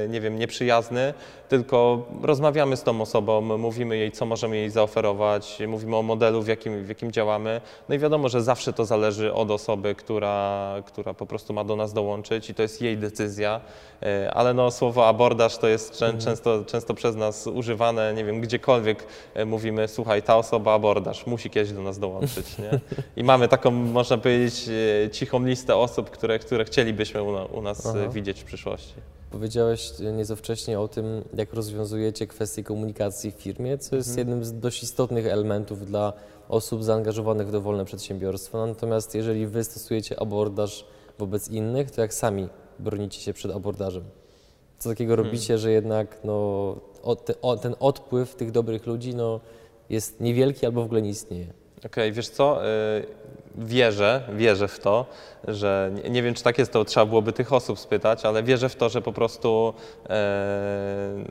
e, 0.04 0.08
nie 0.08 0.20
wiem, 0.20 0.38
nieprzyjazny, 0.38 1.14
tylko 1.48 2.06
rozmawiamy 2.22 2.76
z 2.76 2.82
tą 2.82 3.00
osobą, 3.00 3.40
mówimy 3.40 3.96
jej, 3.96 4.12
co 4.12 4.26
możemy 4.26 4.56
jej 4.56 4.70
zaoferować, 4.70 5.58
mówimy 5.68 5.96
o 5.96 6.02
modelu, 6.02 6.42
w 6.42 6.48
jakim, 6.48 6.84
w 6.84 6.88
jakim 6.88 7.12
działamy. 7.12 7.60
No 7.88 7.94
i 7.94 7.98
wiadomo, 7.98 8.28
że 8.28 8.42
zawsze 8.42 8.72
to 8.72 8.84
zależy 8.84 9.34
od 9.34 9.50
osoby, 9.50 9.94
która, 9.94 10.74
która 10.86 11.14
po 11.14 11.26
prostu 11.26 11.52
ma 11.52 11.64
do 11.64 11.76
nas 11.76 11.92
dołączyć 11.92 12.50
i 12.50 12.54
to 12.54 12.62
jest 12.62 12.82
jej 12.82 12.98
decyzja. 12.98 13.60
E, 14.02 14.30
Ale 14.34 14.54
no, 14.54 14.70
słowo 14.70 15.08
abordaż 15.08 15.58
to 15.58 15.68
jest 15.68 15.98
czę, 15.98 16.14
często, 16.18 16.64
często 16.64 16.94
przez 16.94 17.16
nas 17.16 17.46
używane, 17.46 18.14
nie 18.14 18.24
wiem, 18.24 18.40
gdziekolwiek 18.40 19.06
mówimy, 19.46 19.88
słuchaj, 19.88 20.22
ta 20.22 20.36
osoba 20.36 20.74
abordaż 20.74 21.26
musi 21.26 21.50
kiedyś 21.50 21.72
do 21.72 21.82
nas 21.82 21.98
dołączyć, 21.98 22.58
nie? 22.58 22.80
I 23.22 23.24
mamy 23.24 23.48
taką, 23.48 23.70
można 23.70 24.18
powiedzieć, 24.18 24.70
cichą 25.12 25.46
listę 25.46 25.76
osób, 25.76 26.10
które, 26.14 26.38
które 26.38 26.64
chcielibyśmy 26.64 27.22
u, 27.22 27.32
na- 27.32 27.44
u 27.44 27.62
nas 27.62 27.86
e, 27.86 27.88
Aha. 27.88 28.08
widzieć 28.08 28.40
w 28.40 28.44
przyszłości. 28.44 28.94
Powiedziałeś 29.30 29.92
nieco 30.16 30.36
wcześniej 30.36 30.76
o 30.76 30.88
tym, 30.88 31.24
jak 31.36 31.52
rozwiązujecie 31.52 32.26
kwestie 32.26 32.62
komunikacji 32.62 33.30
w 33.32 33.34
firmie, 33.34 33.78
co 33.78 33.96
jest 33.96 34.18
jednym 34.18 34.44
z 34.44 34.52
dość 34.58 34.82
istotnych 34.82 35.26
elementów 35.26 35.86
dla 35.86 36.12
osób 36.48 36.84
zaangażowanych 36.84 37.48
w 37.48 37.52
dowolne 37.52 37.84
przedsiębiorstwo. 37.84 38.66
Natomiast 38.66 39.14
jeżeli 39.14 39.46
wy 39.46 39.64
stosujecie 39.64 40.20
abordaż 40.20 40.86
wobec 41.18 41.48
innych, 41.48 41.90
to 41.90 42.00
jak 42.00 42.14
sami 42.14 42.48
bronicie 42.78 43.20
się 43.20 43.32
przed 43.32 43.52
abordażem? 43.52 44.04
Co 44.78 44.88
takiego 44.88 45.16
robicie, 45.16 45.58
że 45.58 45.70
jednak 45.70 46.18
no, 46.24 46.32
o, 47.02 47.16
te, 47.16 47.40
o, 47.42 47.56
ten 47.56 47.74
odpływ 47.80 48.34
tych 48.34 48.50
dobrych 48.50 48.86
ludzi 48.86 49.14
no, 49.14 49.40
jest 49.90 50.20
niewielki 50.20 50.66
albo 50.66 50.82
w 50.82 50.84
ogóle 50.84 51.02
nie 51.02 51.10
istnieje? 51.10 51.46
Okej, 51.86 52.12
wiesz 52.12 52.28
co? 52.28 52.66
y, 52.66 53.06
Wierzę, 53.54 54.22
wierzę 54.32 54.68
w 54.68 54.78
to, 54.78 55.06
że 55.48 55.90
nie, 56.10 56.22
wiem, 56.22 56.34
czy 56.34 56.42
tak 56.42 56.58
jest, 56.58 56.72
to 56.72 56.84
trzeba 56.84 57.06
byłoby 57.06 57.32
tych 57.32 57.52
osób 57.52 57.78
spytać, 57.78 58.24
ale 58.24 58.42
wierzę 58.42 58.68
w 58.68 58.76
to, 58.76 58.88
że 58.88 59.02
po 59.02 59.12
prostu 59.12 59.74
e, 60.08 61.24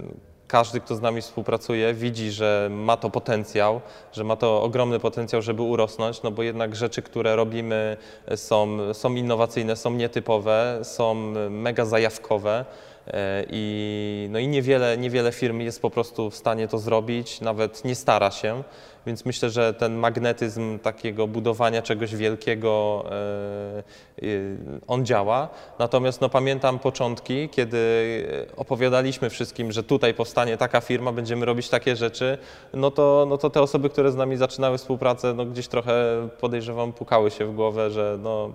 każdy, 0.48 0.80
kto 0.80 0.96
z 0.96 1.02
nami 1.02 1.22
współpracuje, 1.22 1.94
widzi, 1.94 2.32
że 2.32 2.68
ma 2.72 2.98
to 2.98 3.10
potencjał, 3.10 3.82
że 4.12 4.24
ma 4.24 4.36
to 4.36 4.64
ogromny 4.64 5.00
potencjał, 5.00 5.42
żeby 5.42 5.62
urosnąć, 5.62 6.24
no 6.24 6.32
bo 6.32 6.44
jednak 6.44 6.76
rzeczy, 6.76 7.02
które 7.02 7.36
robimy 7.36 7.98
są, 8.36 8.94
są 8.94 9.16
innowacyjne, 9.16 9.76
są 9.76 9.92
nietypowe, 9.92 10.80
są 10.84 11.16
mega 11.50 11.86
zajawkowe. 11.86 12.66
E, 13.08 13.46
I, 13.50 14.28
no 14.32 14.40
i 14.40 14.48
niewiele, 14.48 14.98
niewiele 14.98 15.32
firm 15.32 15.60
jest 15.60 15.82
po 15.82 15.90
prostu 15.90 16.30
w 16.30 16.36
stanie 16.36 16.68
to 16.68 16.78
zrobić, 16.78 17.42
nawet 17.42 17.86
nie 17.86 17.96
stara 17.96 18.32
się, 18.32 18.64
więc 19.06 19.26
myślę, 19.26 19.50
że 19.50 19.74
ten 19.74 19.96
magnetyzm 19.96 20.80
takiego 20.80 21.28
budowania 21.28 21.82
czegoś 21.82 22.16
wielkiego, 22.16 23.06
e, 23.12 23.84
on 24.88 25.06
działa. 25.06 25.50
Natomiast 25.80 26.22
no, 26.22 26.30
pamiętam 26.30 26.80
początki, 26.80 27.50
kiedy 27.50 27.78
opowiadaliśmy 28.56 29.30
wszystkim, 29.30 29.72
że 29.72 29.84
tutaj 29.84 30.14
powstanie 30.14 30.58
taka 30.58 30.82
firma, 30.82 31.12
będziemy 31.12 31.46
robić 31.46 31.70
takie 31.70 31.96
rzeczy, 31.96 32.38
no 32.74 32.92
to, 32.92 33.26
no 33.30 33.38
to 33.38 33.50
te 33.50 33.62
osoby, 33.62 33.90
które 33.90 34.12
z 34.12 34.16
nami 34.16 34.38
zaczynały 34.38 34.78
współpracę, 34.78 35.34
no 35.34 35.46
gdzieś 35.46 35.68
trochę 35.68 35.94
podejrzewam, 36.40 36.94
pukały 36.94 37.32
się 37.32 37.46
w 37.46 37.56
głowę, 37.56 37.92
że 37.92 38.18
no, 38.24 38.54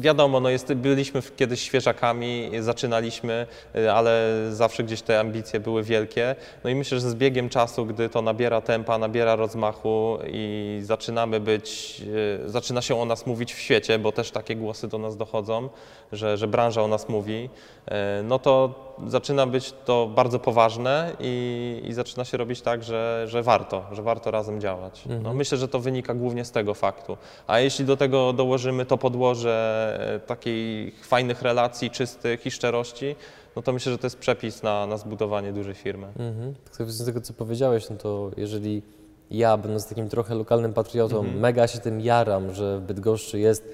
Wiadomo, 0.00 0.40
no 0.40 0.48
jest, 0.48 0.74
byliśmy 0.74 1.22
kiedyś 1.36 1.60
świeżakami, 1.60 2.50
zaczynaliśmy, 2.60 3.46
y, 3.76 3.92
ale 3.92 4.30
zawsze 4.50 4.84
gdzieś 4.84 5.02
te 5.02 5.20
ambicje 5.20 5.60
były 5.60 5.82
wielkie. 5.82 6.36
No 6.64 6.70
i 6.70 6.74
myślę, 6.74 7.00
że 7.00 7.10
z 7.10 7.14
biegiem 7.14 7.48
czasu, 7.48 7.86
gdy 7.86 8.08
to 8.08 8.22
nabiera 8.22 8.60
tempa, 8.60 8.98
nabiera 8.98 9.36
rozmachu 9.36 10.18
i 10.26 10.78
zaczynamy 10.82 11.40
być, 11.40 12.02
y, 12.46 12.50
zaczyna 12.50 12.82
się 12.82 13.00
o 13.00 13.04
nas 13.04 13.26
mówić 13.26 13.54
w 13.54 13.58
świecie, 13.58 13.98
bo 13.98 14.12
też 14.12 14.30
takie 14.30 14.56
głosy 14.56 14.88
do 14.88 14.98
nas 14.98 15.16
dochodzą, 15.16 15.68
że, 16.12 16.36
że 16.36 16.48
branża 16.48 16.82
o 16.82 16.88
nas 16.88 17.08
mówi, 17.08 17.50
y, 17.88 18.22
no 18.22 18.38
to 18.38 18.74
zaczyna 19.06 19.46
być 19.46 19.74
to 19.84 20.06
bardzo 20.14 20.38
poważne 20.38 21.12
i, 21.20 21.82
i 21.84 21.92
zaczyna 21.92 22.24
się 22.24 22.36
robić 22.36 22.62
tak, 22.62 22.82
że, 22.84 23.24
że 23.28 23.42
warto, 23.42 23.84
że 23.92 24.02
warto 24.02 24.30
razem 24.30 24.60
działać. 24.60 25.04
No, 25.22 25.34
myślę, 25.34 25.58
że 25.58 25.68
to 25.68 25.78
wynika 25.80 26.14
głównie 26.14 26.44
z 26.44 26.50
tego 26.50 26.74
faktu. 26.74 27.16
A 27.46 27.58
jeśli 27.60 27.84
do 27.84 27.96
tego 27.96 28.32
dołożymy 28.32 28.86
to 28.86 28.98
podłoże 28.98 29.98
e, 30.14 30.20
takich 30.26 31.06
fajnych 31.06 31.42
relacji, 31.42 31.90
czystych 31.90 32.46
i 32.46 32.50
szczerości, 32.50 33.16
no 33.56 33.62
to 33.62 33.72
myślę, 33.72 33.92
że 33.92 33.98
to 33.98 34.06
jest 34.06 34.18
przepis 34.18 34.62
na, 34.62 34.86
na 34.86 34.96
zbudowanie 34.96 35.52
dużej 35.52 35.74
firmy. 35.74 36.06
Mhm. 36.18 36.54
Tak 36.64 36.76
sobie 36.76 36.90
z 36.90 37.04
tego, 37.06 37.20
co 37.20 37.32
powiedziałeś, 37.32 37.90
no 37.90 37.96
to 37.96 38.30
jeżeli 38.36 38.82
ja, 39.30 39.56
będąc 39.56 39.88
takim 39.88 40.08
trochę 40.08 40.34
lokalnym 40.34 40.72
patriotą, 40.72 41.18
Mhm. 41.18 41.38
mega 41.40 41.66
się 41.66 41.78
tym 41.78 42.00
jaram, 42.00 42.54
że 42.54 42.78
w 42.78 42.82
Bydgoszczy 42.82 43.38
jest, 43.38 43.68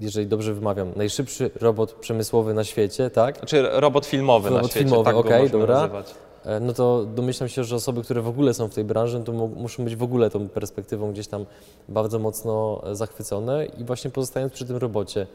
jeżeli 0.00 0.26
dobrze 0.26 0.54
wymawiam, 0.54 0.92
najszybszy 0.96 1.50
robot 1.60 1.92
przemysłowy 1.92 2.54
na 2.54 2.64
świecie, 2.64 3.10
tak? 3.10 3.38
Znaczy 3.38 3.62
robot 3.72 4.06
filmowy 4.06 4.50
na 4.50 4.56
Robot 4.56 4.70
świecie, 4.70 4.84
filmowy, 4.86 5.04
tak 5.04 5.14
możemy 5.16 5.48
dobra. 5.48 5.74
nazywać. 5.74 6.14
E, 6.44 6.60
No 6.60 6.72
to 6.72 7.04
domyślam 7.04 7.48
się, 7.48 7.64
że 7.64 7.76
osoby, 7.76 8.02
które 8.02 8.22
w 8.22 8.28
ogóle 8.28 8.54
są 8.54 8.68
w 8.68 8.74
tej 8.74 8.84
branży, 8.84 9.18
no 9.18 9.24
to 9.24 9.32
muszą 9.32 9.84
być 9.84 9.96
w 9.96 10.02
ogóle 10.02 10.30
tą 10.30 10.48
perspektywą 10.48 11.12
gdzieś 11.12 11.26
tam 11.28 11.46
bardzo 11.88 12.18
mocno 12.18 12.82
e, 12.86 12.94
zachwycone. 12.96 13.66
I 13.66 13.84
właśnie 13.84 14.10
pozostając 14.10 14.52
przy 14.52 14.64
tym 14.64 14.76
robocie, 14.76 15.26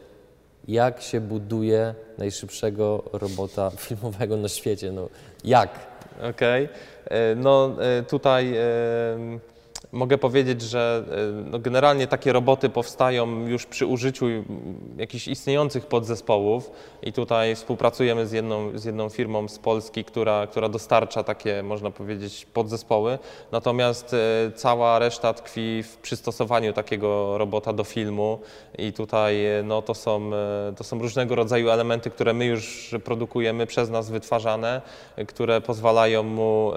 jak 0.68 1.02
się 1.02 1.22
buduje 1.22 1.96
najszybszego 2.18 3.04
robota 3.14 3.70
filmowego 3.88 4.38
na 4.38 4.48
świecie? 4.50 4.92
No 4.92 5.10
jak? 5.44 5.70
Okej. 6.30 6.70
E, 7.06 7.36
No 7.36 7.70
tutaj 8.10 8.54
mogę 9.92 10.18
powiedzieć, 10.18 10.62
że 10.62 11.04
e, 11.12 11.52
no 11.52 11.60
generalnie 11.60 12.08
takie 12.08 12.34
roboty 12.34 12.70
powstają 12.70 13.48
już 13.48 13.66
przy 13.66 13.86
użyciu 13.86 14.26
jakichś 14.98 15.28
istniejących 15.28 15.86
podzespołów 15.86 16.72
i 17.04 17.14
tutaj 17.14 17.56
współpracujemy 17.56 18.28
z 18.28 18.32
jedną, 18.32 18.78
z 18.78 18.86
jedną 18.86 19.10
firmą 19.10 19.48
z 19.48 19.60
Polski, 19.60 20.04
która, 20.04 20.48
która 20.48 20.70
dostarcza 20.70 21.24
takie, 21.24 21.64
można 21.64 21.92
powiedzieć, 21.92 22.48
podzespoły. 22.54 23.20
Natomiast 23.52 24.14
e, 24.14 24.52
cała 24.56 25.00
reszta 25.00 25.34
tkwi 25.34 25.84
w 25.84 25.98
przystosowaniu 25.98 26.74
takiego 26.74 27.38
robota 27.38 27.74
do 27.74 27.84
filmu 27.84 28.40
i 28.78 28.94
tutaj 28.94 29.46
e, 29.46 29.64
no, 29.64 29.82
to, 29.82 29.94
są, 29.94 30.32
to 30.78 30.84
są 30.84 31.00
różnego 31.00 31.36
rodzaju 31.36 31.70
elementy, 31.70 32.10
które 32.10 32.34
my 32.34 32.46
już 32.46 32.96
produkujemy, 33.04 33.68
przez 33.68 33.90
nas 33.90 34.10
wytwarzane, 34.10 34.82
które 35.28 35.62
pozwalają 35.62 36.24
mu 36.24 36.72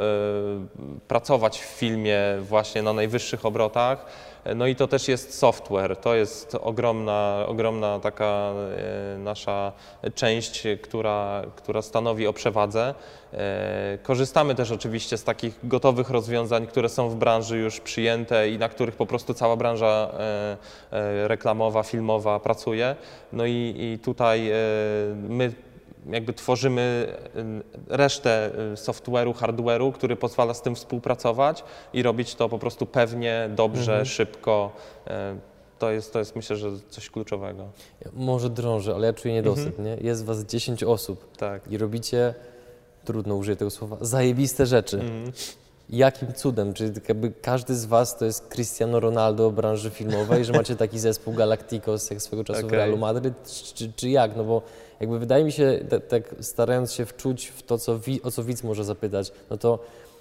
pracować 1.08 1.60
w 1.60 1.64
filmie 1.64 2.18
właśnie 2.40 2.82
na 2.82 2.91
najwyższych 2.94 3.46
obrotach. 3.46 4.06
E, 4.44 4.54
No 4.54 4.66
i 4.66 4.76
to 4.76 4.88
też 4.88 5.08
jest 5.08 5.38
software, 5.38 5.96
to 5.96 6.14
jest 6.14 6.54
ogromna, 6.60 7.44
ogromna 7.46 8.00
taka 8.00 8.52
e, 9.14 9.18
nasza 9.18 9.72
część, 10.14 10.62
która, 10.82 11.42
która 11.56 11.82
stanowi 11.82 12.26
o 12.26 12.32
przewadze. 12.32 12.94
E, 13.32 13.98
Korzystamy 14.02 14.54
też 14.54 14.70
oczywiście 14.70 15.18
z 15.18 15.24
takich 15.24 15.58
gotowych 15.64 16.10
rozwiązań, 16.10 16.66
które 16.66 16.88
są 16.88 17.08
w 17.08 17.14
branży 17.14 17.58
już 17.58 17.80
przyjęte 17.80 18.50
i 18.50 18.58
na 18.58 18.68
których 18.68 18.96
po 18.96 19.06
prostu 19.06 19.34
cała 19.34 19.56
branża 19.56 20.10
reklamowa, 21.26 21.82
filmowa 21.82 22.40
pracuje. 22.40 22.96
No 23.32 23.46
i, 23.46 23.74
i 23.78 23.98
tutaj 23.98 24.50
my 25.28 25.52
jakby 26.10 26.32
tworzymy 26.32 27.06
y, 27.36 27.96
resztę 27.96 28.50
y, 28.72 28.76
software'u, 28.76 29.34
hardware'u, 29.34 29.92
który 29.92 30.16
pozwala 30.16 30.54
z 30.54 30.62
tym 30.62 30.74
współpracować 30.74 31.64
i 31.92 32.02
robić 32.02 32.34
to 32.34 32.48
po 32.48 32.58
prostu 32.58 32.86
pewnie, 32.86 33.50
dobrze, 33.56 33.92
Mhm. 33.92 34.06
szybko. 34.06 34.72
Y, 35.06 35.10
To 35.78 35.90
jest, 35.90 36.12
to 36.12 36.18
jest 36.18 36.36
myślę, 36.36 36.56
że 36.56 36.68
coś 36.88 37.10
kluczowego. 37.10 37.64
Może 38.12 38.50
drążę, 38.50 38.94
ale 38.94 39.06
ja 39.06 39.12
czuję 39.12 39.34
niedosyt, 39.34 39.78
nie? 39.78 39.96
Jest 40.00 40.24
was 40.24 40.44
10 40.44 40.84
osób 40.84 41.36
Tak. 41.36 41.68
i 41.72 41.78
robicie, 41.78 42.34
trudno 43.04 43.34
użyję 43.34 43.56
tego 43.56 43.70
słowa, 43.70 43.96
zajebiste 44.00 44.66
rzeczy. 44.66 45.00
Mhm. 45.00 45.32
Jakim 45.90 46.32
cudem? 46.32 46.74
Czy 46.74 46.92
jakby 47.08 47.30
każdy 47.42 47.74
z 47.74 47.84
was 47.84 48.16
to 48.18 48.24
jest 48.24 48.48
Cristiano 48.48 49.00
Ronaldo 49.00 49.50
branży 49.50 49.90
filmowej, 49.90 50.44
że 50.44 50.52
macie 50.52 50.76
taki 50.76 50.98
zespół 51.08 51.34
Galacticos 51.34 52.10
jak 52.10 52.22
swego 52.22 52.44
czasu 52.44 52.60
w 52.62 52.64
Okej. 52.64 52.76
Realu 52.78 52.96
Madryt, 52.96 53.34
czy, 53.74 53.92
czy 53.96 54.08
jak? 54.10 54.36
No 54.36 54.44
bo 54.44 54.62
jakby 55.00 55.18
wydaje 55.18 55.44
mi 55.44 55.52
się, 55.52 55.80
tak 56.08 56.34
starając 56.40 56.92
się 56.92 57.06
wczuć 57.06 57.46
w 57.46 57.62
to, 57.62 57.78
co 57.78 57.98
wi- 57.98 58.22
o 58.22 58.30
co 58.30 58.44
widz 58.44 58.62
może 58.62 58.84
zapytać, 58.84 59.32
no 59.50 59.56
to 59.56 59.78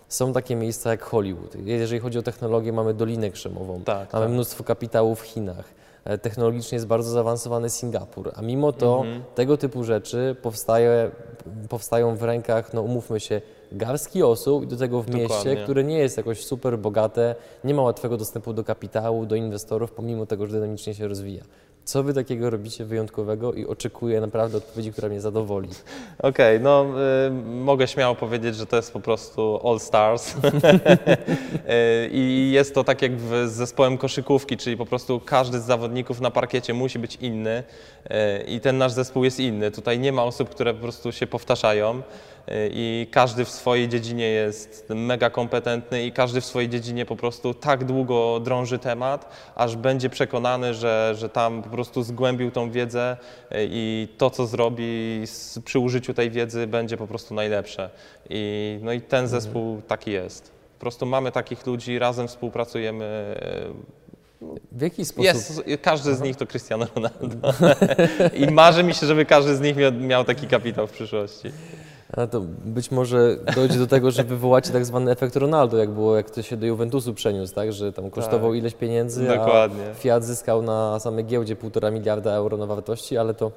są 0.09 0.33
takie 0.33 0.55
miejsca 0.55 0.89
jak 0.89 1.01
Hollywood. 1.03 1.55
Jeżeli 1.65 2.01
chodzi 2.01 2.19
o 2.19 2.21
technologię, 2.21 2.73
mamy 2.73 2.93
Dolinę 2.93 3.29
Krzemową, 3.31 3.81
Tak, 3.83 4.13
mamy 4.13 4.25
tak. 4.25 4.33
mnóstwo 4.33 4.63
kapitału 4.63 5.15
w 5.15 5.21
Chinach. 5.21 5.65
E, 6.05 6.17
Technologicznie 6.17 6.75
jest 6.75 6.87
bardzo 6.87 7.11
zaawansowany 7.11 7.69
Singapur, 7.69 8.31
a 8.35 8.41
mimo 8.41 8.71
to 8.73 8.97
Mhm. 8.97 9.23
tego 9.35 9.57
typu 9.57 9.83
rzeczy 9.83 10.35
powstaje, 10.41 11.11
powstają 11.69 12.15
w 12.15 12.23
rękach, 12.23 12.73
no 12.73 12.81
umówmy 12.81 13.19
się, 13.19 13.41
garstki 13.71 14.23
osób 14.23 14.63
i 14.63 14.67
do 14.67 14.77
tego 14.77 15.01
w 15.01 15.07
mieście, 15.07 15.27
Dokładnie. 15.27 15.63
które 15.63 15.83
nie 15.83 15.97
jest 15.99 16.17
jakoś 16.17 16.45
super 16.45 16.79
bogate, 16.79 17.35
nie 17.63 17.73
ma 17.73 17.81
łatwego 17.81 18.17
dostępu 18.17 18.53
do 18.53 18.63
kapitału, 18.63 19.25
do 19.25 19.35
inwestorów, 19.35 19.91
pomimo 19.91 20.25
tego, 20.25 20.45
że 20.45 20.53
dynamicznie 20.53 20.93
się 20.93 21.07
rozwija. 21.07 21.43
Co 21.85 22.03
wy 22.03 22.13
takiego 22.13 22.49
robicie 22.49 22.85
wyjątkowego 22.85 23.53
i 23.53 23.65
oczekuję 23.65 24.21
naprawdę 24.21 24.57
odpowiedzi, 24.57 24.91
która 24.91 25.09
mnie 25.09 25.21
zadowoli. 25.21 25.69
Okej, 26.19 26.59
no 26.59 26.85
y, 27.27 27.31
mogę 27.45 27.87
śmiało 27.87 28.15
powiedzieć, 28.15 28.55
że 28.55 28.65
to 28.65 28.75
jest 28.75 28.93
po 28.93 28.99
prostu 28.99 29.59
All 29.69 29.79
Stars. 29.79 30.33
Y, 31.61 32.09
I 32.11 32.51
jest 32.51 32.75
to 32.75 32.83
tak 32.83 33.01
jak 33.01 33.17
w, 33.17 33.47
z 33.47 33.51
zespołem 33.51 33.97
koszykówki, 33.97 34.57
czyli 34.57 34.77
po 34.77 34.85
prostu 34.85 35.19
każdy 35.19 35.59
z 35.59 35.63
zawodników 35.63 36.21
na 36.21 36.31
parkiecie 36.31 36.73
musi 36.73 36.99
być 36.99 37.15
inny 37.15 37.63
y, 38.05 38.43
i 38.47 38.59
ten 38.59 38.77
nasz 38.77 38.91
zespół 38.91 39.23
jest 39.23 39.39
inny. 39.39 39.71
Tutaj 39.71 39.99
nie 39.99 40.11
ma 40.11 40.23
osób, 40.23 40.49
które 40.49 40.73
po 40.73 40.81
prostu 40.81 41.11
się 41.11 41.27
powtarzają 41.27 41.97
y, 41.97 42.01
i 42.73 43.07
każdy 43.11 43.45
w 43.45 43.49
swojej 43.49 43.89
dziedzinie 43.89 44.29
jest 44.29 44.85
mega 44.89 45.29
kompetentny 45.29 46.03
i 46.03 46.11
każdy 46.11 46.41
w 46.41 46.45
swojej 46.45 46.69
dziedzinie 46.69 47.05
po 47.05 47.15
prostu 47.15 47.53
tak 47.53 47.85
długo 47.85 48.39
drąży 48.39 48.79
temat, 48.79 49.29
aż 49.55 49.75
będzie 49.75 50.09
przekonany, 50.09 50.73
że, 50.73 51.13
że 51.17 51.29
tam 51.29 51.61
po 51.71 51.75
prostu 51.75 52.03
zgłębił 52.03 52.51
tą 52.51 52.71
wiedzę 52.71 53.17
y, 53.51 53.55
i 53.71 54.07
to, 54.17 54.29
co 54.29 54.47
zrobi 54.47 55.23
przy 55.65 55.79
użyciu 55.79 56.13
tej 56.13 56.31
wiedzy 56.31 56.67
będzie 56.67 56.97
po 56.97 57.07
prostu 57.07 57.33
najlepsze. 57.33 57.89
I, 58.29 58.79
no 58.81 58.93
i 58.93 59.01
ten 59.01 59.27
zespół 59.27 59.81
taki 59.87 60.11
jest. 60.11 60.51
Po 60.77 60.79
prostu 60.79 61.05
mamy 61.05 61.31
takich 61.31 61.67
ludzi, 61.67 61.99
razem 61.99 62.27
współpracujemy. 62.27 63.35
W 64.71 64.81
jaki 64.81 65.05
sposób? 65.05 65.25
Jest, 65.25 65.63
każdy 65.81 66.15
z 66.15 66.21
nich 66.21 66.35
to 66.35 66.47
Cristiano 66.47 66.87
Ronaldo. 66.95 67.53
I 68.47 68.51
marzy 68.51 68.83
mi 68.83 68.93
się, 68.93 69.05
żeby 69.05 69.25
każdy 69.25 69.55
z 69.55 69.61
nich 69.61 69.75
miał 69.99 70.23
taki 70.23 70.47
kapitał 70.47 70.87
w 70.87 70.91
przyszłości. 70.91 71.51
A 72.17 72.27
to 72.27 72.41
być 72.65 72.91
może 72.91 73.37
dojdzie 73.55 73.79
do 73.79 73.87
tego, 73.87 74.11
że 74.11 74.23
wywołacie 74.23 74.73
tak 74.73 74.85
zwany 74.85 75.11
efekt 75.11 75.35
Ronaldo, 75.35 75.77
jak 75.77 75.89
było, 75.89 76.15
jak 76.15 76.29
to 76.29 76.41
się 76.41 76.57
do 76.57 76.65
Juventusu 76.65 77.13
przeniósł, 77.13 77.55
tak? 77.55 77.73
Że 77.73 77.93
tam 77.93 78.09
kosztował 78.09 78.53
ileś 78.53 78.73
pieniędzy, 78.73 79.27
Dokładnie. 79.27 79.89
a 79.91 79.93
Fiat 79.93 80.23
zyskał 80.23 80.61
na 80.61 80.99
samej 80.99 81.25
giełdzie 81.25 81.55
półtora 81.55 81.91
miliarda 81.91 82.31
euro 82.31 82.57
na 82.57 82.65
wartości, 82.65 83.17
ale 83.17 83.33
to 83.33 83.51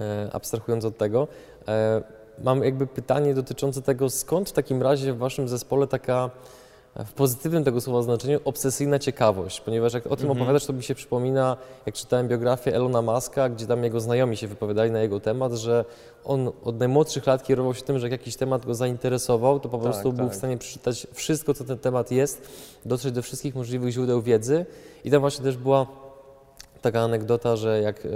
e, 0.00 0.28
abstrahując 0.32 0.84
od 0.84 0.98
tego, 0.98 1.28
e, 1.68 2.02
mam 2.44 2.64
jakby 2.64 2.86
pytanie 2.86 3.34
dotyczące 3.34 3.82
tego, 3.82 4.10
skąd 4.10 4.50
w 4.50 4.52
takim 4.52 4.82
razie 4.82 5.12
w 5.12 5.18
waszym 5.18 5.48
zespole 5.48 5.86
taka 5.86 6.30
w 7.04 7.12
pozytywnym 7.12 7.64
tego 7.64 7.80
słowa 7.80 8.02
znaczeniu 8.02 8.40
obsesyjna 8.44 8.98
ciekawość, 8.98 9.60
ponieważ 9.60 9.94
jak 9.94 10.06
o 10.06 10.16
tym 10.16 10.30
opowiadasz, 10.30 10.66
to 10.66 10.72
mi 10.72 10.82
się 10.82 10.94
przypomina, 10.94 11.56
jak 11.86 11.94
czytałem 11.94 12.28
biografię 12.28 12.74
Elona 12.74 13.02
Muska, 13.02 13.48
gdzie 13.48 13.66
tam 13.66 13.84
jego 13.84 14.00
znajomi 14.00 14.36
się 14.36 14.48
wypowiadali 14.48 14.90
na 14.90 15.00
jego 15.00 15.20
temat, 15.20 15.52
że 15.52 15.84
on 16.24 16.52
od 16.64 16.78
najmłodszych 16.78 17.26
lat 17.26 17.44
kierował 17.44 17.74
się 17.74 17.82
tym, 17.82 17.98
że 17.98 18.06
jak 18.06 18.12
jakiś 18.12 18.36
temat 18.36 18.66
go 18.66 18.74
zainteresował, 18.74 19.60
to 19.60 19.68
po 19.68 19.78
Tak, 19.78 19.84
prostu 19.84 20.12
był 20.12 20.26
tak. 20.26 20.34
w 20.34 20.38
stanie 20.38 20.58
przeczytać 20.58 21.06
wszystko, 21.12 21.54
co 21.54 21.64
ten 21.64 21.78
temat 21.78 22.10
jest, 22.10 22.48
dotrzeć 22.84 23.12
do 23.12 23.22
wszystkich 23.22 23.54
możliwych 23.54 23.90
źródeł 23.92 24.22
wiedzy 24.22 24.66
i 25.04 25.10
tam 25.10 25.20
właśnie 25.20 25.44
też 25.44 25.56
była 25.56 25.86
taka 26.82 27.00
anegdota, 27.00 27.56
że 27.56 27.80
jak 27.80 28.06
e, 28.06 28.08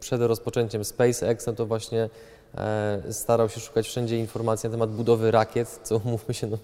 przed 0.00 0.20
rozpoczęciem 0.20 0.84
SpaceX, 0.84 1.46
no 1.46 1.52
to 1.52 1.66
właśnie 1.66 2.10
starał 3.10 3.48
się 3.48 3.60
szukać 3.60 3.86
wszędzie 3.86 4.18
informacji 4.18 4.66
na 4.68 4.72
temat 4.72 4.90
budowy 4.90 5.30
rakiet, 5.30 5.80
co 5.82 6.00
mówmy 6.04 6.34
się, 6.34 6.46
no, 6.46 6.58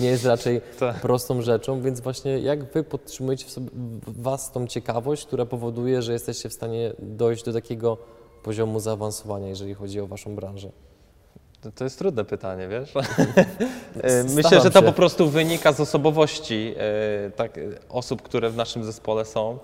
nie 0.00 0.06
jest 0.08 0.24
raczej 0.24 0.60
Tak. 0.78 1.00
prostą 1.00 1.42
rzeczą, 1.42 1.82
więc 1.82 2.00
właśnie 2.00 2.38
jak 2.38 2.72
wy 2.72 2.84
podtrzymujecie 2.84 3.46
w, 3.46 3.50
sobie, 3.50 3.68
w 4.06 4.22
was 4.22 4.52
tą 4.52 4.66
ciekawość, 4.66 5.26
która 5.26 5.46
powoduje, 5.46 6.02
że 6.02 6.12
jesteście 6.12 6.48
w 6.48 6.52
stanie 6.52 6.92
dojść 6.98 7.44
do 7.44 7.52
takiego 7.52 7.98
poziomu 8.42 8.80
zaawansowania, 8.80 9.48
jeżeli 9.48 9.74
chodzi 9.74 10.00
o 10.00 10.06
waszą 10.06 10.36
branżę? 10.36 10.70
To, 11.74 11.84
jest 11.84 11.98
trudne 11.98 12.24
pytanie, 12.24 12.68
wiesz? 12.68 12.92
E, 14.02 14.24
Myślę, 14.24 14.60
że 14.60 14.70
to 14.70 14.80
się. 14.80 14.86
po 14.86 14.92
prostu 14.92 15.28
wynika 15.28 15.72
z 15.72 15.80
osobowości 15.80 16.74
e, 16.76 17.30
tak, 17.30 17.58
e, 17.58 17.60
osób, 17.88 18.22
które 18.22 18.50
w 18.50 18.56
naszym 18.56 18.84
zespole 18.84 19.24
są 19.24 19.58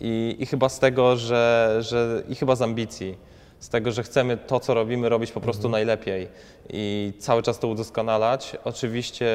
i, 0.00 0.36
i 0.38 0.46
chyba 0.46 0.68
z 0.68 0.78
tego, 0.78 1.16
że, 1.16 1.76
że 1.80 2.22
i 2.28 2.34
chyba 2.34 2.56
z 2.56 2.62
ambicji, 2.62 3.18
z 3.64 3.68
tego, 3.68 3.92
że 3.92 4.02
chcemy 4.02 4.36
to, 4.36 4.60
co 4.60 4.74
robimy, 4.74 5.08
robić 5.08 5.32
po 5.32 5.40
prostu 5.40 5.68
najlepiej 5.68 6.28
i 6.70 7.12
cały 7.18 7.42
czas 7.42 7.58
to 7.58 7.68
udoskonalać. 7.68 8.56
Oczywiście 8.64 9.26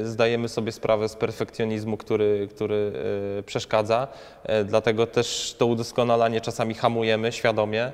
e, 0.00 0.06
zdajemy 0.06 0.48
sobie 0.48 0.72
sprawę 0.72 1.08
z 1.08 1.16
perfekcjonizmu, 1.16 1.96
który, 1.96 2.48
który 2.50 2.92
e, 3.38 3.42
przeszkadza, 3.42 4.08
e, 4.42 4.64
dlatego 4.64 5.06
też 5.06 5.54
to 5.58 5.66
udoskonalanie 5.66 6.40
czasami 6.40 6.74
hamujemy 6.74 7.32
świadomie, 7.32 7.92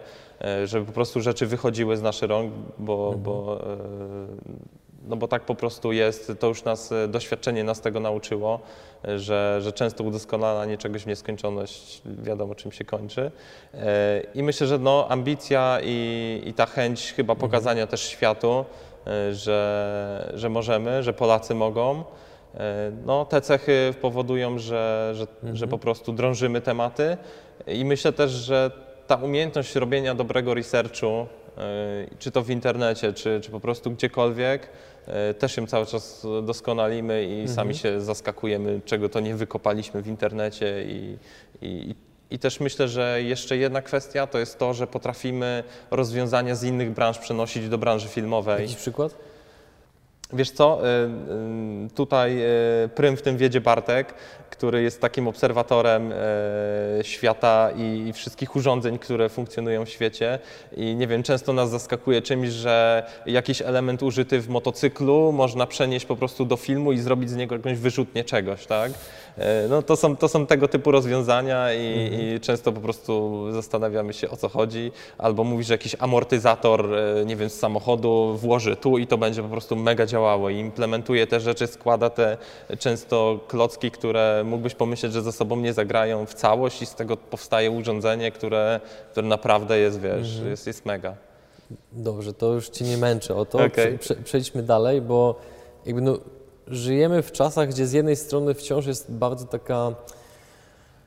żeby 0.64 0.86
po 0.86 0.92
prostu 0.92 1.20
rzeczy 1.20 1.46
wychodziły 1.46 1.96
z 1.96 2.02
naszych 2.02 2.30
rąk, 2.30 2.52
bo, 2.78 3.14
bo 3.18 3.60
e, 3.60 4.83
no 5.08 5.16
bo 5.16 5.28
tak 5.28 5.42
po 5.42 5.54
prostu 5.54 5.92
jest, 5.92 6.32
to 6.40 6.46
już 6.46 6.64
nas, 6.64 6.92
e, 6.92 7.08
doświadczenie 7.08 7.64
nas 7.64 7.80
tego 7.80 8.00
nauczyło, 8.00 8.60
e, 9.04 9.18
że, 9.18 9.58
że 9.62 9.72
często 9.72 10.04
udoskonalanie 10.04 10.78
czegoś 10.78 11.02
w 11.02 11.06
nieskończoność 11.06 12.02
wiadomo 12.04 12.54
czym 12.54 12.72
się 12.72 12.84
kończy. 12.84 13.30
E, 13.74 14.22
I 14.34 14.42
myślę, 14.42 14.66
że 14.66 14.78
no, 14.78 15.06
ambicja 15.08 15.78
i, 15.82 16.42
i 16.46 16.54
ta 16.54 16.66
chęć 16.66 17.12
chyba 17.12 17.34
pokazania 17.34 17.86
też 17.86 18.02
światu, 18.02 18.64
że, 19.32 20.32
że 20.34 20.48
możemy, 20.48 21.02
że 21.02 21.12
Polacy 21.12 21.54
mogą, 21.54 22.04
no, 23.06 23.24
te 23.24 23.40
cechy 23.40 23.94
powodują, 24.00 24.58
że, 24.58 25.12
że, 25.14 25.26
że 25.52 25.68
po 25.68 25.78
prostu 25.78 26.12
drążymy 26.12 26.60
tematy. 26.60 27.16
I 27.66 27.84
myślę 27.84 28.12
też, 28.12 28.30
że 28.30 28.70
ta 29.06 29.16
umiejętność 29.16 29.74
robienia 29.74 30.14
dobrego 30.14 30.54
researchu, 30.54 31.26
czy 32.18 32.30
to 32.30 32.42
w 32.42 32.50
internecie, 32.50 33.12
czy, 33.12 33.40
czy 33.40 33.50
po 33.50 33.60
prostu 33.60 33.90
gdziekolwiek, 33.90 34.68
też 35.38 35.56
ją 35.56 35.66
cały 35.66 35.86
czas 35.86 36.26
doskonalimy 36.42 37.24
i 37.24 37.48
sami 37.48 37.74
się 37.74 38.00
zaskakujemy, 38.00 38.80
czego 38.84 39.08
to 39.08 39.20
nie 39.20 39.34
wykopaliśmy 39.34 40.02
w 40.02 40.06
internecie. 40.06 40.84
I, 40.84 41.18
i, 41.62 41.94
I 42.30 42.38
też 42.38 42.60
myślę, 42.60 42.88
że 42.88 43.22
jeszcze 43.22 43.56
jedna 43.56 43.82
kwestia 43.82 44.26
to 44.26 44.38
jest 44.38 44.58
to, 44.58 44.74
że 44.74 44.86
potrafimy 44.86 45.64
rozwiązania 45.90 46.54
z 46.54 46.64
innych 46.64 46.90
branż 46.90 47.18
przenosić 47.18 47.68
do 47.68 47.78
branży 47.78 48.08
filmowej. 48.08 48.62
Jakiś 48.62 48.76
przykład? 48.76 49.14
Wiesz 50.32 50.50
co, 50.50 50.80
y, 50.80 50.88
y, 51.86 51.90
tutaj 51.94 52.42
y, 52.84 52.88
prym 52.88 53.16
w 53.16 53.22
tym 53.22 53.36
wiedzie 53.36 53.60
Bartek, 53.60 54.14
który 54.50 54.82
jest 54.82 55.00
takim 55.00 55.28
obserwatorem 55.28 56.12
świata 57.02 57.70
i 57.76 58.12
wszystkich 58.12 58.56
urządzeń, 58.56 58.98
które 58.98 59.28
funkcjonują 59.28 59.84
w 59.84 59.88
świecie. 59.88 60.38
I 60.76 60.94
nie 60.94 61.06
wiem, 61.06 61.22
często 61.22 61.52
nas 61.52 61.70
zaskakuje 61.70 62.22
czymś, 62.22 62.48
że 62.48 63.06
jakiś 63.26 63.62
element 63.62 64.02
użyty 64.02 64.40
w 64.40 64.48
motocyklu 64.48 65.32
można 65.32 65.66
przenieść 65.66 66.06
po 66.06 66.16
prostu 66.16 66.44
do 66.44 66.56
filmu 66.56 66.92
i 66.92 66.98
zrobić 66.98 67.30
z 67.30 67.36
niego 67.36 67.54
jakąś 67.56 67.78
wyrzutnię 67.78 68.24
czegoś, 68.24 68.66
tak? 68.66 68.92
Y, 69.38 69.68
No 69.68 69.82
to 69.82 69.96
są, 69.96 70.16
to 70.16 70.28
są 70.28 70.46
tego 70.46 70.68
typu 70.68 70.90
rozwiązania 70.90 71.74
i, 71.74 72.10
i 72.36 72.40
często 72.40 72.72
po 72.72 72.80
prostu 72.80 73.44
zastanawiamy 73.52 74.12
się 74.12 74.30
o 74.30 74.36
co 74.36 74.48
chodzi, 74.48 74.92
albo 75.18 75.44
mówi, 75.44 75.64
że 75.64 75.74
jakiś 75.74 75.96
amortyzator, 75.98 76.94
e, 76.94 77.24
nie 77.24 77.36
wiem, 77.36 77.50
z 77.50 77.58
samochodu 77.58 78.36
włoży 78.36 78.76
tu 78.76 78.98
i 78.98 79.06
to 79.06 79.18
będzie 79.18 79.42
po 79.42 79.48
prostu 79.48 79.76
mega 79.76 80.06
działało. 80.06 80.50
I 80.50 80.56
implementuje 80.56 81.26
te 81.26 81.40
rzeczy, 81.40 81.66
składa 81.66 82.10
te 82.10 82.36
często 82.78 83.40
klocki, 83.48 83.90
które 83.90 84.42
mógłbyś 84.46 84.74
pomyśleć, 84.74 85.12
że 85.12 85.22
ze 85.22 85.32
sobą 85.32 85.56
nie 85.56 85.72
zagrają 85.72 86.26
w 86.26 86.34
całość 86.34 86.82
i 86.82 86.86
z 86.86 86.94
tego 86.94 87.16
powstaje 87.16 87.70
urządzenie, 87.70 88.30
które, 88.30 88.80
które 89.10 89.26
naprawdę 89.26 89.78
jest, 89.78 90.00
wiesz, 90.00 90.40
jest, 90.44 90.66
jest 90.66 90.86
mega. 90.86 91.14
Dobrze, 91.92 92.32
to 92.32 92.52
już 92.52 92.68
Cię 92.68 92.84
nie 92.84 92.96
męczę 92.96 93.36
o 93.36 93.44
to. 93.44 93.58
Prze, 93.70 93.98
prze, 93.98 94.14
przejdźmy 94.14 94.62
dalej, 94.62 95.00
bo 95.00 95.34
jakby 95.86 96.00
no, 96.00 96.18
żyjemy 96.68 97.22
w 97.22 97.32
czasach, 97.32 97.68
gdzie 97.68 97.86
z 97.86 97.92
jednej 97.92 98.16
strony 98.16 98.54
wciąż 98.54 98.86
jest 98.86 99.12
bardzo 99.12 99.44
taka 99.46 99.94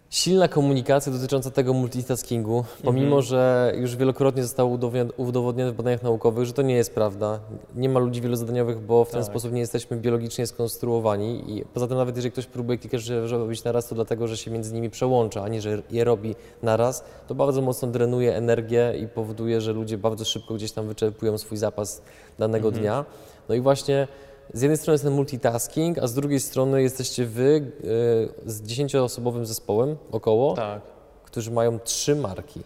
Silna 0.09 0.47
komunikacja 0.47 1.11
dotycząca 1.11 1.51
tego 1.51 1.73
multitaskingu, 1.73 2.63
pomimo 2.83 3.05
Mhm. 3.05 3.21
że 3.21 3.73
już 3.77 3.95
wielokrotnie 3.95 4.43
zostało 4.43 4.77
udowodnione- 5.17 5.71
w 5.71 5.75
badaniach 5.75 6.03
naukowych, 6.03 6.45
że 6.45 6.53
to 6.53 6.61
nie 6.61 6.75
jest 6.75 6.93
prawda. 6.95 7.39
Nie 7.75 7.89
ma 7.89 7.99
ludzi 7.99 8.21
wielozadaniowych, 8.21 8.79
bo 8.79 9.05
w 9.05 9.09
ten 9.11 9.21
Tak. 9.21 9.29
sposób 9.31 9.51
nie 9.53 9.59
jesteśmy 9.59 9.97
biologicznie 9.97 10.47
skonstruowani 10.47 11.57
i 11.57 11.65
poza 11.73 11.87
tym 11.87 11.97
nawet 11.97 12.15
jeżeli 12.15 12.31
ktoś 12.31 12.45
próbuje 12.45 12.77
kilka 12.77 12.97
rzeczy 12.97 13.27
robić 13.37 13.63
naraz, 13.63 13.87
to 13.87 13.95
dlatego, 13.95 14.27
że 14.27 14.37
się 14.37 14.51
między 14.51 14.73
nimi 14.73 14.89
przełącza, 14.89 15.43
a 15.43 15.47
nie, 15.47 15.61
że 15.61 15.81
je 15.91 16.03
robi 16.03 16.35
naraz, 16.63 17.03
to 17.27 17.35
bardzo 17.35 17.61
mocno 17.61 17.87
drenuje 17.87 18.35
energię 18.35 18.93
i 19.01 19.07
powoduje, 19.07 19.61
że 19.61 19.73
ludzie 19.73 19.97
bardzo 19.97 20.25
szybko 20.25 20.53
gdzieś 20.53 20.71
tam 20.71 20.87
wyczerpują 20.87 21.37
swój 21.37 21.57
zapas 21.57 22.01
danego 22.39 22.67
Mhm. 22.67 22.83
dnia. 22.83 23.05
No 23.49 23.55
i 23.55 23.61
właśnie 23.61 24.07
z 24.53 24.61
jednej 24.61 24.77
strony 24.77 24.93
jest 24.93 25.03
ten 25.03 25.13
multitasking, 25.13 25.97
a 25.97 26.07
z 26.07 26.13
drugiej 26.13 26.39
strony 26.39 26.81
jesteście 26.81 27.25
wy 27.25 27.43
y, 27.45 28.51
z 28.51 28.61
dziesięcioosobowym 28.61 29.45
zespołem 29.45 29.95
około, 30.11 30.53
Tak. 30.53 30.81
którzy 31.25 31.51
mają 31.51 31.79
trzy 31.79 32.15
marki. 32.15 32.61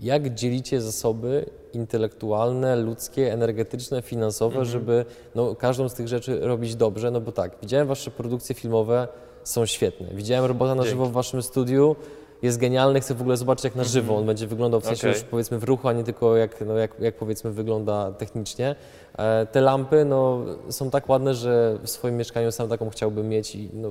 Jak 0.00 0.34
dzielicie 0.34 0.80
zasoby 0.80 1.46
intelektualne, 1.72 2.76
ludzkie, 2.76 3.32
energetyczne, 3.32 4.02
finansowe, 4.02 4.58
Mhm. 4.58 4.64
żeby 4.72 5.04
no, 5.34 5.54
każdą 5.54 5.88
z 5.88 5.94
tych 5.94 6.08
rzeczy 6.08 6.40
robić 6.40 6.76
dobrze? 6.76 7.10
No 7.10 7.20
bo 7.20 7.32
tak, 7.32 7.52
widziałem 7.62 7.86
wasze 7.88 8.10
produkcje 8.10 8.54
filmowe, 8.54 9.08
są 9.44 9.66
świetne. 9.66 10.06
Widziałem 10.14 10.44
robota 10.44 10.74
na 10.74 10.82
Dzięki. 10.82 10.90
żywo 10.90 11.06
w 11.06 11.12
waszym 11.12 11.42
studiu, 11.42 11.96
jest 12.42 12.58
genialny, 12.58 13.00
chcę 13.00 13.14
w 13.14 13.20
ogóle 13.20 13.36
zobaczyć 13.36 13.64
jak 13.64 13.74
na 13.76 13.84
żywo 13.84 14.16
on 14.16 14.26
będzie 14.26 14.46
wyglądał, 14.46 14.80
w 14.80 14.84
sensie 14.84 15.00
Mhm. 15.08 15.12
Okej. 15.12 15.22
już 15.22 15.30
powiedzmy 15.30 15.58
w 15.58 15.64
ruchu, 15.64 15.88
a 15.88 15.92
nie 15.92 16.04
tylko 16.04 16.36
jak, 16.36 16.60
no, 16.66 16.76
jak, 16.78 17.00
jak 17.00 17.14
powiedzmy 17.16 17.50
wygląda 17.50 18.12
technicznie. 18.12 18.74
E, 19.18 19.46
te 19.46 19.60
lampy 19.60 20.04
no, 20.04 20.40
są 20.70 20.90
tak 20.90 21.08
ładne, 21.08 21.34
że 21.34 21.78
w 21.82 21.90
swoim 21.90 22.16
mieszkaniu 22.16 22.52
sam 22.52 22.68
taką 22.68 22.90
chciałbym 22.90 23.28
mieć 23.28 23.54
i 23.54 23.70
no, 23.72 23.88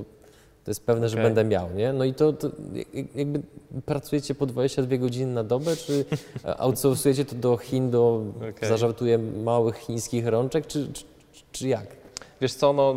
to 0.64 0.70
jest 0.70 0.86
pewne, 0.86 1.08
że 1.08 1.14
Okej. 1.16 1.24
będę 1.24 1.44
miał, 1.44 1.70
nie? 1.74 1.92
No 1.92 2.04
i 2.04 2.14
to, 2.14 2.32
to 2.32 2.50
jak- 2.94 3.16
jakby 3.16 3.40
pracujecie 3.86 4.34
po 4.34 4.46
22 4.46 4.96
godziny 4.96 5.32
na 5.32 5.44
dobę, 5.44 5.76
czy 5.76 6.04
e, 6.44 6.56
outsourcujecie 6.60 7.24
to 7.24 7.34
do 7.36 7.56
Chin, 7.56 7.90
do, 7.90 8.22
Okej. 8.36 8.68
zażartuję, 8.68 9.18
małych 9.18 9.76
chińskich 9.76 10.26
rączek, 10.26 10.66
czy, 10.66 10.92
czy, 10.92 11.04
czy 11.52 11.68
jak? 11.68 11.86
Wiesz 12.40 12.54
co, 12.54 12.72
no, 12.72 12.94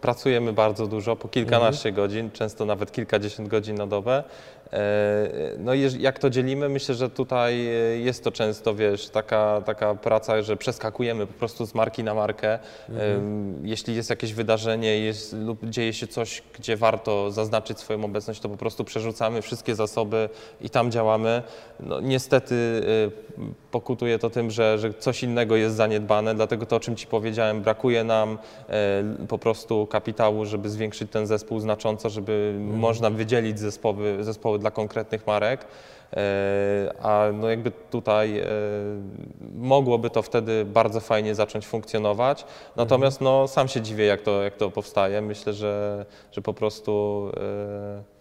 pracujemy 0.00 0.52
bardzo 0.52 0.86
dużo, 0.86 1.16
po 1.16 1.28
kilkanaście 1.28 1.88
Mhm. 1.88 1.94
godzin, 2.08 2.30
często 2.30 2.64
nawet 2.64 2.92
kilkadziesiąt 2.92 3.48
godzin 3.48 3.76
na 3.76 3.86
dobę. 3.86 4.24
No 5.58 5.74
i 5.74 6.02
jak 6.02 6.18
to 6.18 6.30
dzielimy? 6.30 6.68
Myślę, 6.68 6.94
że 6.94 7.10
tutaj 7.10 7.66
e, 7.66 7.70
jest 7.98 8.24
to 8.24 8.32
często, 8.32 8.74
wiesz, 8.74 9.08
taka, 9.08 9.62
taka 9.66 9.94
praca, 9.94 10.42
że 10.42 10.56
przeskakujemy 10.56 11.26
po 11.26 11.32
prostu 11.32 11.66
z 11.66 11.74
marki 11.74 12.04
na 12.04 12.14
markę. 12.14 12.58
Mhm. 12.88 13.54
Jeśli 13.62 13.96
jest 13.96 14.10
jakieś 14.10 14.32
wydarzenie 14.32 14.98
jest, 14.98 15.32
lub 15.32 15.68
dzieje 15.68 15.92
się 15.92 16.06
coś, 16.06 16.42
gdzie 16.58 16.76
warto 16.76 17.30
zaznaczyć 17.30 17.78
swoją 17.78 18.04
obecność, 18.04 18.40
to 18.40 18.48
po 18.48 18.56
prostu 18.56 18.84
przerzucamy 18.84 19.42
wszystkie 19.42 19.74
zasoby 19.74 20.28
i 20.60 20.70
tam 20.70 20.90
działamy. 20.90 21.42
No, 21.80 22.00
niestety 22.00 22.82
e, 23.38 23.50
pokutuje 23.70 24.18
to 24.18 24.30
tym, 24.30 24.50
że, 24.50 24.78
że 24.78 24.94
coś 24.94 25.22
innego 25.22 25.56
jest 25.56 25.76
zaniedbane, 25.76 26.34
dlatego 26.34 26.66
to, 26.66 26.76
o 26.76 26.80
czym 26.80 26.96
Ci 26.96 27.06
powiedziałem, 27.06 27.62
brakuje 27.62 28.04
nam 28.04 28.38
e, 28.68 29.04
po 29.28 29.38
prostu 29.38 29.86
kapitału, 29.86 30.46
żeby 30.46 30.70
zwiększyć 30.70 31.10
ten 31.10 31.26
zespół 31.26 31.60
znacząco, 31.60 32.10
żeby 32.10 32.54
można 32.60 33.10
wydzielić 33.10 33.58
zespoły, 33.58 34.24
zespoły 34.24 34.53
dla 34.58 34.70
konkretnych 34.70 35.26
marek. 35.26 35.66
E, 36.16 36.94
A 37.02 37.26
no 37.32 37.50
jakby 37.50 37.70
tutaj 37.70 38.38
e, 38.38 38.44
mogłoby 39.54 40.10
to 40.10 40.22
wtedy 40.22 40.64
bardzo 40.64 41.00
fajnie 41.00 41.34
zacząć 41.34 41.66
funkcjonować. 41.66 42.44
Natomiast 42.76 43.20
no, 43.20 43.48
sam 43.48 43.68
się 43.68 43.80
dziwię, 43.80 44.04
jak 44.04 44.22
to, 44.22 44.42
jak 44.42 44.56
to 44.56 44.70
powstaje. 44.70 45.20
Myślę, 45.20 45.52
że, 45.52 46.06
że 46.32 46.42
po 46.42 46.54
prostu 46.54 47.30
e, 47.36 48.13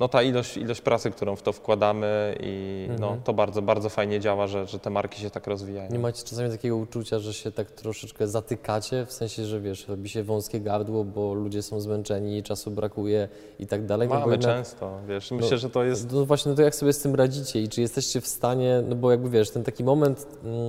no, 0.00 0.08
ta 0.08 0.22
ilość, 0.22 0.56
ilość 0.56 0.80
pracy, 0.80 1.10
którą 1.10 1.36
w 1.36 1.42
to 1.42 1.52
wkładamy 1.52 2.36
i 2.40 2.86
no, 2.88 2.94
Mhm. 3.06 3.22
to 3.22 3.32
bardzo, 3.32 3.62
bardzo 3.62 3.88
fajnie 3.88 4.20
działa, 4.20 4.46
że, 4.46 4.66
że 4.66 4.78
te 4.78 4.90
marki 4.90 5.20
się 5.20 5.30
tak 5.30 5.46
rozwijają. 5.46 5.90
Nie 5.92 5.98
macie 5.98 6.24
czasami 6.24 6.50
takiego 6.50 6.76
uczucia, 6.76 7.18
że 7.18 7.34
się 7.34 7.52
tak 7.52 7.70
troszeczkę 7.70 8.28
zatykacie, 8.28 9.06
w 9.06 9.12
sensie, 9.12 9.44
że 9.44 9.60
wiesz, 9.60 9.88
robi 9.88 10.08
się 10.08 10.22
wąskie 10.22 10.60
gardło, 10.60 11.04
bo 11.04 11.34
ludzie 11.34 11.62
są 11.62 11.80
zmęczeni, 11.80 12.42
czasu 12.42 12.70
brakuje 12.70 13.28
i 13.58 13.66
tak 13.66 13.86
dalej. 13.86 14.08
no 14.08 14.14
Mamy 14.20 14.32
jednak- 14.32 14.56
często, 14.56 14.98
wiesz, 15.08 15.30
myślę, 15.30 15.58
że 15.58 15.70
to 15.70 15.84
jest... 15.84 16.12
No 16.12 16.26
właśnie, 16.26 16.50
no 16.50 16.56
to 16.56 16.62
jak 16.62 16.74
sobie 16.74 16.92
z 16.92 16.98
tym 17.02 17.14
radzicie 17.14 17.62
i 17.62 17.68
czy 17.68 17.80
jesteście 17.80 18.20
w 18.20 18.26
stanie, 18.26 18.82
no 18.88 18.96
bo 18.96 19.10
jakby 19.10 19.30
wiesz, 19.30 19.50
ten 19.50 19.64
taki 19.64 19.84
moment 19.84 20.26
mm, 20.44 20.66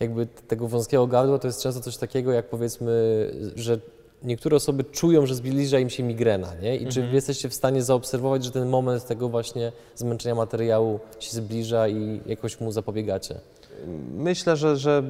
jakby 0.00 0.26
tego 0.26 0.68
wąskiego 0.68 1.06
gardła 1.06 1.38
to 1.38 1.46
jest 1.46 1.62
często 1.62 1.80
coś 1.80 1.96
takiego, 1.96 2.32
jak 2.32 2.48
powiedzmy, 2.48 2.92
że 3.56 3.78
niektóre 4.24 4.56
osoby 4.56 4.84
czują, 4.84 5.26
że 5.26 5.34
zbliża 5.34 5.78
im 5.78 5.90
się 5.90 6.02
migrena, 6.02 6.48
nie? 6.62 6.76
I 6.76 6.80
czy 6.80 6.86
Mhm. 7.00 7.08
wy 7.08 7.14
jesteście 7.14 7.48
w 7.48 7.54
stanie 7.54 7.82
zaobserwować, 7.82 8.44
że 8.44 8.50
ten 8.50 8.68
moment 8.68 9.06
tego 9.06 9.28
właśnie 9.28 9.72
zmęczenia 9.94 10.34
materiału 10.34 11.00
się 11.20 11.30
zbliża 11.36 11.88
i 11.88 12.20
jakoś 12.26 12.60
mu 12.60 12.72
zapobiegacie? 12.72 13.34
Myślę, 14.14 14.56
że, 14.56 14.76
że 14.76 15.02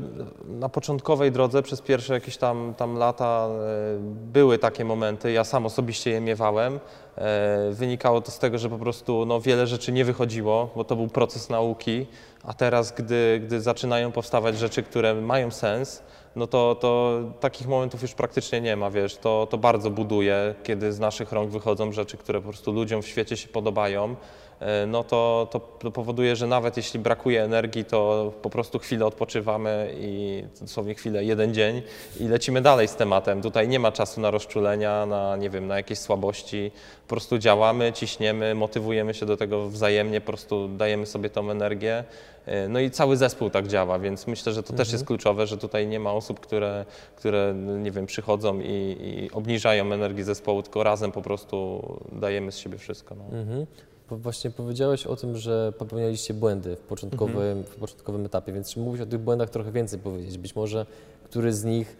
na 0.49 0.69
początkowej 0.69 1.33
drodze 1.33 1.63
przez 1.63 1.81
pierwsze 1.81 2.15
jakieś 2.15 2.37
tam, 2.37 2.75
tam 2.77 2.97
lata 2.97 3.49
e, 3.49 3.99
były 4.33 4.59
takie 4.59 4.85
momenty, 4.85 5.33
ja 5.33 5.45
sam 5.45 5.67
osobiście 5.67 6.11
je 6.11 6.21
miewałem. 6.21 6.81
E, 7.19 7.71
Wynikało 7.73 8.21
to 8.21 8.31
z 8.31 8.39
tego, 8.39 8.59
że 8.59 8.71
po 8.71 8.79
prostu 8.79 9.27
no, 9.27 9.41
wiele 9.41 9.67
rzeczy 9.67 9.93
nie 9.93 10.05
wychodziło, 10.05 10.71
bo 10.77 10.85
to 10.85 10.97
był 10.97 11.09
proces 11.09 11.51
nauki, 11.51 12.07
a 12.43 12.55
teraz, 12.55 12.93
gdy, 12.93 13.41
gdy 13.47 13.61
zaczynają 13.61 14.13
powstawać 14.13 14.59
rzeczy, 14.59 14.83
które 14.83 15.15
mają 15.15 15.51
sens, 15.51 16.03
no 16.37 16.47
to, 16.47 16.77
to 16.81 17.21
takich 17.41 17.67
momentów 17.67 18.03
już 18.03 18.15
praktycznie 18.15 18.61
nie 18.61 18.77
ma, 18.77 18.91
wiesz, 18.91 19.17
to, 19.17 19.47
to 19.51 19.59
bardzo 19.59 19.91
buduje, 19.91 20.55
kiedy 20.63 20.93
z 20.93 21.01
naszych 21.01 21.33
rąk 21.33 21.51
wychodzą 21.51 21.93
rzeczy, 21.93 22.17
które 22.17 22.41
po 22.41 22.49
prostu 22.49 22.73
ludziom 22.73 23.03
w 23.03 23.07
świecie 23.07 23.37
się 23.37 23.49
podobają, 23.49 24.17
e, 24.61 24.87
no 24.87 25.05
to, 25.05 25.49
to, 25.51 25.91
powoduje, 25.91 26.37
że 26.37 26.47
nawet 26.47 26.77
jeśli 26.77 27.01
brakuje 27.01 27.45
energii, 27.45 27.85
to 27.85 28.33
po 28.43 28.51
prostu 28.51 28.79
chwilę 28.79 29.07
odpoczywamy 29.07 29.95
i 29.99 30.45
dosłownie 30.61 30.95
chwilę, 30.95 31.25
jeden 31.25 31.55
dzień 31.55 31.83
i 32.21 32.29
lecimy 32.29 32.61
dalej 32.61 32.89
z 32.89 32.97
tematem. 32.97 33.43
Tutaj 33.43 33.69
nie 33.69 33.79
ma 33.79 33.93
czasu 33.93 34.21
na 34.21 34.31
rozczulenia, 34.31 35.07
na 35.07 35.37
nie 35.37 35.51
wiem, 35.51 35.67
na 35.67 35.77
jakieś 35.77 35.99
słabości. 35.99 36.71
Po 37.03 37.09
prostu 37.09 37.39
działamy, 37.39 37.93
ciśniemy, 37.93 38.55
motywujemy 38.55 39.15
się 39.15 39.27
do 39.27 39.37
tego 39.37 39.69
wzajemnie, 39.69 40.21
po 40.21 40.27
prostu 40.27 40.69
dajemy 40.69 41.07
sobie 41.07 41.31
tą 41.31 41.51
energię. 41.51 42.05
E, 42.47 42.69
No 42.69 42.81
i 42.81 42.91
cały 42.91 43.17
zespół 43.17 43.51
tak 43.51 43.67
działa, 43.69 43.99
więc 43.99 44.27
myślę, 44.27 44.53
że 44.53 44.63
to 44.63 44.73
też 44.73 44.93
jest 44.93 45.05
kluczowe, 45.05 45.47
że 45.47 45.59
tutaj 45.59 45.87
nie 45.87 46.01
ma 46.01 46.13
osób, 46.13 46.41
które, 46.41 46.85
które 47.17 47.55
nie 47.79 47.91
wiem, 47.91 48.07
przychodzą 48.07 48.61
i, 48.61 48.97
i 49.01 49.31
obniżają 49.33 49.93
energię 49.93 50.25
zespołu, 50.25 50.63
tylko 50.63 50.83
razem 50.83 51.13
po 51.13 51.23
prostu 51.23 51.83
dajemy 52.13 52.53
z 52.53 52.59
siebie 52.59 52.79
wszystko. 52.79 53.15
No. 53.15 53.39
Mhm. 53.39 53.67
Właśnie 54.11 54.51
powiedziałeś 54.51 55.07
o 55.07 55.17
tym, 55.17 55.37
że 55.37 55.73
popełnialiście 55.79 56.35
błędy 56.35 56.77
w 56.77 56.81
początkowym, 56.81 57.63
w 57.65 57.77
początkowym 57.77 58.27
etapie, 58.27 58.53
więc 58.53 58.71
czy 58.75 58.79
mógłbyś 58.81 59.01
o 59.01 59.07
tych 59.07 59.21
błędach 59.21 59.51
trochę 59.51 59.73
więcej 59.73 59.99
powiedzieć? 59.99 60.39
Być 60.39 60.57
może 60.57 60.87
który 61.25 61.53
z 61.53 61.65
nich 61.65 61.97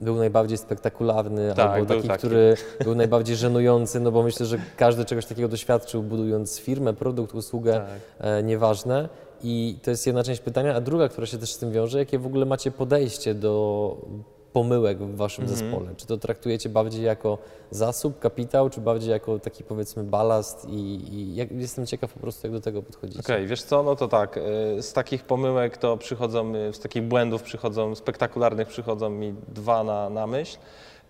był 0.00 0.16
najbardziej 0.16 0.58
spektakularny, 0.58 1.54
Tak, 1.56 1.70
albo 1.70 1.94
taki, 1.94 2.08
taki. 2.08 2.18
który 2.18 2.56
był 2.84 2.94
najbardziej 2.94 3.36
żenujący, 3.36 4.00
no 4.00 4.12
bo 4.12 4.22
myślę, 4.22 4.46
że 4.46 4.58
każdy 4.76 5.04
czegoś 5.04 5.26
takiego 5.26 5.48
doświadczył, 5.48 6.02
budując 6.02 6.58
firmę, 6.58 6.94
produkt, 6.94 7.34
usługę, 7.34 7.72
Tak. 7.72 7.86
e, 8.18 8.42
nieważne. 8.42 9.08
I 9.44 9.78
to 9.82 9.90
jest 9.90 10.06
jedna 10.06 10.24
część 10.24 10.40
pytania, 10.40 10.74
a 10.74 10.80
druga, 10.80 11.08
która 11.08 11.26
się 11.26 11.38
też 11.38 11.52
z 11.52 11.58
tym 11.58 11.72
wiąże, 11.72 11.98
jakie 11.98 12.18
w 12.18 12.26
ogóle 12.26 12.46
macie 12.46 12.70
podejście 12.70 13.34
do 13.34 13.96
pomyłek 14.52 14.98
w 14.98 15.16
waszym 15.16 15.44
Mhm. 15.44 15.58
zespole? 15.60 15.94
Czy 15.96 16.06
to 16.06 16.16
traktujecie 16.16 16.68
bardziej 16.68 17.04
jako 17.04 17.38
zasób, 17.70 18.18
kapitał, 18.18 18.70
czy 18.70 18.80
bardziej 18.80 19.10
jako 19.10 19.38
taki 19.38 19.64
powiedzmy 19.64 20.04
balast 20.04 20.64
i, 20.68 20.74
i 21.14 21.34
jak, 21.34 21.50
jestem 21.52 21.86
ciekaw 21.86 22.12
po 22.12 22.20
prostu, 22.20 22.46
jak 22.46 22.52
do 22.52 22.60
tego 22.60 22.82
podchodzicie. 22.82 23.20
Okej, 23.20 23.46
wiesz 23.46 23.62
co, 23.62 23.82
no 23.82 23.96
to 23.96 24.08
tak, 24.08 24.36
y, 24.36 24.82
z 24.82 24.92
takich 24.92 25.24
pomyłek 25.24 25.76
to 25.76 25.96
przychodzą, 25.96 26.54
y, 26.54 26.72
z 26.72 26.78
takich 26.80 27.02
błędów 27.02 27.42
przychodzą, 27.42 27.94
spektakularnych 27.94 28.68
przychodzą 28.68 29.10
mi 29.10 29.34
dwa 29.48 29.84
na, 29.84 30.10
na 30.10 30.26
myśl. 30.26 30.58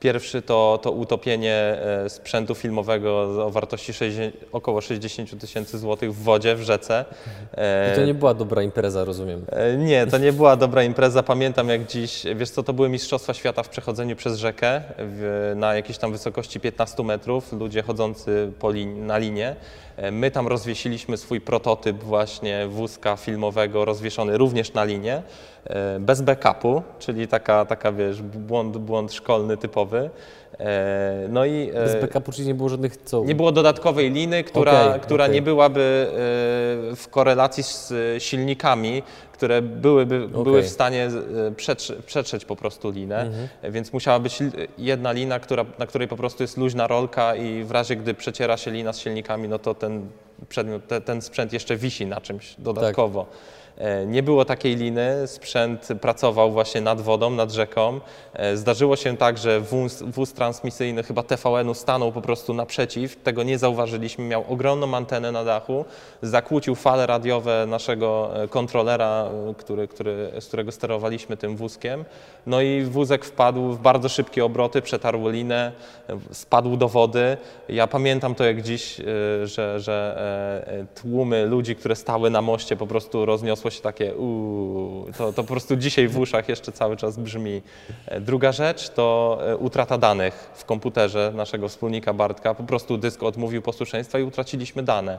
Pierwszy 0.03 0.43
to, 0.43 0.79
to 0.83 0.91
utopienie 0.91 1.55
e, 1.55 2.09
sprzętu 2.11 2.55
filmowego 2.55 3.21
o 3.47 3.51
wartości 3.51 3.93
60, 3.93 4.37
około 4.53 4.81
60 4.81 5.41
tysięcy 5.41 5.79
złotych 5.79 6.15
w 6.15 6.23
wodzie, 6.23 6.55
w 6.55 6.63
rzece. 6.63 7.05
I 7.53 7.95
to 7.97 8.03
E, 8.03 8.07
nie 8.07 8.15
była 8.15 8.35
dobra 8.35 8.63
impreza, 8.63 9.05
rozumiem. 9.05 9.45
E, 9.49 9.77
Nie, 9.77 10.07
to 10.07 10.19
nie 10.19 10.33
była 10.33 10.57
dobra 10.57 10.83
impreza. 10.85 11.23
Pamiętam 11.23 11.69
jak 11.69 11.87
dziś, 11.87 12.23
wiesz 12.37 12.51
co, 12.51 12.63
to 12.63 12.73
były 12.73 12.89
Mistrzostwa 12.89 13.35
Świata 13.35 13.63
w 13.63 13.69
przechodzeniu 13.69 14.17
przez 14.17 14.39
rzekę 14.39 14.83
w, 14.99 15.53
na 15.57 15.75
jakiejś 15.75 15.99
tam 15.99 16.13
wysokości 16.13 16.61
15 16.61 17.03
metrów, 17.03 17.53
ludzie 17.53 17.83
chodzący 17.83 18.53
po 18.59 18.71
lin, 18.73 19.07
na 19.07 19.19
linie. 19.19 19.57
E, 20.03 20.11
My 20.11 20.31
tam 20.31 20.49
rozwiesiliśmy 20.49 21.17
swój 21.17 21.41
prototyp 21.41 22.03
właśnie 22.03 22.67
wózka 22.69 23.17
filmowego, 23.17 23.85
rozwieszony 23.85 24.39
również 24.39 24.73
na 24.73 24.85
linie, 24.85 25.23
e, 25.65 26.01
bez 26.01 26.23
backupu, 26.23 26.83
czyli 26.99 27.29
taka, 27.29 27.65
taka 27.65 27.93
wiesz, 27.93 28.23
błąd, 28.23 28.77
błąd 28.77 29.13
szkolny 29.13 29.57
typowy. 29.57 30.11
E, 30.61 31.27
No 31.29 31.45
i 31.45 31.71
e, 31.71 31.73
Bez 31.73 32.01
backupu, 32.01 32.33
czyli 32.33 32.47
nie 32.49 32.55
było 32.55 32.69
żadnych 32.69 32.97
co? 32.97 33.25
nie 33.25 33.35
było 33.35 33.53
dodatkowej 33.53 34.11
liny, 34.11 34.45
która, 34.45 34.87
Okej, 34.89 35.01
która 35.01 35.25
okej. 35.25 35.35
nie 35.35 35.43
byłaby 35.43 36.07
e, 36.11 36.13
w 36.97 37.07
korelacji 37.11 37.63
z 37.63 37.93
silnikami, 38.23 39.03
które 39.33 39.63
byłyby, 39.63 40.29
były 40.29 40.63
w 40.63 40.69
stanie 40.69 41.09
przetrze, 41.57 41.97
przetrzeć 42.07 42.45
po 42.45 42.57
prostu 42.57 42.91
linę, 42.91 43.23
Mhm. 43.23 43.49
Więc 43.73 43.93
musiała 43.93 44.19
być 44.19 44.39
jedna 44.79 45.13
lina, 45.13 45.41
która, 45.41 45.65
na 45.79 45.87
której 45.87 46.09
po 46.09 46.17
prostu 46.17 46.43
jest 46.43 46.57
luźna 46.57 46.87
rolka 46.87 47.37
i 47.37 47.65
w 47.65 47.71
razie 47.71 47.97
gdy 47.97 48.15
przeciera 48.15 48.57
się 48.57 48.71
lina 48.71 48.93
z 48.93 48.99
silnikami, 48.99 49.49
no 49.49 49.59
to 49.59 49.75
ten 49.75 50.07
przedmiot, 50.49 50.87
te, 50.89 51.01
ten 51.01 51.23
sprzęt 51.23 51.53
jeszcze 51.53 51.77
wisi 51.77 52.07
na 52.07 52.21
czymś 52.21 52.55
dodatkowo. 52.59 53.21
E, 53.21 53.62
Nie 54.07 54.23
było 54.23 54.45
takiej 54.45 54.77
liny, 54.77 55.27
sprzęt 55.27 55.89
pracował 56.01 56.53
właśnie 56.53 56.81
nad 56.81 57.01
wodą, 57.01 57.31
nad 57.31 57.51
rzeką. 57.51 58.01
E, 58.33 58.57
Zdarzyło 58.57 58.97
się 58.97 59.17
tak, 59.17 59.39
że 59.39 59.61
wóz, 59.61 60.03
wóz 60.03 60.33
transmisyjny 60.33 61.03
chyba 61.03 61.23
TVN-u 61.23 61.75
stanął 61.75 62.13
po 62.13 62.23
prostu 62.23 62.55
naprzeciw, 62.55 63.17
tego 63.17 63.43
nie 63.43 63.59
zauważyliśmy, 63.59 64.25
miał 64.25 64.45
ogromną 64.49 64.97
antenę 64.97 65.33
na 65.33 65.45
dachu, 65.45 65.85
zakłócił 66.23 66.75
fale 66.75 67.07
radiowe 67.07 67.67
naszego 67.69 68.31
e, 68.43 68.49
kontrolera, 68.49 69.31
e, 69.51 69.55
który, 69.55 69.89
który, 69.89 70.33
z 70.41 70.47
którego 70.47 70.73
sterowaliśmy 70.73 71.37
tym 71.37 71.57
wózkiem. 71.57 72.05
No 72.47 72.61
i 72.61 72.83
wózek 72.83 73.25
wpadł 73.25 73.73
w 73.73 73.79
bardzo 73.79 74.09
szybkie 74.09 74.45
obroty, 74.45 74.83
przetarł 74.83 75.29
linę, 75.29 75.73
e, 76.09 76.19
spadł 76.33 76.77
do 76.77 76.89
wody. 76.89 77.37
Ja 77.69 77.87
pamiętam 77.87 78.35
to 78.35 78.45
jak 78.45 78.63
dziś, 78.63 79.01
e, 79.01 79.05
że, 79.47 79.81
że 79.81 80.15
e, 80.69 80.73
e, 80.73 80.87
tłumy 80.95 81.47
ludzi, 81.47 81.77
które 81.77 81.97
stały 81.97 82.31
na 82.31 82.43
moście, 82.43 82.77
po 82.77 82.87
prostu 82.87 83.27
rozniosło 83.65 83.71
się 83.71 83.83
takie 83.83 84.15
uuu, 84.15 85.07
to, 85.19 85.33
to 85.33 85.43
po 85.43 85.53
prostu 85.53 85.77
dzisiaj 85.77 86.09
w 86.09 86.19
uszach 86.19 86.49
jeszcze 86.49 86.73
cały 86.73 86.97
czas 86.97 87.17
brzmi. 87.17 87.63
E, 88.07 88.21
Druga 88.21 88.53
rzecz 88.53 88.89
to 88.89 89.39
e, 89.47 89.57
utrata 89.57 89.99
danych 89.99 90.51
w 90.55 90.65
komputerze 90.65 91.33
naszego 91.35 91.69
wspólnika 91.69 92.13
Bartka. 92.13 92.55
Po 92.55 92.65
prostu 92.65 92.99
dysk 92.99 93.23
odmówił 93.23 93.63
posłuszeństwa 93.63 94.19
i 94.19 94.23
utraciliśmy 94.23 94.83
dane. 94.83 95.19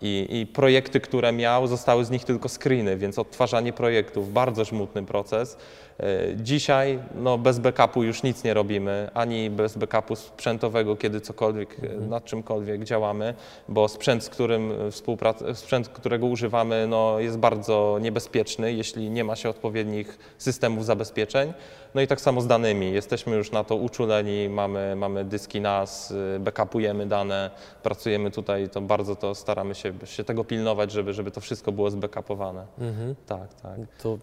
I, 0.00 0.26
I 0.30 0.46
projekty, 0.46 1.00
które 1.00 1.32
miał, 1.32 1.66
zostały 1.66 2.04
z 2.04 2.10
nich 2.10 2.24
tylko 2.24 2.48
screeny, 2.48 2.96
więc 2.96 3.18
odtwarzanie 3.18 3.72
projektów, 3.72 4.32
bardzo 4.32 4.64
żmudny 4.64 5.02
proces. 5.02 5.56
E, 6.00 6.36
Dzisiaj 6.36 6.98
no, 7.14 7.38
bez 7.38 7.58
backupu 7.58 8.02
już 8.02 8.22
nic 8.22 8.44
nie 8.44 8.54
robimy, 8.54 9.10
ani 9.14 9.50
bez 9.50 9.76
backupu 9.76 10.16
sprzętowego, 10.16 10.96
kiedy 10.96 11.20
cokolwiek, 11.20 11.76
e, 11.84 12.00
nad 12.00 12.24
czymkolwiek 12.24 12.84
działamy, 12.84 13.34
bo 13.68 13.88
sprzęt, 13.88 14.24
z 14.24 14.28
którym 14.28 14.72
współprac- 14.90 15.54
sprzęt, 15.54 15.88
którego 15.88 16.26
używamy, 16.26 16.86
no, 16.88 17.18
jest 17.20 17.38
bardzo 17.38 17.98
niebezpieczny, 18.00 18.72
jeśli 18.72 19.10
nie 19.10 19.24
ma 19.24 19.36
się 19.36 19.48
odpowiednich 19.48 20.18
systemów 20.38 20.84
zabezpieczeń. 20.84 21.52
No 21.94 22.00
i 22.00 22.06
tak 22.06 22.20
samo 22.20 22.40
z 22.40 22.46
danymi. 22.46 22.92
Jesteśmy 22.92 23.36
już 23.36 23.50
na 23.52 23.64
to 23.64 23.76
uczuleni, 23.76 24.48
mamy, 24.48 24.96
mamy 24.96 25.24
dyski 25.24 25.60
NAS, 25.60 26.10
y, 26.10 26.40
backupujemy 26.40 27.06
dane, 27.06 27.50
pracujemy 27.82 28.30
tutaj, 28.30 28.68
to 28.68 28.80
bardzo 28.80 29.16
to 29.16 29.34
staramy 29.34 29.74
się, 29.74 29.92
się 30.04 30.24
tego 30.24 30.44
pilnować, 30.44 30.92
żeby, 30.92 31.12
żeby 31.12 31.30
to 31.30 31.40
wszystko 31.40 31.72
było 31.72 31.90
zbackupowane. 31.90 32.66
Mhm. 32.78 33.14
Tak, 33.26 33.54
tak. 33.54 33.78
To 34.02 34.18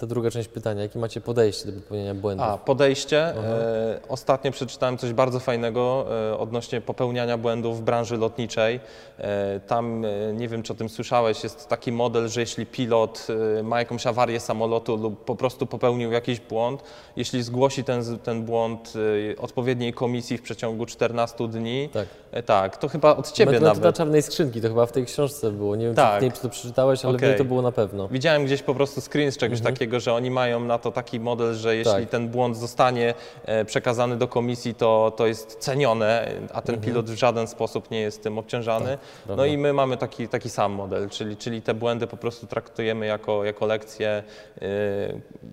ta 0.00 0.06
druga 0.06 0.30
część 0.30 0.48
pytania, 0.48 0.82
jakie 0.82 0.98
macie 0.98 1.20
podejście 1.20 1.72
do 1.72 1.80
popełniania 1.80 2.14
błędów? 2.14 2.46
A, 2.46 2.58
podejście. 2.58 3.18
E, 3.26 4.00
ostatnio 4.08 4.50
przeczytałem 4.52 4.98
coś 4.98 5.12
bardzo 5.12 5.40
fajnego 5.40 6.06
e, 6.30 6.38
odnośnie 6.38 6.80
popełniania 6.80 7.38
błędów 7.38 7.78
w 7.78 7.82
branży 7.82 8.16
lotniczej. 8.16 8.80
E, 9.18 9.60
tam, 9.60 10.04
e, 10.04 10.32
nie 10.32 10.48
wiem 10.48 10.62
czy 10.62 10.72
o 10.72 10.76
tym 10.76 10.88
słyszałeś, 10.88 11.42
jest 11.44 11.68
taki 11.68 11.92
model, 11.92 12.28
że 12.28 12.40
jeśli 12.40 12.66
pilot 12.66 13.26
e, 13.58 13.62
ma 13.62 13.78
jakąś 13.78 14.06
awarię 14.06 14.40
samolotu 14.40 14.96
lub 14.96 15.24
po 15.24 15.36
prostu 15.36 15.66
popełnił 15.66 16.12
jakiś 16.12 16.40
błąd, 16.40 16.82
jeśli 17.16 17.42
zgłosi 17.42 17.84
ten, 17.84 18.18
ten 18.18 18.42
błąd 18.44 18.92
e, 19.32 19.40
odpowiedniej 19.40 19.92
komisji 19.92 20.38
w 20.38 20.42
przeciągu 20.42 20.86
14 20.86 21.48
dni, 21.48 21.88
Tak. 21.92 22.08
tak, 22.46 22.76
to 22.76 22.88
chyba 22.88 23.16
od 23.16 23.32
ciebie 23.32 23.52
Metoda 23.52 23.74
nawet. 23.74 23.96
czarnej 23.96 24.22
skrzynki, 24.22 24.60
to 24.60 24.68
chyba 24.68 24.86
w 24.86 24.92
tej 24.92 25.06
książce 25.06 25.50
było. 25.50 25.76
Nie 25.76 25.86
wiem, 25.86 25.94
Tak. 25.94 26.18
czy, 26.18 26.24
nie 26.24 26.30
wiem, 26.30 26.36
czy 26.36 26.42
to 26.42 26.48
przeczytałeś, 26.48 27.04
ale 27.04 27.12
w 27.12 27.16
Okej. 27.16 27.28
niej 27.28 27.38
to 27.38 27.44
było 27.44 27.62
na 27.62 27.72
pewno. 27.72 28.08
Widziałem 28.08 28.44
gdzieś 28.44 28.62
po 28.62 28.74
prostu 28.74 29.00
screen 29.00 29.32
czegoś 29.40 29.60
takiego, 29.60 30.00
że 30.00 30.14
oni 30.14 30.30
mają 30.30 30.60
na 30.60 30.78
to 30.78 30.92
taki 30.92 31.20
model, 31.20 31.54
że 31.54 31.76
jeśli 31.76 31.92
Tak. 31.92 32.10
ten 32.10 32.28
błąd 32.28 32.56
zostanie 32.56 33.14
e, 33.44 33.64
przekazany 33.64 34.16
do 34.16 34.28
komisji, 34.28 34.74
to, 34.74 35.12
to 35.16 35.26
jest 35.26 35.56
cenione, 35.58 36.28
a 36.52 36.62
ten 36.62 36.80
pilot 36.80 37.10
w 37.10 37.16
żaden 37.16 37.46
sposób 37.46 37.90
nie 37.90 38.00
jest 38.00 38.22
tym 38.22 38.38
obciążany. 38.38 38.90
no 38.90 39.26
prawda. 39.26 39.46
i 39.46 39.58
my 39.58 39.72
mamy 39.72 39.96
taki, 39.96 40.28
taki 40.28 40.50
sam 40.50 40.72
model, 40.72 41.08
czyli, 41.08 41.36
czyli 41.36 41.62
te 41.62 41.74
błędy 41.74 42.06
po 42.06 42.16
prostu 42.16 42.46
traktujemy 42.46 43.06
jako, 43.06 43.44
jako 43.44 43.66
lekcje 43.66 44.22
yy, 44.60 44.66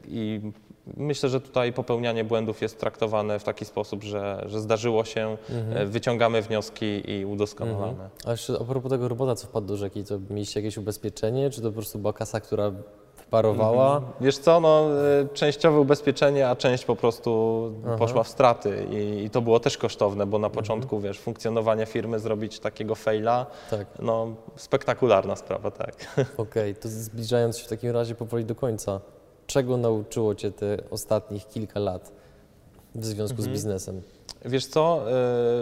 i 0.07 0.41
myślę, 0.97 1.29
że 1.29 1.41
tutaj 1.41 1.73
popełnianie 1.73 2.23
błędów 2.23 2.61
jest 2.61 2.79
traktowane 2.79 3.39
w 3.39 3.43
taki 3.43 3.65
sposób, 3.65 4.03
że, 4.03 4.43
że 4.45 4.59
zdarzyło 4.59 5.05
się, 5.05 5.38
e, 5.73 5.85
wyciągamy 5.85 6.41
wnioski 6.41 7.11
i 7.11 7.25
udoskonalamy. 7.25 8.09
A 8.25 8.31
jeszcze 8.31 8.53
a 8.61 8.63
propos 8.63 8.91
tego 8.91 9.07
robota, 9.07 9.35
co 9.35 9.47
wpadł 9.47 9.67
do 9.67 9.77
rzeki, 9.77 10.03
to 10.03 10.19
mieliście 10.29 10.59
jakieś 10.59 10.77
ubezpieczenie, 10.77 11.49
czy 11.49 11.61
to 11.61 11.67
po 11.67 11.73
prostu 11.73 11.99
była 11.99 12.13
kasa, 12.13 12.39
która 12.39 12.71
parowała? 13.30 14.01
Wiesz 14.21 14.38
co, 14.38 14.59
no, 14.59 14.88
y, 15.21 15.28
częściowe 15.34 15.80
ubezpieczenie, 15.80 16.49
a 16.49 16.55
część 16.55 16.86
po 16.86 16.95
prostu 16.95 17.71
poszła 17.99 18.23
w 18.23 18.28
straty 18.28 18.88
I, 18.91 19.23
i 19.23 19.30
to 19.30 19.41
było 19.41 19.59
też 19.59 19.78
kosztowne, 19.78 20.25
bo 20.25 20.39
na 20.39 20.49
początku, 20.49 20.99
wiesz, 20.99 21.19
funkcjonowania 21.19 21.86
firmy 21.86 22.19
zrobić 22.19 22.59
takiego 22.59 22.95
faila, 22.95 23.45
Tak, 23.69 23.88
no 23.99 24.28
spektakularna 24.55 25.36
sprawa, 25.36 25.71
tak. 25.71 26.17
okej. 26.38 26.75
To 26.75 26.89
zbliżając 26.89 27.57
się 27.57 27.65
w 27.65 27.69
takim 27.69 27.91
razie 27.91 28.15
powoli 28.15 28.45
do 28.45 28.55
końca, 28.55 28.99
czego 29.47 29.78
nauczyło 29.78 30.36
Cię 30.36 30.51
te 30.51 30.78
ostatnich 30.91 31.47
kilka 31.47 31.80
lat 31.80 32.11
w 32.95 33.05
związku 33.05 33.41
z 33.41 33.47
biznesem? 33.47 34.01
Wiesz 34.45 34.65
co, 34.65 35.01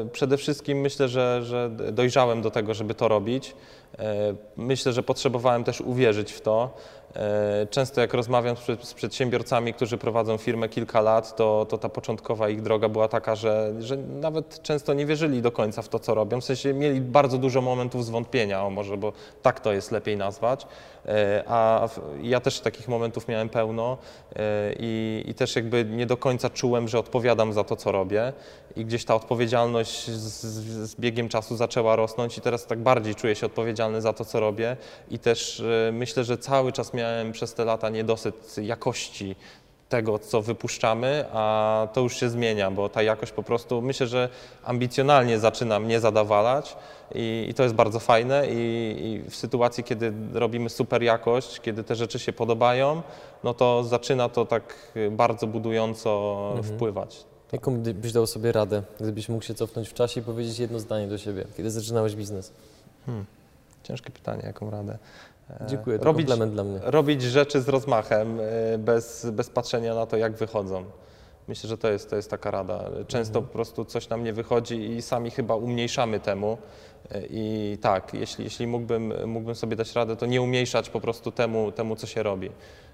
y, 0.04 0.10
przede 0.10 0.38
wszystkim 0.38 0.82
myślę, 0.82 1.08
że, 1.08 1.44
że 1.44 1.70
dojrzałem 1.92 2.42
do 2.42 2.52
tego, 2.52 2.74
żeby 2.74 2.94
to 2.94 3.08
robić. 3.08 3.56
Y, 3.94 3.98
Myślę, 4.58 4.94
że 4.94 5.04
potrzebowałem 5.04 5.64
też 5.64 5.82
uwierzyć 5.82 6.32
w 6.32 6.42
to. 6.42 6.70
Y, 7.16 7.68
Często 7.68 8.02
jak 8.02 8.14
rozmawiam 8.14 8.56
z 8.58 8.60
przed- 8.60 8.86
z 8.86 8.94
przedsiębiorcami, 8.94 9.74
którzy 9.74 9.98
prowadzą 9.98 10.38
firmę 10.38 10.70
kilka 10.70 11.02
lat, 11.02 11.36
to, 11.36 11.66
to 11.70 11.78
ta 11.78 11.90
początkowa 11.90 12.50
ich 12.50 12.62
droga 12.62 12.90
była 12.90 13.08
taka, 13.08 13.36
że, 13.36 13.74
że 13.80 13.98
nawet 13.98 14.62
często 14.62 14.94
nie 14.94 15.06
wierzyli 15.06 15.42
do 15.42 15.52
końca 15.52 15.82
w 15.82 15.90
to, 15.90 16.00
co 16.00 16.14
robią. 16.14 16.42
W 16.42 16.46
sensie 16.46 16.74
mieli 16.74 17.02
bardzo 17.02 17.38
dużo 17.38 17.62
momentów 17.62 18.06
zwątpienia, 18.06 18.64
o 18.66 18.70
może, 18.70 18.98
bo 18.98 19.14
tak 19.42 19.60
to 19.60 19.74
jest 19.74 19.92
lepiej 19.92 20.18
nazwać. 20.18 20.68
Y, 21.06 21.10
A 21.48 21.90
ja 22.22 22.40
też 22.40 22.60
takich 22.60 22.88
momentów 22.88 23.28
miałem 23.28 23.50
pełno 23.50 23.98
y, 24.32 24.38
i, 24.80 25.24
i 25.28 25.34
też 25.34 25.56
jakby 25.56 25.86
nie 25.86 26.06
do 26.06 26.18
końca 26.18 26.50
czułem, 26.50 26.88
że 26.88 27.00
odpowiadam 27.00 27.54
za 27.54 27.64
to, 27.64 27.76
co 27.76 27.92
robię 27.92 28.34
i 28.76 28.86
gdzieś 28.86 29.06
ta 29.06 29.16
odpowiedzialność 29.16 30.08
z, 30.12 30.42
z, 30.90 30.96
biegiem 30.96 31.30
czasu 31.30 31.56
zaczęła 31.56 31.96
rosnąć 31.96 32.38
i 32.38 32.42
teraz 32.42 32.66
tak 32.66 32.80
bardziej 32.80 33.16
czuję 33.16 33.36
się 33.36 33.46
odpowiedzialny 33.46 34.02
za 34.02 34.14
to, 34.14 34.26
co 34.26 34.40
robię 34.40 34.78
i 35.12 35.20
też 35.20 35.60
e, 35.60 35.92
myślę, 35.92 36.24
że 36.24 36.38
cały 36.38 36.72
czas 36.72 36.94
miałem 36.94 37.05
przez 37.32 37.54
te 37.54 37.66
lata 37.66 37.90
niedosyt 37.90 38.56
jakości 38.58 39.36
tego, 39.90 40.20
co 40.20 40.42
wypuszczamy, 40.42 41.26
a 41.34 41.88
to 41.94 42.02
już 42.02 42.18
się 42.18 42.30
zmienia, 42.30 42.72
bo 42.72 42.90
ta 42.90 43.02
jakość 43.04 43.32
po 43.32 43.44
prostu, 43.44 43.82
myślę, 43.82 44.08
że 44.08 44.30
ambicjonalnie 44.64 45.40
zaczyna 45.40 45.80
mnie 45.80 46.00
zadawalać 46.00 46.78
i, 47.16 47.46
i 47.50 47.54
to 47.54 47.64
jest 47.64 47.76
bardzo 47.76 48.00
fajne 48.00 48.48
i, 48.48 48.54
i 49.06 49.30
w 49.30 49.36
sytuacji, 49.36 49.84
kiedy 49.84 50.14
robimy 50.34 50.70
super 50.70 51.04
jakość, 51.04 51.60
kiedy 51.60 51.84
te 51.84 51.96
rzeczy 51.96 52.20
się 52.20 52.34
podobają, 52.34 53.02
no 53.44 53.54
to 53.54 53.84
zaczyna 53.84 54.30
to 54.30 54.46
tak 54.46 54.94
bardzo 55.12 55.48
budująco 55.48 56.54
wpływać. 56.64 57.26
Jaką 57.52 57.78
by- 57.78 57.94
byś 57.94 58.12
dał 58.12 58.28
sobie 58.28 58.52
radę, 58.52 58.84
gdybyś 59.00 59.30
mógł 59.30 59.44
się 59.44 59.54
cofnąć 59.54 59.90
w 59.90 59.94
czasie 59.94 60.22
i 60.22 60.24
powiedzieć 60.24 60.60
jedno 60.60 60.80
zdanie 60.80 61.08
do 61.08 61.18
siebie, 61.18 61.46
kiedy 61.58 61.72
zaczynałeś 61.72 62.16
biznes? 62.16 62.52
Ciężkie 63.84 64.12
pytanie, 64.12 64.44
jaką 64.46 64.70
radę. 64.70 64.98
Dziękuję, 65.68 66.00
to 66.00 66.06
robić, 66.06 66.28
komplement 66.28 66.54
dla 66.54 66.64
mnie. 66.64 66.80
robić 66.84 67.22
rzeczy 67.22 67.62
z 67.62 67.70
rozmachem, 67.70 68.40
e, 68.40 68.78
bez, 68.78 69.26
bez 69.32 69.50
patrzenia 69.50 69.96
na 69.96 70.06
to, 70.06 70.18
jak 70.18 70.34
wychodzą. 70.34 70.86
Myślę, 71.48 71.70
że 71.70 71.78
to 71.78 71.92
jest, 71.92 72.10
to 72.10 72.16
jest 72.16 72.30
taka 72.30 72.52
rada. 72.52 72.90
Często 73.08 73.42
po 73.42 73.48
prostu 73.48 73.86
coś 73.86 74.10
nam 74.10 74.24
nie 74.24 74.34
wychodzi 74.34 74.92
i 74.92 75.02
sami 75.02 75.32
chyba 75.32 75.56
umniejszamy 75.56 76.20
temu. 76.20 76.58
E, 77.12 77.22
I 77.30 77.78
tak, 77.82 78.14
jeśli, 78.14 78.44
jeśli 78.44 78.68
mógłbym, 78.68 79.14
mógłbym 79.26 79.56
sobie 79.56 79.76
dać 79.76 79.94
radę, 79.94 80.16
to 80.16 80.26
nie 80.26 80.42
umniejszać 80.42 80.90
po 80.90 81.02
prostu 81.02 81.32
temu, 81.32 81.72
temu 81.72 81.96
co 81.96 82.08
się 82.08 82.24
robi. 82.24 82.50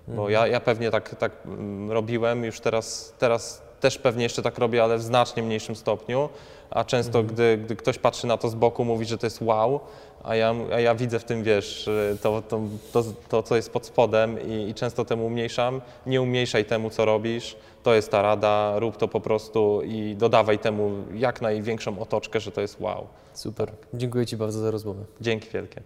Bo 0.08 0.30
ja, 0.30 0.48
ja 0.48 0.60
pewnie 0.60 0.92
tak, 0.92 1.16
tak 1.16 1.32
mm, 1.46 1.92
robiłem, 1.92 2.44
już 2.44 2.60
teraz, 2.60 3.14
teraz 3.20 3.62
też 3.80 3.98
pewnie 3.98 4.24
jeszcze 4.24 4.42
tak 4.42 4.58
robię, 4.58 4.84
ale 4.84 4.98
w 4.98 5.02
znacznie 5.02 5.44
mniejszym 5.44 5.76
stopniu. 5.76 6.30
A 6.70 6.84
często, 6.84 7.24
gdy, 7.24 7.58
gdy 7.58 7.76
ktoś 7.76 8.00
patrzy 8.00 8.28
na 8.28 8.38
to 8.38 8.50
z 8.50 8.56
boku, 8.56 8.86
mówi, 8.86 9.06
że 9.06 9.18
to 9.18 9.26
jest 9.26 9.42
wow, 9.42 9.80
a 10.24 10.36
ja, 10.36 10.56
a 10.74 10.80
ja 10.80 10.96
widzę 10.96 11.20
w 11.20 11.24
tym, 11.24 11.44
wiesz, 11.44 11.90
to, 12.22 12.42
to, 12.42 12.62
to, 12.94 13.04
to 13.30 13.44
co 13.44 13.56
jest 13.56 13.70
pod 13.70 13.86
spodem 13.86 14.38
i, 14.48 14.70
i 14.70 14.74
często 14.74 15.06
temu 15.06 15.26
umniejszam. 15.26 15.82
Nie 16.06 16.22
umniejszaj 16.22 16.66
temu, 16.66 16.90
co 16.90 17.06
robisz. 17.06 17.56
To 17.84 17.94
jest 17.94 18.12
ta 18.12 18.22
rada, 18.22 18.80
rób 18.80 18.98
to 18.98 19.08
po 19.08 19.20
prostu 19.20 19.82
i 19.86 20.16
dodawaj 20.16 20.60
temu 20.60 20.92
jak 21.14 21.42
największą 21.42 22.00
otoczkę, 22.00 22.40
że 22.40 22.52
to 22.52 22.62
jest 22.62 22.80
wow. 22.80 23.08
Super. 23.34 23.72
Dziękuję 23.94 24.26
Ci 24.26 24.38
bardzo 24.38 24.60
za 24.60 24.72
rozmowę. 24.72 25.04
Dzięki 25.22 25.50
wielkie. 25.50 25.82